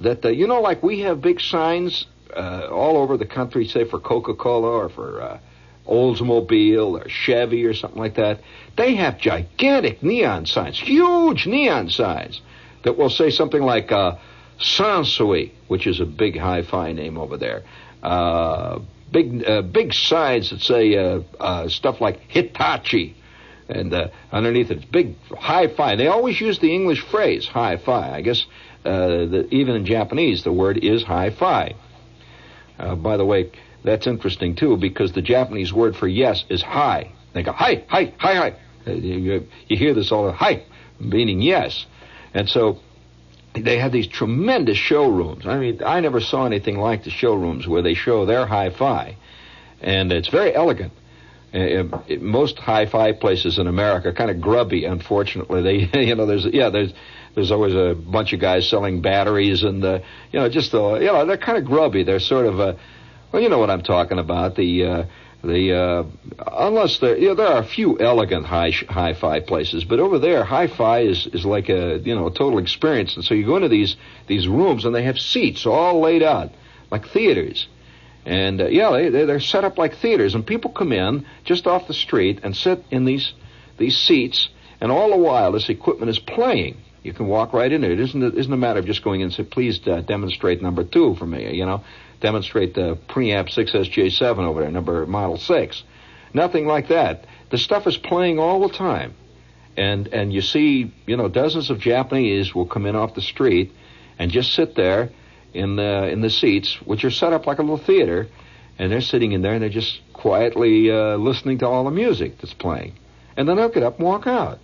that 0.00 0.24
uh, 0.24 0.28
you 0.28 0.46
know, 0.46 0.60
like 0.60 0.82
we 0.82 1.00
have 1.00 1.20
big 1.20 1.40
signs 1.40 2.06
uh, 2.34 2.68
all 2.70 2.96
over 2.96 3.16
the 3.16 3.26
country, 3.26 3.66
say 3.66 3.84
for 3.84 3.98
Coca-Cola 3.98 4.68
or 4.68 4.88
for 4.88 5.40
Oldsmobile 5.90 7.00
or 7.04 7.08
Chevy 7.08 7.64
or 7.64 7.74
something 7.74 8.00
like 8.00 8.14
that. 8.14 8.40
They 8.76 8.94
have 8.94 9.18
gigantic 9.18 10.02
neon 10.02 10.46
signs, 10.46 10.78
huge 10.78 11.46
neon 11.46 11.90
signs 11.90 12.40
that 12.84 12.96
will 12.96 13.10
say 13.10 13.30
something 13.30 13.62
like 13.62 13.92
uh, 13.92 14.16
Sansui, 14.58 15.52
which 15.68 15.86
is 15.86 16.00
a 16.00 16.06
big 16.06 16.38
hi-fi 16.38 16.92
name 16.92 17.18
over 17.18 17.36
there. 17.36 17.62
Uh, 18.02 18.80
big 19.10 19.44
uh, 19.46 19.62
big 19.62 19.92
signs 19.92 20.50
that 20.50 20.60
say 20.60 20.96
uh, 20.96 21.20
uh, 21.38 21.68
stuff 21.68 22.00
like 22.00 22.20
Hitachi, 22.28 23.16
and 23.68 23.92
uh, 23.92 24.08
underneath 24.32 24.70
it, 24.70 24.78
it's 24.78 24.86
big 24.86 25.16
hi-fi. 25.30 25.96
They 25.96 26.06
always 26.06 26.40
use 26.40 26.58
the 26.60 26.72
English 26.74 27.00
phrase 27.10 27.46
hi-fi. 27.46 28.14
I 28.14 28.20
guess 28.22 28.46
uh, 28.84 29.26
the, 29.26 29.48
even 29.50 29.76
in 29.76 29.84
Japanese, 29.84 30.44
the 30.44 30.52
word 30.52 30.78
is 30.78 31.02
hi-fi. 31.02 31.74
By 32.78 33.18
the 33.18 33.26
way, 33.26 33.50
that's 33.84 34.06
interesting 34.06 34.54
too 34.56 34.76
because 34.76 35.12
the 35.12 35.22
Japanese 35.22 35.72
word 35.72 35.96
for 35.96 36.08
yes 36.08 36.44
is 36.48 36.62
hi. 36.62 37.12
They 37.32 37.42
go 37.42 37.52
hi, 37.52 37.84
hi, 37.88 38.12
hi, 38.18 38.34
hi. 38.34 38.56
Uh, 38.86 38.92
you, 38.92 39.46
hear 39.68 39.94
this 39.94 40.10
all 40.10 40.26
the 40.26 40.32
hi, 40.32 40.64
meaning 40.98 41.40
yes, 41.40 41.86
and 42.34 42.48
so 42.48 42.78
they 43.54 43.78
have 43.78 43.92
these 43.92 44.06
tremendous 44.06 44.78
showrooms. 44.78 45.46
I 45.46 45.58
mean, 45.58 45.80
I 45.84 46.00
never 46.00 46.20
saw 46.20 46.46
anything 46.46 46.78
like 46.78 47.04
the 47.04 47.10
showrooms 47.10 47.66
where 47.66 47.82
they 47.82 47.94
show 47.94 48.24
their 48.24 48.46
hi-fi, 48.46 49.16
and 49.80 50.12
it's 50.12 50.28
very 50.28 50.54
elegant. 50.54 50.92
Uh, 51.52 51.82
most 52.20 52.58
hi-fi 52.58 53.12
places 53.12 53.58
in 53.58 53.66
America 53.66 54.08
are 54.08 54.12
kind 54.12 54.30
of 54.30 54.40
grubby. 54.40 54.84
Unfortunately, 54.84 55.62
they, 55.62 56.00
you 56.06 56.14
know, 56.14 56.26
there's 56.26 56.46
yeah, 56.46 56.70
there's 56.70 56.92
there's 57.34 57.50
always 57.50 57.74
a 57.74 57.94
bunch 57.94 58.32
of 58.32 58.40
guys 58.40 58.68
selling 58.68 59.02
batteries, 59.02 59.62
and 59.62 59.84
uh, 59.84 60.00
you 60.32 60.40
know, 60.40 60.48
just 60.48 60.72
the, 60.72 60.94
you 60.94 61.06
know, 61.06 61.26
they're 61.26 61.36
kind 61.36 61.58
of 61.58 61.64
grubby. 61.64 62.02
They're 62.02 62.20
sort 62.20 62.46
of, 62.46 62.60
uh, 62.60 62.74
well, 63.32 63.42
you 63.42 63.48
know 63.48 63.58
what 63.58 63.70
I'm 63.70 63.82
talking 63.82 64.18
about. 64.18 64.56
The 64.56 64.84
uh, 64.84 65.04
The 65.42 65.72
uh, 65.72 66.04
unless 66.52 66.98
there, 66.98 67.16
you 67.16 67.28
know, 67.28 67.34
there 67.34 67.46
are 67.46 67.60
a 67.60 67.66
few 67.66 67.98
elegant 67.98 68.44
high 68.44 68.72
hi-fi 68.88 69.40
places, 69.40 69.84
but 69.84 69.98
over 69.98 70.18
there, 70.18 70.44
hi-fi 70.44 71.00
is 71.00 71.26
is 71.28 71.46
like 71.46 71.70
a 71.70 71.98
you 71.98 72.14
know 72.14 72.26
a 72.26 72.30
total 72.30 72.58
experience. 72.58 73.16
And 73.16 73.24
so 73.24 73.32
you 73.34 73.46
go 73.46 73.56
into 73.56 73.68
these 73.68 73.96
these 74.26 74.46
rooms, 74.46 74.84
and 74.84 74.94
they 74.94 75.04
have 75.04 75.18
seats 75.18 75.64
all 75.64 76.00
laid 76.00 76.22
out 76.22 76.50
like 76.90 77.08
theaters. 77.08 77.68
And 78.26 78.60
uh, 78.60 78.66
yeah, 78.66 78.90
they 78.90 79.24
they're 79.24 79.40
set 79.40 79.64
up 79.64 79.78
like 79.78 79.94
theaters, 79.96 80.34
and 80.34 80.46
people 80.46 80.72
come 80.72 80.92
in 80.92 81.24
just 81.44 81.66
off 81.66 81.86
the 81.86 81.94
street 81.94 82.40
and 82.42 82.54
sit 82.54 82.84
in 82.90 83.06
these 83.06 83.32
these 83.78 83.96
seats, 83.96 84.50
and 84.78 84.92
all 84.92 85.08
the 85.08 85.16
while 85.16 85.52
this 85.52 85.70
equipment 85.70 86.10
is 86.10 86.18
playing. 86.18 86.76
You 87.02 87.14
can 87.14 87.28
walk 87.28 87.54
right 87.54 87.72
in 87.72 87.80
there. 87.80 87.92
It 87.92 88.00
isn't, 88.00 88.22
isn't 88.22 88.52
a 88.52 88.58
matter 88.58 88.78
of 88.78 88.84
just 88.84 89.02
going 89.02 89.22
in 89.22 89.28
and 89.28 89.32
say, 89.32 89.42
please 89.42 89.80
uh, 89.88 90.02
demonstrate 90.02 90.60
number 90.60 90.84
two 90.84 91.14
for 91.14 91.24
me, 91.24 91.56
you 91.56 91.64
know. 91.64 91.82
Demonstrate 92.20 92.74
the 92.74 92.98
preamp 93.08 93.48
6SJ7 93.50 94.38
over 94.38 94.60
there, 94.60 94.70
number 94.70 95.06
model 95.06 95.38
6. 95.38 95.82
Nothing 96.34 96.66
like 96.66 96.88
that. 96.88 97.24
The 97.50 97.58
stuff 97.58 97.86
is 97.86 97.96
playing 97.96 98.38
all 98.38 98.66
the 98.66 98.74
time. 98.74 99.14
And, 99.76 100.08
and 100.08 100.32
you 100.32 100.42
see, 100.42 100.92
you 101.06 101.16
know, 101.16 101.28
dozens 101.28 101.70
of 101.70 101.80
Japanese 101.80 102.54
will 102.54 102.66
come 102.66 102.86
in 102.86 102.96
off 102.96 103.14
the 103.14 103.22
street 103.22 103.72
and 104.18 104.30
just 104.30 104.52
sit 104.52 104.74
there 104.74 105.10
in 105.54 105.76
the, 105.76 106.08
in 106.08 106.20
the 106.20 106.30
seats, 106.30 106.80
which 106.84 107.04
are 107.04 107.10
set 107.10 107.32
up 107.32 107.46
like 107.46 107.58
a 107.58 107.62
little 107.62 107.78
theater, 107.78 108.28
and 108.78 108.92
they're 108.92 109.00
sitting 109.00 109.32
in 109.32 109.42
there 109.42 109.54
and 109.54 109.62
they're 109.62 109.68
just 109.68 110.00
quietly 110.12 110.90
uh, 110.90 111.16
listening 111.16 111.58
to 111.58 111.66
all 111.66 111.84
the 111.84 111.90
music 111.90 112.38
that's 112.38 112.54
playing. 112.54 112.94
And 113.36 113.48
then 113.48 113.56
they'll 113.56 113.68
get 113.70 113.82
up 113.82 113.98
and 113.98 114.06
walk 114.06 114.26
out. 114.26 114.58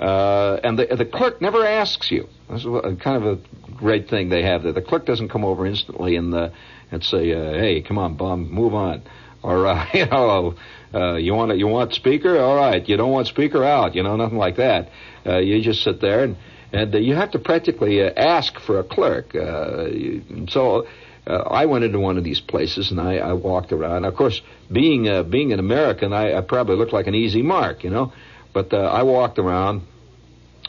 Uh, 0.00 0.58
and 0.64 0.78
the, 0.78 0.86
the 0.96 1.04
clerk 1.04 1.42
never 1.42 1.64
asks 1.64 2.10
you. 2.10 2.26
This 2.48 2.60
is 2.60 2.66
a, 2.66 2.96
kind 2.96 3.22
of 3.22 3.38
a 3.38 3.72
great 3.76 4.08
thing 4.08 4.30
they 4.30 4.42
have 4.42 4.62
there. 4.62 4.72
The 4.72 4.80
clerk 4.80 5.04
doesn't 5.04 5.28
come 5.28 5.44
over 5.44 5.66
instantly 5.66 6.16
and 6.16 6.32
uh, 6.34 6.48
and 6.90 7.04
say, 7.04 7.32
uh, 7.32 7.52
"Hey, 7.52 7.82
come 7.82 7.98
on, 7.98 8.16
bum, 8.16 8.50
move 8.50 8.72
on," 8.74 9.02
or 9.42 9.66
uh, 9.66 9.86
you 9.94 10.06
know, 10.06 10.54
uh, 10.94 11.16
you 11.16 11.34
want 11.34 11.56
you 11.58 11.66
want 11.66 11.92
speaker? 11.92 12.38
All 12.38 12.56
right, 12.56 12.88
you 12.88 12.96
don't 12.96 13.12
want 13.12 13.26
speaker 13.26 13.62
out. 13.62 13.94
You 13.94 14.02
know, 14.02 14.16
nothing 14.16 14.38
like 14.38 14.56
that. 14.56 14.88
Uh, 15.26 15.36
you 15.36 15.60
just 15.60 15.82
sit 15.82 16.00
there 16.00 16.24
and 16.24 16.36
and 16.72 16.94
uh, 16.94 16.98
you 16.98 17.14
have 17.14 17.32
to 17.32 17.38
practically 17.38 18.02
uh, 18.02 18.10
ask 18.16 18.58
for 18.60 18.78
a 18.78 18.84
clerk. 18.84 19.34
Uh, 19.34 19.84
you, 19.86 20.46
so. 20.48 20.86
Uh, 21.26 21.34
I 21.34 21.66
went 21.66 21.84
into 21.84 22.00
one 22.00 22.16
of 22.16 22.24
these 22.24 22.40
places 22.40 22.90
and 22.90 22.98
I, 22.98 23.18
I 23.18 23.34
walked 23.34 23.72
around. 23.72 24.06
Of 24.06 24.16
course, 24.16 24.40
being 24.72 25.06
uh, 25.06 25.22
being 25.22 25.52
an 25.52 25.58
American, 25.60 26.14
I, 26.14 26.32
I 26.32 26.40
probably 26.40 26.76
looked 26.76 26.94
like 26.94 27.06
an 27.08 27.14
easy 27.14 27.42
mark, 27.42 27.84
you 27.84 27.90
know. 27.90 28.14
But 28.54 28.72
uh, 28.72 28.78
I 28.78 29.02
walked 29.02 29.38
around 29.38 29.82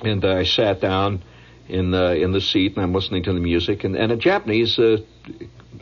and 0.01 0.23
I 0.25 0.43
sat 0.43 0.81
down 0.81 1.23
in 1.67 1.91
the 1.91 2.21
in 2.21 2.31
the 2.31 2.41
seat 2.41 2.75
and 2.75 2.83
I'm 2.83 2.93
listening 2.93 3.23
to 3.23 3.33
the 3.33 3.39
music 3.39 3.83
and, 3.83 3.95
and 3.95 4.11
a 4.11 4.17
Japanese 4.17 4.77
uh, 4.77 4.97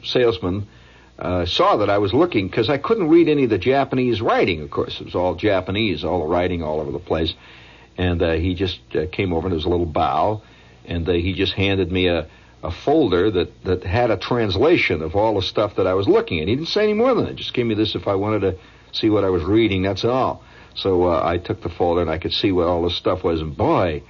salesman 0.04 0.68
uh, 1.20 1.46
saw 1.46 1.78
that 1.78 1.90
I 1.90 1.98
was 1.98 2.14
looking 2.14 2.48
because 2.48 2.70
I 2.70 2.78
couldn't 2.78 3.10
read 3.10 3.28
any 3.28 3.44
of 3.44 3.50
the 3.50 3.58
Japanese 3.58 4.22
writing. 4.22 4.62
Of 4.62 4.72
course, 4.72 5.00
it 5.02 5.06
was 5.06 5.16
all 5.16 5.36
Japanese, 5.36 6.04
all 6.04 6.20
the 6.20 6.26
writing 6.26 6.64
all 6.64 6.80
over 6.80 6.92
the 6.92 7.00
place. 7.00 7.34
And 7.98 8.22
uh, 8.22 8.34
he 8.34 8.56
just 8.56 8.80
uh, 8.96 9.08
came 9.12 9.34
over 9.34 9.48
and 9.48 9.52
there 9.52 9.58
was 9.58 9.66
a 9.66 9.70
little 9.70 9.86
bow, 9.86 10.42
and 10.86 11.08
uh, 11.08 11.14
he 11.14 11.34
just 11.34 11.54
handed 11.54 11.92
me 11.92 12.08
a, 12.08 12.30
a 12.64 12.72
folder 12.72 13.30
that, 13.32 13.64
that 13.66 13.84
had 13.84 14.12
a 14.12 14.18
translation 14.18 15.02
of 15.02 15.18
all 15.18 15.36
the 15.36 15.42
stuff 15.42 15.76
that 15.76 15.88
I 15.88 15.94
was 15.94 16.08
looking 16.08 16.40
at. 16.40 16.48
He 16.48 16.56
didn't 16.56 16.70
say 16.70 16.84
any 16.84 16.94
more 16.94 17.14
than 17.14 17.26
that. 17.26 17.36
Just 17.36 17.54
gave 17.54 17.66
me 17.66 17.76
this 17.76 17.96
if 17.96 18.08
I 18.08 18.16
wanted 18.16 18.40
to 18.42 18.58
see 18.94 19.10
what 19.10 19.26
I 19.26 19.30
was 19.30 19.44
reading. 19.44 19.82
That's 19.82 20.06
all. 20.06 20.42
So 20.76 21.10
uh, 21.10 21.22
I 21.24 21.38
took 21.38 21.62
the 21.62 21.70
folder 21.70 22.02
and 22.02 22.10
I 22.10 22.18
could 22.18 22.34
see 22.34 22.52
what 22.52 22.68
all 22.68 22.84
this 22.84 22.96
stuff 22.96 23.24
was. 23.24 23.42
And 23.42 23.56
boy, 23.56 24.04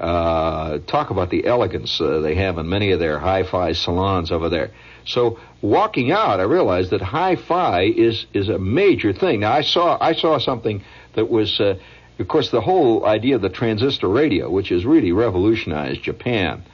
uh, 0.00 0.78
talk 0.86 1.10
about 1.10 1.30
the 1.30 1.46
elegance 1.46 2.00
uh, 2.00 2.20
they 2.20 2.34
have 2.34 2.58
in 2.58 2.68
many 2.68 2.90
of 2.92 2.98
their 2.98 3.18
hi-fi 3.18 3.72
salons 3.72 4.32
over 4.32 4.48
there. 4.48 4.70
So 5.06 5.38
walking 5.60 6.10
out, 6.10 6.40
I 6.40 6.44
realized 6.44 6.90
that 6.90 7.02
hi-fi 7.02 7.82
is 7.84 8.26
is 8.32 8.48
a 8.48 8.58
major 8.58 9.12
thing. 9.12 9.40
Now 9.40 9.52
I 9.52 9.62
saw 9.62 9.98
I 10.00 10.14
saw 10.14 10.38
something 10.38 10.82
that 11.14 11.28
was, 11.28 11.60
uh, 11.60 11.78
of 12.18 12.28
course, 12.28 12.50
the 12.50 12.60
whole 12.60 13.06
idea 13.06 13.36
of 13.36 13.42
the 13.42 13.50
transistor 13.50 14.08
radio, 14.08 14.50
which 14.50 14.70
has 14.70 14.84
really 14.84 15.12
revolutionized 15.12 16.02
Japan. 16.02 16.64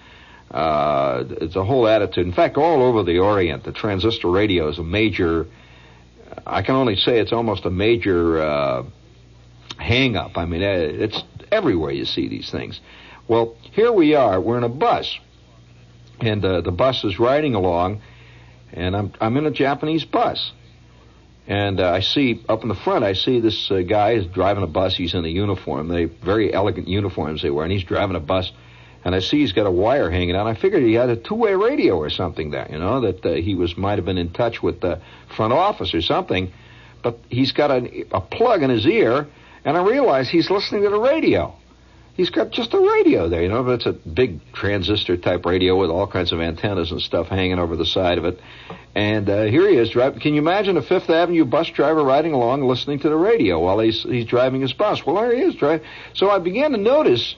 Uh, 0.50 1.24
it's 1.40 1.56
a 1.56 1.64
whole 1.64 1.86
attitude. 1.86 2.26
In 2.26 2.32
fact, 2.32 2.56
all 2.56 2.82
over 2.82 3.02
the 3.02 3.18
Orient, 3.18 3.64
the 3.64 3.72
transistor 3.72 4.30
radio 4.30 4.68
is 4.68 4.78
a 4.78 4.82
major. 4.82 5.46
I 6.46 6.62
can 6.62 6.74
only 6.74 6.96
say 6.96 7.20
it's 7.20 7.32
almost 7.32 7.66
a 7.66 7.70
major 7.70 8.40
uh, 8.42 8.82
hang 9.80 10.16
up. 10.16 10.36
I 10.36 10.44
mean, 10.44 10.62
uh, 10.62 10.66
it's 10.66 11.22
everywhere 11.50 11.90
you 11.90 12.04
see 12.04 12.28
these 12.28 12.50
things. 12.50 12.80
Well, 13.28 13.56
here 13.72 13.92
we 13.92 14.14
are. 14.14 14.40
We're 14.40 14.58
in 14.58 14.64
a 14.64 14.68
bus, 14.68 15.18
and 16.20 16.44
uh, 16.44 16.60
the 16.60 16.72
bus 16.72 17.04
is 17.04 17.18
riding 17.18 17.54
along, 17.54 18.02
and 18.72 18.96
I'm 18.96 19.12
I'm 19.20 19.36
in 19.36 19.46
a 19.46 19.50
Japanese 19.50 20.04
bus, 20.04 20.52
and 21.46 21.80
uh, 21.80 21.90
I 21.90 22.00
see 22.00 22.44
up 22.48 22.62
in 22.62 22.68
the 22.68 22.74
front. 22.74 23.04
I 23.04 23.14
see 23.14 23.40
this 23.40 23.70
uh, 23.70 23.80
guy 23.82 24.12
is 24.12 24.26
driving 24.26 24.62
a 24.62 24.66
bus. 24.68 24.96
He's 24.96 25.14
in 25.14 25.24
a 25.24 25.28
uniform. 25.28 25.88
They 25.88 26.04
very 26.04 26.52
elegant 26.52 26.88
uniforms 26.88 27.42
they 27.42 27.50
wear, 27.50 27.64
and 27.64 27.72
he's 27.72 27.84
driving 27.84 28.16
a 28.16 28.20
bus. 28.20 28.50
And 29.02 29.14
I 29.14 29.20
see 29.20 29.38
he's 29.38 29.52
got 29.52 29.66
a 29.66 29.70
wire 29.70 30.10
hanging 30.10 30.36
out. 30.36 30.46
I 30.46 30.54
figured 30.54 30.82
he 30.82 30.92
had 30.92 31.08
a 31.08 31.16
two-way 31.16 31.54
radio 31.54 31.96
or 31.96 32.10
something 32.10 32.50
there, 32.50 32.68
you 32.70 32.78
know, 32.78 33.00
that 33.00 33.24
uh, 33.24 33.32
he 33.32 33.54
was 33.54 33.74
might 33.74 33.96
have 33.96 34.04
been 34.04 34.18
in 34.18 34.30
touch 34.30 34.62
with 34.62 34.82
the 34.82 35.00
front 35.34 35.54
office 35.54 35.94
or 35.94 36.02
something. 36.02 36.52
But 37.02 37.18
he's 37.30 37.52
got 37.52 37.70
a, 37.70 38.04
a 38.12 38.20
plug 38.20 38.62
in 38.62 38.68
his 38.68 38.86
ear, 38.86 39.26
and 39.64 39.76
I 39.76 39.82
realize 39.82 40.28
he's 40.28 40.50
listening 40.50 40.82
to 40.82 40.90
the 40.90 40.98
radio. 40.98 41.54
He's 42.14 42.30
got 42.30 42.50
just 42.50 42.74
a 42.74 42.78
radio 42.78 43.28
there, 43.28 43.42
you 43.42 43.48
know, 43.48 43.62
but 43.62 43.74
it's 43.74 43.86
a 43.86 43.92
big 43.92 44.52
transistor 44.52 45.16
type 45.16 45.46
radio 45.46 45.76
with 45.76 45.90
all 45.90 46.06
kinds 46.06 46.32
of 46.32 46.40
antennas 46.40 46.90
and 46.90 47.00
stuff 47.00 47.28
hanging 47.28 47.58
over 47.58 47.76
the 47.76 47.86
side 47.86 48.18
of 48.18 48.24
it. 48.24 48.40
And 48.94 49.30
uh, 49.30 49.44
here 49.44 49.68
he 49.68 49.76
is 49.76 49.90
driving. 49.90 50.20
Can 50.20 50.34
you 50.34 50.40
imagine 50.40 50.76
a 50.76 50.82
Fifth 50.82 51.08
Avenue 51.08 51.44
bus 51.44 51.68
driver 51.68 52.02
riding 52.02 52.32
along 52.32 52.62
listening 52.62 52.98
to 53.00 53.08
the 53.08 53.16
radio 53.16 53.60
while 53.60 53.78
he's 53.78 54.02
he's 54.02 54.26
driving 54.26 54.60
his 54.60 54.72
bus? 54.72 55.06
Well, 55.06 55.16
there 55.16 55.34
he 55.34 55.42
is 55.42 55.54
driving. 55.54 55.86
So 56.14 56.28
I 56.28 56.40
began 56.40 56.72
to 56.72 56.78
notice 56.78 57.36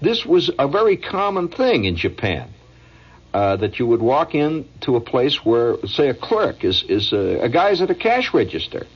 this 0.00 0.24
was 0.24 0.50
a 0.58 0.68
very 0.68 0.96
common 0.96 1.48
thing 1.48 1.84
in 1.84 1.96
Japan. 1.96 2.48
Uh, 3.34 3.56
that 3.56 3.78
you 3.78 3.86
would 3.86 4.02
walk 4.02 4.34
into 4.34 4.94
a 4.94 5.00
place 5.00 5.42
where, 5.42 5.78
say, 5.86 6.10
a 6.10 6.14
clerk 6.14 6.64
is 6.64 6.82
is 6.82 7.14
uh, 7.14 7.38
a 7.40 7.48
guy's 7.48 7.80
at 7.80 7.90
a 7.90 7.94
cash 7.94 8.34
register 8.34 8.86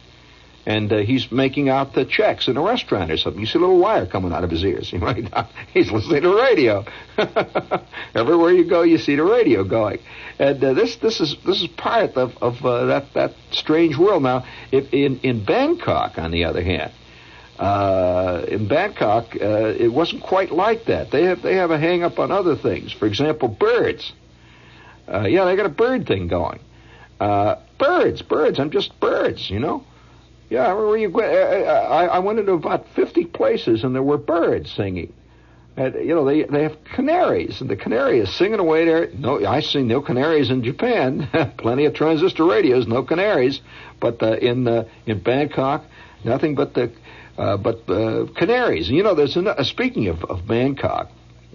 and 0.67 0.93
uh, 0.93 0.99
he's 0.99 1.31
making 1.31 1.69
out 1.69 1.95
the 1.95 2.05
checks 2.05 2.49
in 2.49 2.57
a 2.57 2.61
restaurant 2.61 3.13
or 3.13 3.17
something. 3.17 3.41
You 3.41 3.47
see 3.47 3.59
a 3.59 3.61
little 3.61 3.79
wire 3.79 4.05
coming 4.05 4.33
out 4.33 4.43
of 4.43 4.51
his 4.51 4.65
ears. 4.65 4.93
Might 5.01 5.31
not, 5.31 5.51
he's 5.73 5.91
listening 5.93 6.23
to 6.23 6.35
radio. 6.35 6.85
Everywhere 8.15 8.53
you 8.53 8.69
go, 8.69 8.83
you 8.83 8.99
see 8.99 9.15
the 9.15 9.23
radio 9.23 9.63
going, 9.63 10.01
and 10.39 10.63
uh, 10.63 10.75
this 10.75 10.97
this 10.97 11.21
is 11.21 11.37
this 11.47 11.63
is 11.63 11.69
part 11.69 12.17
of 12.17 12.37
of 12.43 12.65
uh, 12.67 12.87
that 12.87 13.15
that 13.15 13.35
strange 13.53 13.97
world. 13.97 14.25
Now, 14.25 14.45
if 14.73 14.93
in 14.93 15.21
in 15.21 15.45
Bangkok, 15.45 16.19
on 16.19 16.33
the 16.33 16.45
other 16.45 16.63
hand. 16.63 16.93
Uh, 17.59 18.45
in 18.49 18.69
Bangkok, 18.69 19.35
uh, 19.35 19.73
it 19.79 19.91
wasn't 19.91 20.23
quite 20.23 20.53
like 20.53 20.85
that. 20.87 21.11
They 21.11 21.23
have 21.23 21.41
they 21.41 21.55
have 21.55 21.71
a 21.71 21.79
hang 21.79 22.03
up 22.03 22.19
on 22.19 22.31
other 22.31 22.55
things. 22.55 22.93
For 22.93 23.07
example, 23.07 23.49
birds. 23.49 24.13
Uh, 25.11 25.21
yeah, 25.23 25.47
they 25.47 25.57
got 25.57 25.65
a 25.65 25.71
bird 25.71 26.07
thing 26.07 26.29
going. 26.29 26.61
birds, 27.19 28.21
birds. 28.21 28.59
I'm 28.59 28.71
just 28.71 29.01
birds, 29.01 29.49
you 29.49 29.59
know. 29.59 29.85
Yeah, 30.49 30.73
where 30.75 30.97
you, 30.97 31.21
I, 31.21 32.07
I 32.07 32.19
went 32.21 32.39
into 32.39 32.53
about 32.53 32.87
50 32.95 33.25
places 33.27 33.83
and 33.83 33.95
there 33.95 34.03
were 34.03 34.19
birds 34.19 34.71
singing. 34.71 35.13
And, 35.77 35.95
you 35.95 36.15
know, 36.15 36.25
they, 36.25 36.45
they 36.45 36.63
have 36.63 36.83
canaries, 36.85 37.61
and 37.61 37.69
the 37.69 37.77
canary 37.77 38.21
is 38.21 38.35
singing 38.35 38.61
away 38.61 38.87
there. 38.87 39.11
No, 39.13 39.45
I 39.45 39.61
see 39.61 39.83
no 39.83 40.01
canaries 40.01 40.49
in 40.49 40.63
Japan. 40.63 41.29
Plenty 41.59 41.85
of 41.85 41.93
transistor 41.93 42.47
radios, 42.47 42.87
no 42.87 43.03
canaries. 43.03 43.61
But 44.01 44.23
uh, 44.23 44.37
in 44.37 44.67
uh, 44.67 44.89
in 45.05 45.19
Bangkok, 45.21 45.85
nothing 46.25 46.55
but 46.55 46.73
the 46.73 46.93
uh, 47.37 47.59
but 47.59 47.89
uh, 47.91 48.27
canaries. 48.35 48.89
And, 48.89 48.97
you 48.97 49.03
know, 49.03 49.15
there's 49.15 49.37
an, 49.37 49.49
uh, 49.49 49.63
speaking 49.65 50.09
of, 50.09 50.25
of 50.25 50.47
Bangkok. 50.47 51.11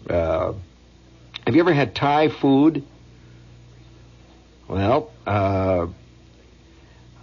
Uh, 0.08 0.54
have 1.46 1.56
you 1.56 1.62
ever 1.62 1.74
had 1.74 1.96
Thai 1.96 2.30
food? 2.30 2.84
Well, 4.68 5.12
uh, 5.26 5.88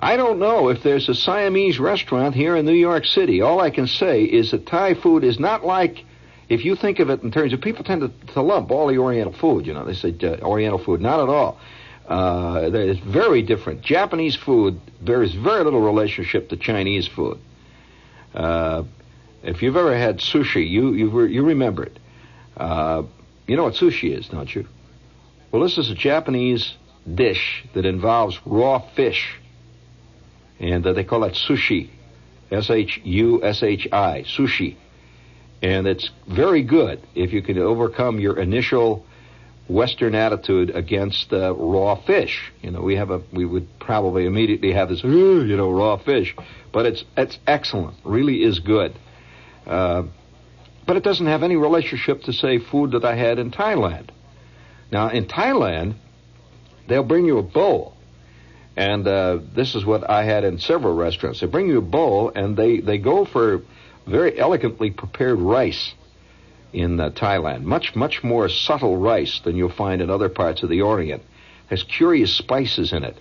I 0.00 0.16
don't 0.16 0.38
know 0.38 0.68
if 0.68 0.82
there's 0.84 1.08
a 1.08 1.14
Siamese 1.14 1.80
restaurant 1.80 2.34
here 2.34 2.54
in 2.54 2.64
New 2.64 2.72
York 2.72 3.04
City. 3.04 3.40
All 3.40 3.60
I 3.60 3.70
can 3.70 3.88
say 3.88 4.22
is 4.22 4.52
that 4.52 4.66
Thai 4.66 4.94
food 4.94 5.24
is 5.24 5.40
not 5.40 5.66
like, 5.66 6.04
if 6.48 6.64
you 6.64 6.76
think 6.76 7.00
of 7.00 7.10
it 7.10 7.22
in 7.24 7.32
terms 7.32 7.52
of 7.52 7.60
people 7.60 7.82
tend 7.82 8.02
to, 8.02 8.32
to 8.34 8.42
lump 8.42 8.70
all 8.70 8.86
the 8.86 8.98
Oriental 8.98 9.32
food. 9.32 9.66
You 9.66 9.74
know, 9.74 9.84
they 9.84 9.94
say 9.94 10.14
uh, 10.22 10.36
Oriental 10.40 10.78
food. 10.78 11.00
Not 11.00 11.20
at 11.20 11.28
all. 11.28 11.58
Uh, 12.06 12.70
it's 12.72 13.00
very 13.00 13.42
different. 13.42 13.82
Japanese 13.82 14.36
food 14.36 14.80
bears 15.00 15.34
very 15.34 15.64
little 15.64 15.80
relationship 15.80 16.48
to 16.50 16.56
Chinese 16.56 17.08
food. 17.08 17.38
Uh, 18.32 18.84
if 19.42 19.62
you've 19.62 19.76
ever 19.76 19.96
had 19.96 20.18
sushi, 20.18 20.68
you 20.68 20.94
you, 20.94 21.24
you 21.24 21.44
remember 21.44 21.84
it. 21.84 21.98
Uh, 22.56 23.02
you 23.46 23.56
know 23.56 23.64
what 23.64 23.74
sushi 23.74 24.16
is, 24.16 24.28
don't 24.28 24.54
you? 24.54 24.66
Well, 25.50 25.62
this 25.62 25.76
is 25.76 25.90
a 25.90 25.94
Japanese 25.94 26.74
dish 27.12 27.64
that 27.74 27.84
involves 27.84 28.38
raw 28.46 28.78
fish 28.78 29.38
and 30.60 30.86
uh, 30.86 30.92
they 30.92 31.04
call 31.04 31.20
that 31.20 31.34
sushi, 31.34 31.90
S 32.50 32.70
H 32.70 33.00
U 33.04 33.44
S 33.44 33.62
H 33.62 33.88
I, 33.92 34.24
sushi, 34.24 34.76
and 35.62 35.86
it's 35.86 36.10
very 36.26 36.62
good 36.62 37.00
if 37.14 37.32
you 37.32 37.42
can 37.42 37.58
overcome 37.58 38.20
your 38.20 38.38
initial 38.38 39.04
Western 39.68 40.14
attitude 40.14 40.70
against 40.70 41.32
uh, 41.32 41.54
raw 41.54 41.94
fish. 41.94 42.50
You 42.62 42.70
know, 42.70 42.80
we 42.80 42.96
have 42.96 43.10
a 43.10 43.22
we 43.32 43.44
would 43.44 43.68
probably 43.78 44.24
immediately 44.24 44.72
have 44.72 44.88
this, 44.88 45.04
you 45.04 45.56
know, 45.56 45.70
raw 45.70 45.98
fish, 45.98 46.34
but 46.72 46.86
it's 46.86 47.04
it's 47.16 47.38
excellent. 47.46 47.96
Really 48.04 48.42
is 48.42 48.60
good. 48.60 48.94
Uh, 49.66 50.04
but 50.86 50.96
it 50.96 51.02
doesn't 51.02 51.26
have 51.26 51.42
any 51.42 51.56
relationship 51.56 52.22
to 52.22 52.32
say 52.32 52.58
food 52.58 52.92
that 52.92 53.04
I 53.04 53.14
had 53.14 53.38
in 53.38 53.50
Thailand. 53.50 54.08
Now 54.90 55.10
in 55.10 55.26
Thailand, 55.26 55.96
they'll 56.88 57.04
bring 57.04 57.26
you 57.26 57.36
a 57.36 57.42
bowl, 57.42 57.94
and 58.78 59.08
uh, 59.08 59.38
this 59.56 59.74
is 59.74 59.84
what 59.84 60.08
I 60.08 60.22
had 60.22 60.44
in 60.44 60.60
several 60.60 60.94
restaurants. 60.94 61.40
They 61.40 61.48
bring 61.48 61.66
you 61.66 61.78
a 61.78 61.82
bowl, 61.82 62.30
and 62.32 62.56
they 62.56 62.78
they 62.78 62.98
go 62.98 63.24
for 63.24 63.62
very 64.06 64.38
elegantly 64.38 64.92
prepared 64.92 65.40
rice 65.40 65.94
in 66.72 67.00
uh, 67.00 67.10
Thailand. 67.10 67.62
Much, 67.62 67.96
much 67.96 68.22
more 68.22 68.48
subtle 68.48 68.96
rice 68.96 69.40
than 69.40 69.56
you'll 69.56 69.68
find 69.68 70.00
in 70.00 70.10
other 70.10 70.28
parts 70.28 70.62
of 70.62 70.68
the 70.68 70.82
Orient. 70.82 71.22
It 71.22 71.70
Has 71.70 71.82
curious 71.82 72.32
spices 72.32 72.92
in 72.92 73.02
it. 73.02 73.18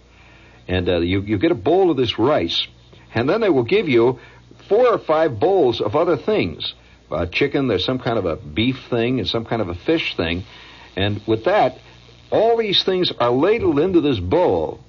And 0.67 0.87
uh, 0.87 0.99
you, 0.99 1.21
you 1.21 1.39
get 1.39 1.51
a 1.51 1.55
bowl 1.55 1.89
of 1.89 1.97
this 1.97 2.19
rice, 2.19 2.67
and 3.15 3.27
then 3.27 3.41
they 3.41 3.49
will 3.49 3.63
give 3.63 3.89
you 3.89 4.19
four 4.69 4.87
or 4.87 4.99
five 4.99 5.39
bowls 5.39 5.81
of 5.81 5.95
other 5.95 6.17
things. 6.17 6.75
Uh, 7.09 7.25
chicken, 7.25 7.67
there's 7.67 7.85
some 7.85 7.97
kind 7.97 8.19
of 8.19 8.25
a 8.25 8.35
beef 8.35 8.77
thing, 8.91 9.17
and 9.17 9.27
some 9.27 9.43
kind 9.45 9.63
of 9.63 9.69
a 9.69 9.75
fish 9.75 10.15
thing. 10.15 10.43
And 10.95 11.25
with 11.25 11.45
that, 11.45 11.79
all 12.29 12.57
these 12.57 12.83
things 12.83 13.11
are 13.19 13.31
ladled 13.31 13.79
into 13.79 14.01
this 14.01 14.19
bowl 14.19 14.83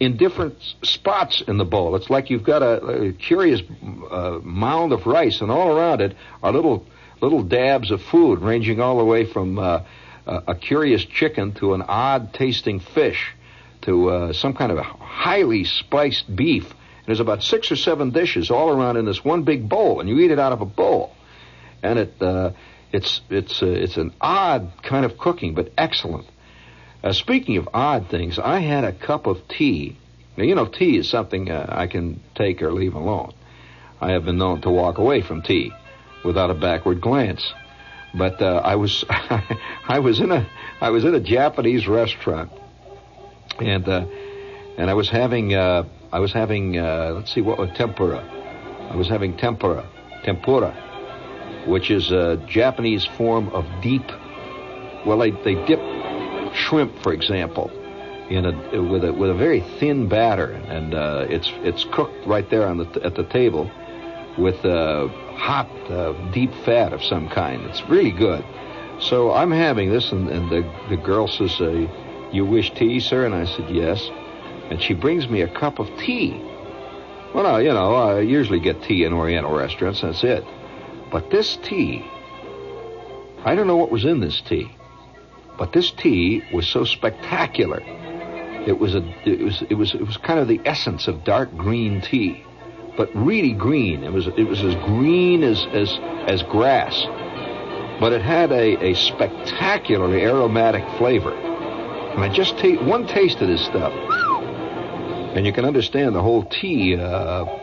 in 0.00 0.16
different 0.16 0.56
spots 0.82 1.42
in 1.46 1.56
the 1.56 1.64
bowl. 1.64 1.94
It's 1.96 2.10
like 2.10 2.30
you've 2.30 2.44
got 2.44 2.62
a, 2.62 3.08
a 3.08 3.12
curious 3.12 3.60
uh, 4.10 4.40
mound 4.42 4.92
of 4.92 5.06
rice, 5.06 5.40
and 5.40 5.50
all 5.50 5.76
around 5.76 6.00
it 6.00 6.16
are 6.42 6.52
little 6.52 6.86
little 7.20 7.42
dabs 7.42 7.90
of 7.90 8.02
food, 8.02 8.40
ranging 8.40 8.80
all 8.80 8.98
the 8.98 9.04
way 9.04 9.24
from 9.24 9.58
uh, 9.58 9.80
a 10.26 10.54
curious 10.54 11.04
chicken 11.04 11.52
to 11.54 11.74
an 11.74 11.82
odd 11.82 12.34
tasting 12.34 12.80
fish 12.80 13.34
to 13.82 14.10
uh, 14.10 14.32
some 14.32 14.54
kind 14.54 14.72
of 14.72 14.78
a 14.78 14.82
highly 14.82 15.64
spiced 15.64 16.34
beef. 16.34 16.64
And 16.64 17.06
there's 17.06 17.20
about 17.20 17.42
six 17.42 17.70
or 17.70 17.76
seven 17.76 18.10
dishes 18.10 18.50
all 18.50 18.70
around 18.70 18.96
in 18.96 19.04
this 19.04 19.24
one 19.24 19.44
big 19.44 19.68
bowl, 19.68 20.00
and 20.00 20.08
you 20.08 20.18
eat 20.20 20.30
it 20.30 20.38
out 20.38 20.52
of 20.52 20.60
a 20.60 20.66
bowl. 20.66 21.14
And 21.82 21.98
it 21.98 22.22
uh, 22.22 22.52
it's 22.92 23.20
it's 23.28 23.62
uh, 23.62 23.66
it's 23.66 23.96
an 23.96 24.14
odd 24.20 24.72
kind 24.82 25.04
of 25.04 25.18
cooking, 25.18 25.54
but 25.54 25.72
excellent. 25.76 26.26
Uh, 27.04 27.12
speaking 27.12 27.58
of 27.58 27.68
odd 27.74 28.08
things, 28.08 28.38
I 28.38 28.60
had 28.60 28.82
a 28.82 28.92
cup 28.92 29.26
of 29.26 29.46
tea. 29.46 29.94
Now 30.38 30.44
you 30.44 30.54
know 30.54 30.64
tea 30.64 30.96
is 30.96 31.10
something 31.10 31.50
uh, 31.50 31.66
I 31.68 31.86
can 31.86 32.22
take 32.34 32.62
or 32.62 32.72
leave 32.72 32.94
alone. 32.94 33.34
I 34.00 34.12
have 34.12 34.24
been 34.24 34.38
known 34.38 34.62
to 34.62 34.70
walk 34.70 34.96
away 34.96 35.20
from 35.20 35.42
tea 35.42 35.70
without 36.24 36.50
a 36.50 36.54
backward 36.54 37.02
glance. 37.02 37.44
But 38.14 38.40
uh, 38.40 38.62
I 38.64 38.76
was 38.76 39.04
I 39.10 39.98
was 39.98 40.18
in 40.18 40.32
a 40.32 40.48
I 40.80 40.88
was 40.88 41.04
in 41.04 41.14
a 41.14 41.20
Japanese 41.20 41.86
restaurant, 41.86 42.50
and 43.60 43.86
uh, 43.86 44.06
and 44.78 44.88
I 44.88 44.94
was 44.94 45.10
having 45.10 45.52
uh, 45.52 45.84
I 46.10 46.20
was 46.20 46.32
having 46.32 46.78
uh, 46.78 47.12
let's 47.16 47.34
see 47.34 47.42
what 47.42 47.58
was 47.58 47.68
tempura. 47.76 48.24
I 48.90 48.96
was 48.96 49.08
having 49.08 49.36
tempura 49.36 49.86
tempura, 50.24 50.72
which 51.66 51.90
is 51.90 52.10
a 52.12 52.42
Japanese 52.48 53.04
form 53.04 53.50
of 53.50 53.66
deep. 53.82 54.10
Well, 55.04 55.18
they 55.18 55.32
they 55.32 55.66
dip 55.66 55.80
shrimp, 56.54 57.02
for 57.02 57.12
example, 57.12 57.70
in 58.30 58.46
a 58.46 58.82
with 58.82 59.04
a 59.04 59.12
with 59.12 59.30
a 59.30 59.34
very 59.34 59.60
thin 59.78 60.08
batter, 60.08 60.52
and 60.52 60.94
uh, 60.94 61.26
it's 61.28 61.52
it's 61.62 61.84
cooked 61.92 62.26
right 62.26 62.48
there 62.48 62.66
on 62.66 62.78
the 62.78 63.04
at 63.04 63.14
the 63.14 63.24
table 63.24 63.70
with 64.38 64.64
uh, 64.64 65.08
hot, 65.36 65.68
uh, 65.90 66.12
deep 66.32 66.52
fat 66.64 66.92
of 66.92 67.02
some 67.02 67.28
kind. 67.28 67.62
It's 67.64 67.82
really 67.88 68.10
good. 68.10 68.44
So 69.00 69.32
I'm 69.32 69.50
having 69.50 69.90
this, 69.90 70.12
and, 70.12 70.28
and 70.28 70.50
the, 70.50 70.62
the 70.88 70.96
girl 70.96 71.28
says, 71.28 71.60
uh, 71.60 71.86
You 72.32 72.44
wish 72.44 72.72
tea, 72.74 73.00
sir? 73.00 73.26
And 73.26 73.34
I 73.34 73.44
said, 73.44 73.68
Yes. 73.70 74.08
And 74.70 74.80
she 74.80 74.94
brings 74.94 75.28
me 75.28 75.42
a 75.42 75.48
cup 75.48 75.78
of 75.78 75.88
tea. 75.98 76.40
Well, 77.34 77.44
now, 77.44 77.56
you 77.58 77.72
know, 77.72 77.94
I 77.94 78.20
usually 78.20 78.60
get 78.60 78.82
tea 78.82 79.04
in 79.04 79.12
Oriental 79.12 79.54
restaurants, 79.54 80.02
that's 80.02 80.22
it. 80.22 80.44
But 81.10 81.30
this 81.30 81.56
tea, 81.56 82.04
I 83.44 83.54
don't 83.54 83.66
know 83.66 83.76
what 83.76 83.90
was 83.90 84.04
in 84.04 84.20
this 84.20 84.40
tea, 84.40 84.70
but 85.58 85.72
this 85.72 85.90
tea 85.90 86.42
was 86.52 86.66
so 86.66 86.84
spectacular. 86.84 87.80
It 88.66 88.78
was 88.78 88.94
a, 88.94 89.04
it 89.28 89.40
was, 89.40 89.62
it 89.68 89.74
was, 89.74 89.94
it 89.94 90.06
was 90.06 90.16
kind 90.16 90.38
of 90.40 90.48
the 90.48 90.60
essence 90.64 91.06
of 91.06 91.24
dark 91.24 91.54
green 91.56 92.00
tea 92.00 92.44
but 92.96 93.14
really 93.14 93.52
green. 93.52 94.04
It 94.04 94.12
was 94.12 94.26
it 94.26 94.44
was 94.44 94.62
as 94.62 94.74
green 94.76 95.42
as 95.42 95.64
as 95.72 95.90
as 96.28 96.42
grass, 96.44 96.94
but 98.00 98.12
it 98.12 98.22
had 98.22 98.52
a, 98.52 98.90
a 98.90 98.94
spectacularly 98.94 100.22
aromatic 100.22 100.84
flavor. 100.98 101.32
And 101.32 102.22
I 102.22 102.32
just 102.32 102.56
take 102.58 102.80
one 102.80 103.06
taste 103.06 103.40
of 103.40 103.48
this 103.48 103.64
stuff, 103.64 103.92
and 105.34 105.44
you 105.46 105.52
can 105.52 105.64
understand 105.64 106.14
the 106.14 106.22
whole 106.22 106.44
tea. 106.44 106.96
Uh, 106.96 107.62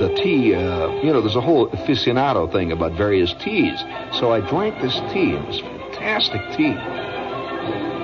the 0.00 0.12
tea, 0.16 0.52
uh, 0.52 0.88
you 1.00 1.12
know, 1.12 1.20
there's 1.20 1.36
a 1.36 1.40
whole 1.40 1.68
aficionado 1.68 2.50
thing 2.50 2.72
about 2.72 2.94
various 2.94 3.32
teas. 3.34 3.78
So 4.18 4.32
I 4.32 4.40
drank 4.40 4.82
this 4.82 4.94
tea. 5.12 5.34
It 5.34 5.46
was 5.46 5.60
fantastic 5.60 6.40
tea. 6.56 6.74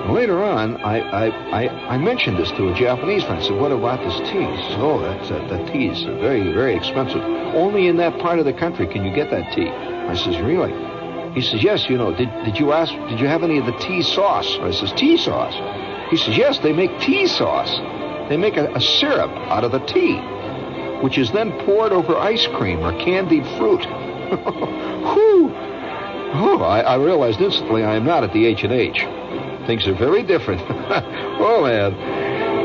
Later 0.09 0.43
on, 0.43 0.75
I, 0.83 0.99
I, 0.99 1.27
I, 1.27 1.69
I, 1.93 1.97
mentioned 1.97 2.37
this 2.37 2.51
to 2.51 2.67
a 2.67 2.73
Japanese 2.73 3.23
friend. 3.23 3.39
I 3.39 3.41
said, 3.41 3.55
what 3.55 3.71
about 3.71 4.03
this 4.03 4.17
tea? 4.29 4.43
He 4.43 4.61
says, 4.63 4.75
oh, 4.77 4.99
that's, 4.99 5.31
uh, 5.31 5.39
that, 5.39 5.49
that 5.49 5.71
tea 5.71 5.87
is 5.87 6.03
very, 6.03 6.51
very 6.51 6.75
expensive. 6.75 7.21
Only 7.55 7.87
in 7.87 7.95
that 7.97 8.19
part 8.19 8.37
of 8.37 8.43
the 8.43 8.51
country 8.51 8.85
can 8.85 9.05
you 9.05 9.15
get 9.15 9.31
that 9.31 9.53
tea. 9.53 9.69
I 9.69 10.13
says, 10.15 10.37
really? 10.41 10.73
He 11.33 11.39
says, 11.39 11.63
yes, 11.63 11.89
you 11.89 11.97
know, 11.97 12.13
did, 12.13 12.29
did 12.43 12.59
you 12.59 12.73
ask, 12.73 12.91
did 13.09 13.21
you 13.21 13.27
have 13.27 13.43
any 13.43 13.57
of 13.59 13.65
the 13.65 13.77
tea 13.77 14.03
sauce? 14.03 14.57
I 14.59 14.71
says, 14.71 14.91
tea 14.91 15.15
sauce? 15.15 15.55
He 16.11 16.17
says, 16.17 16.37
yes, 16.37 16.59
they 16.59 16.73
make 16.73 16.99
tea 16.99 17.25
sauce. 17.25 17.71
They 18.27 18.35
make 18.35 18.57
a, 18.57 18.73
a 18.73 18.81
syrup 18.81 19.31
out 19.49 19.63
of 19.63 19.71
the 19.71 19.79
tea, 19.79 20.17
which 21.01 21.17
is 21.17 21.31
then 21.31 21.57
poured 21.65 21.93
over 21.93 22.17
ice 22.17 22.45
cream 22.57 22.81
or 22.81 22.91
candied 22.99 23.47
fruit. 23.57 23.85
Whew! 25.15 25.49
Oh, 26.35 26.61
I, 26.61 26.81
I 26.81 26.95
realized 26.95 27.39
instantly 27.39 27.85
I 27.85 27.95
am 27.95 28.03
not 28.03 28.25
at 28.25 28.33
the 28.33 28.45
H&H. 28.47 29.07
Things 29.65 29.87
are 29.87 29.95
very 29.95 30.23
different. 30.23 30.61
oh, 30.69 31.63
man. 31.63 31.93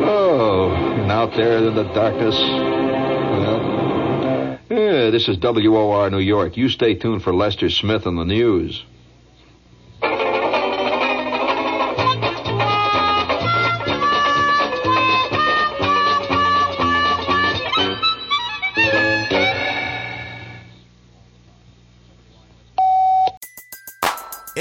Oh, 0.04 0.70
and 0.70 1.10
out 1.10 1.34
there 1.36 1.58
in 1.58 1.74
the 1.74 1.84
darkness. 1.94 2.34
Well, 3.38 4.58
yeah, 4.70 5.10
this 5.10 5.28
is 5.28 5.38
WOR 5.38 6.10
New 6.10 6.18
York. 6.18 6.56
You 6.56 6.68
stay 6.68 6.94
tuned 6.94 7.22
for 7.22 7.34
Lester 7.34 7.70
Smith 7.70 8.06
and 8.06 8.18
the 8.18 8.24
news. 8.24 8.84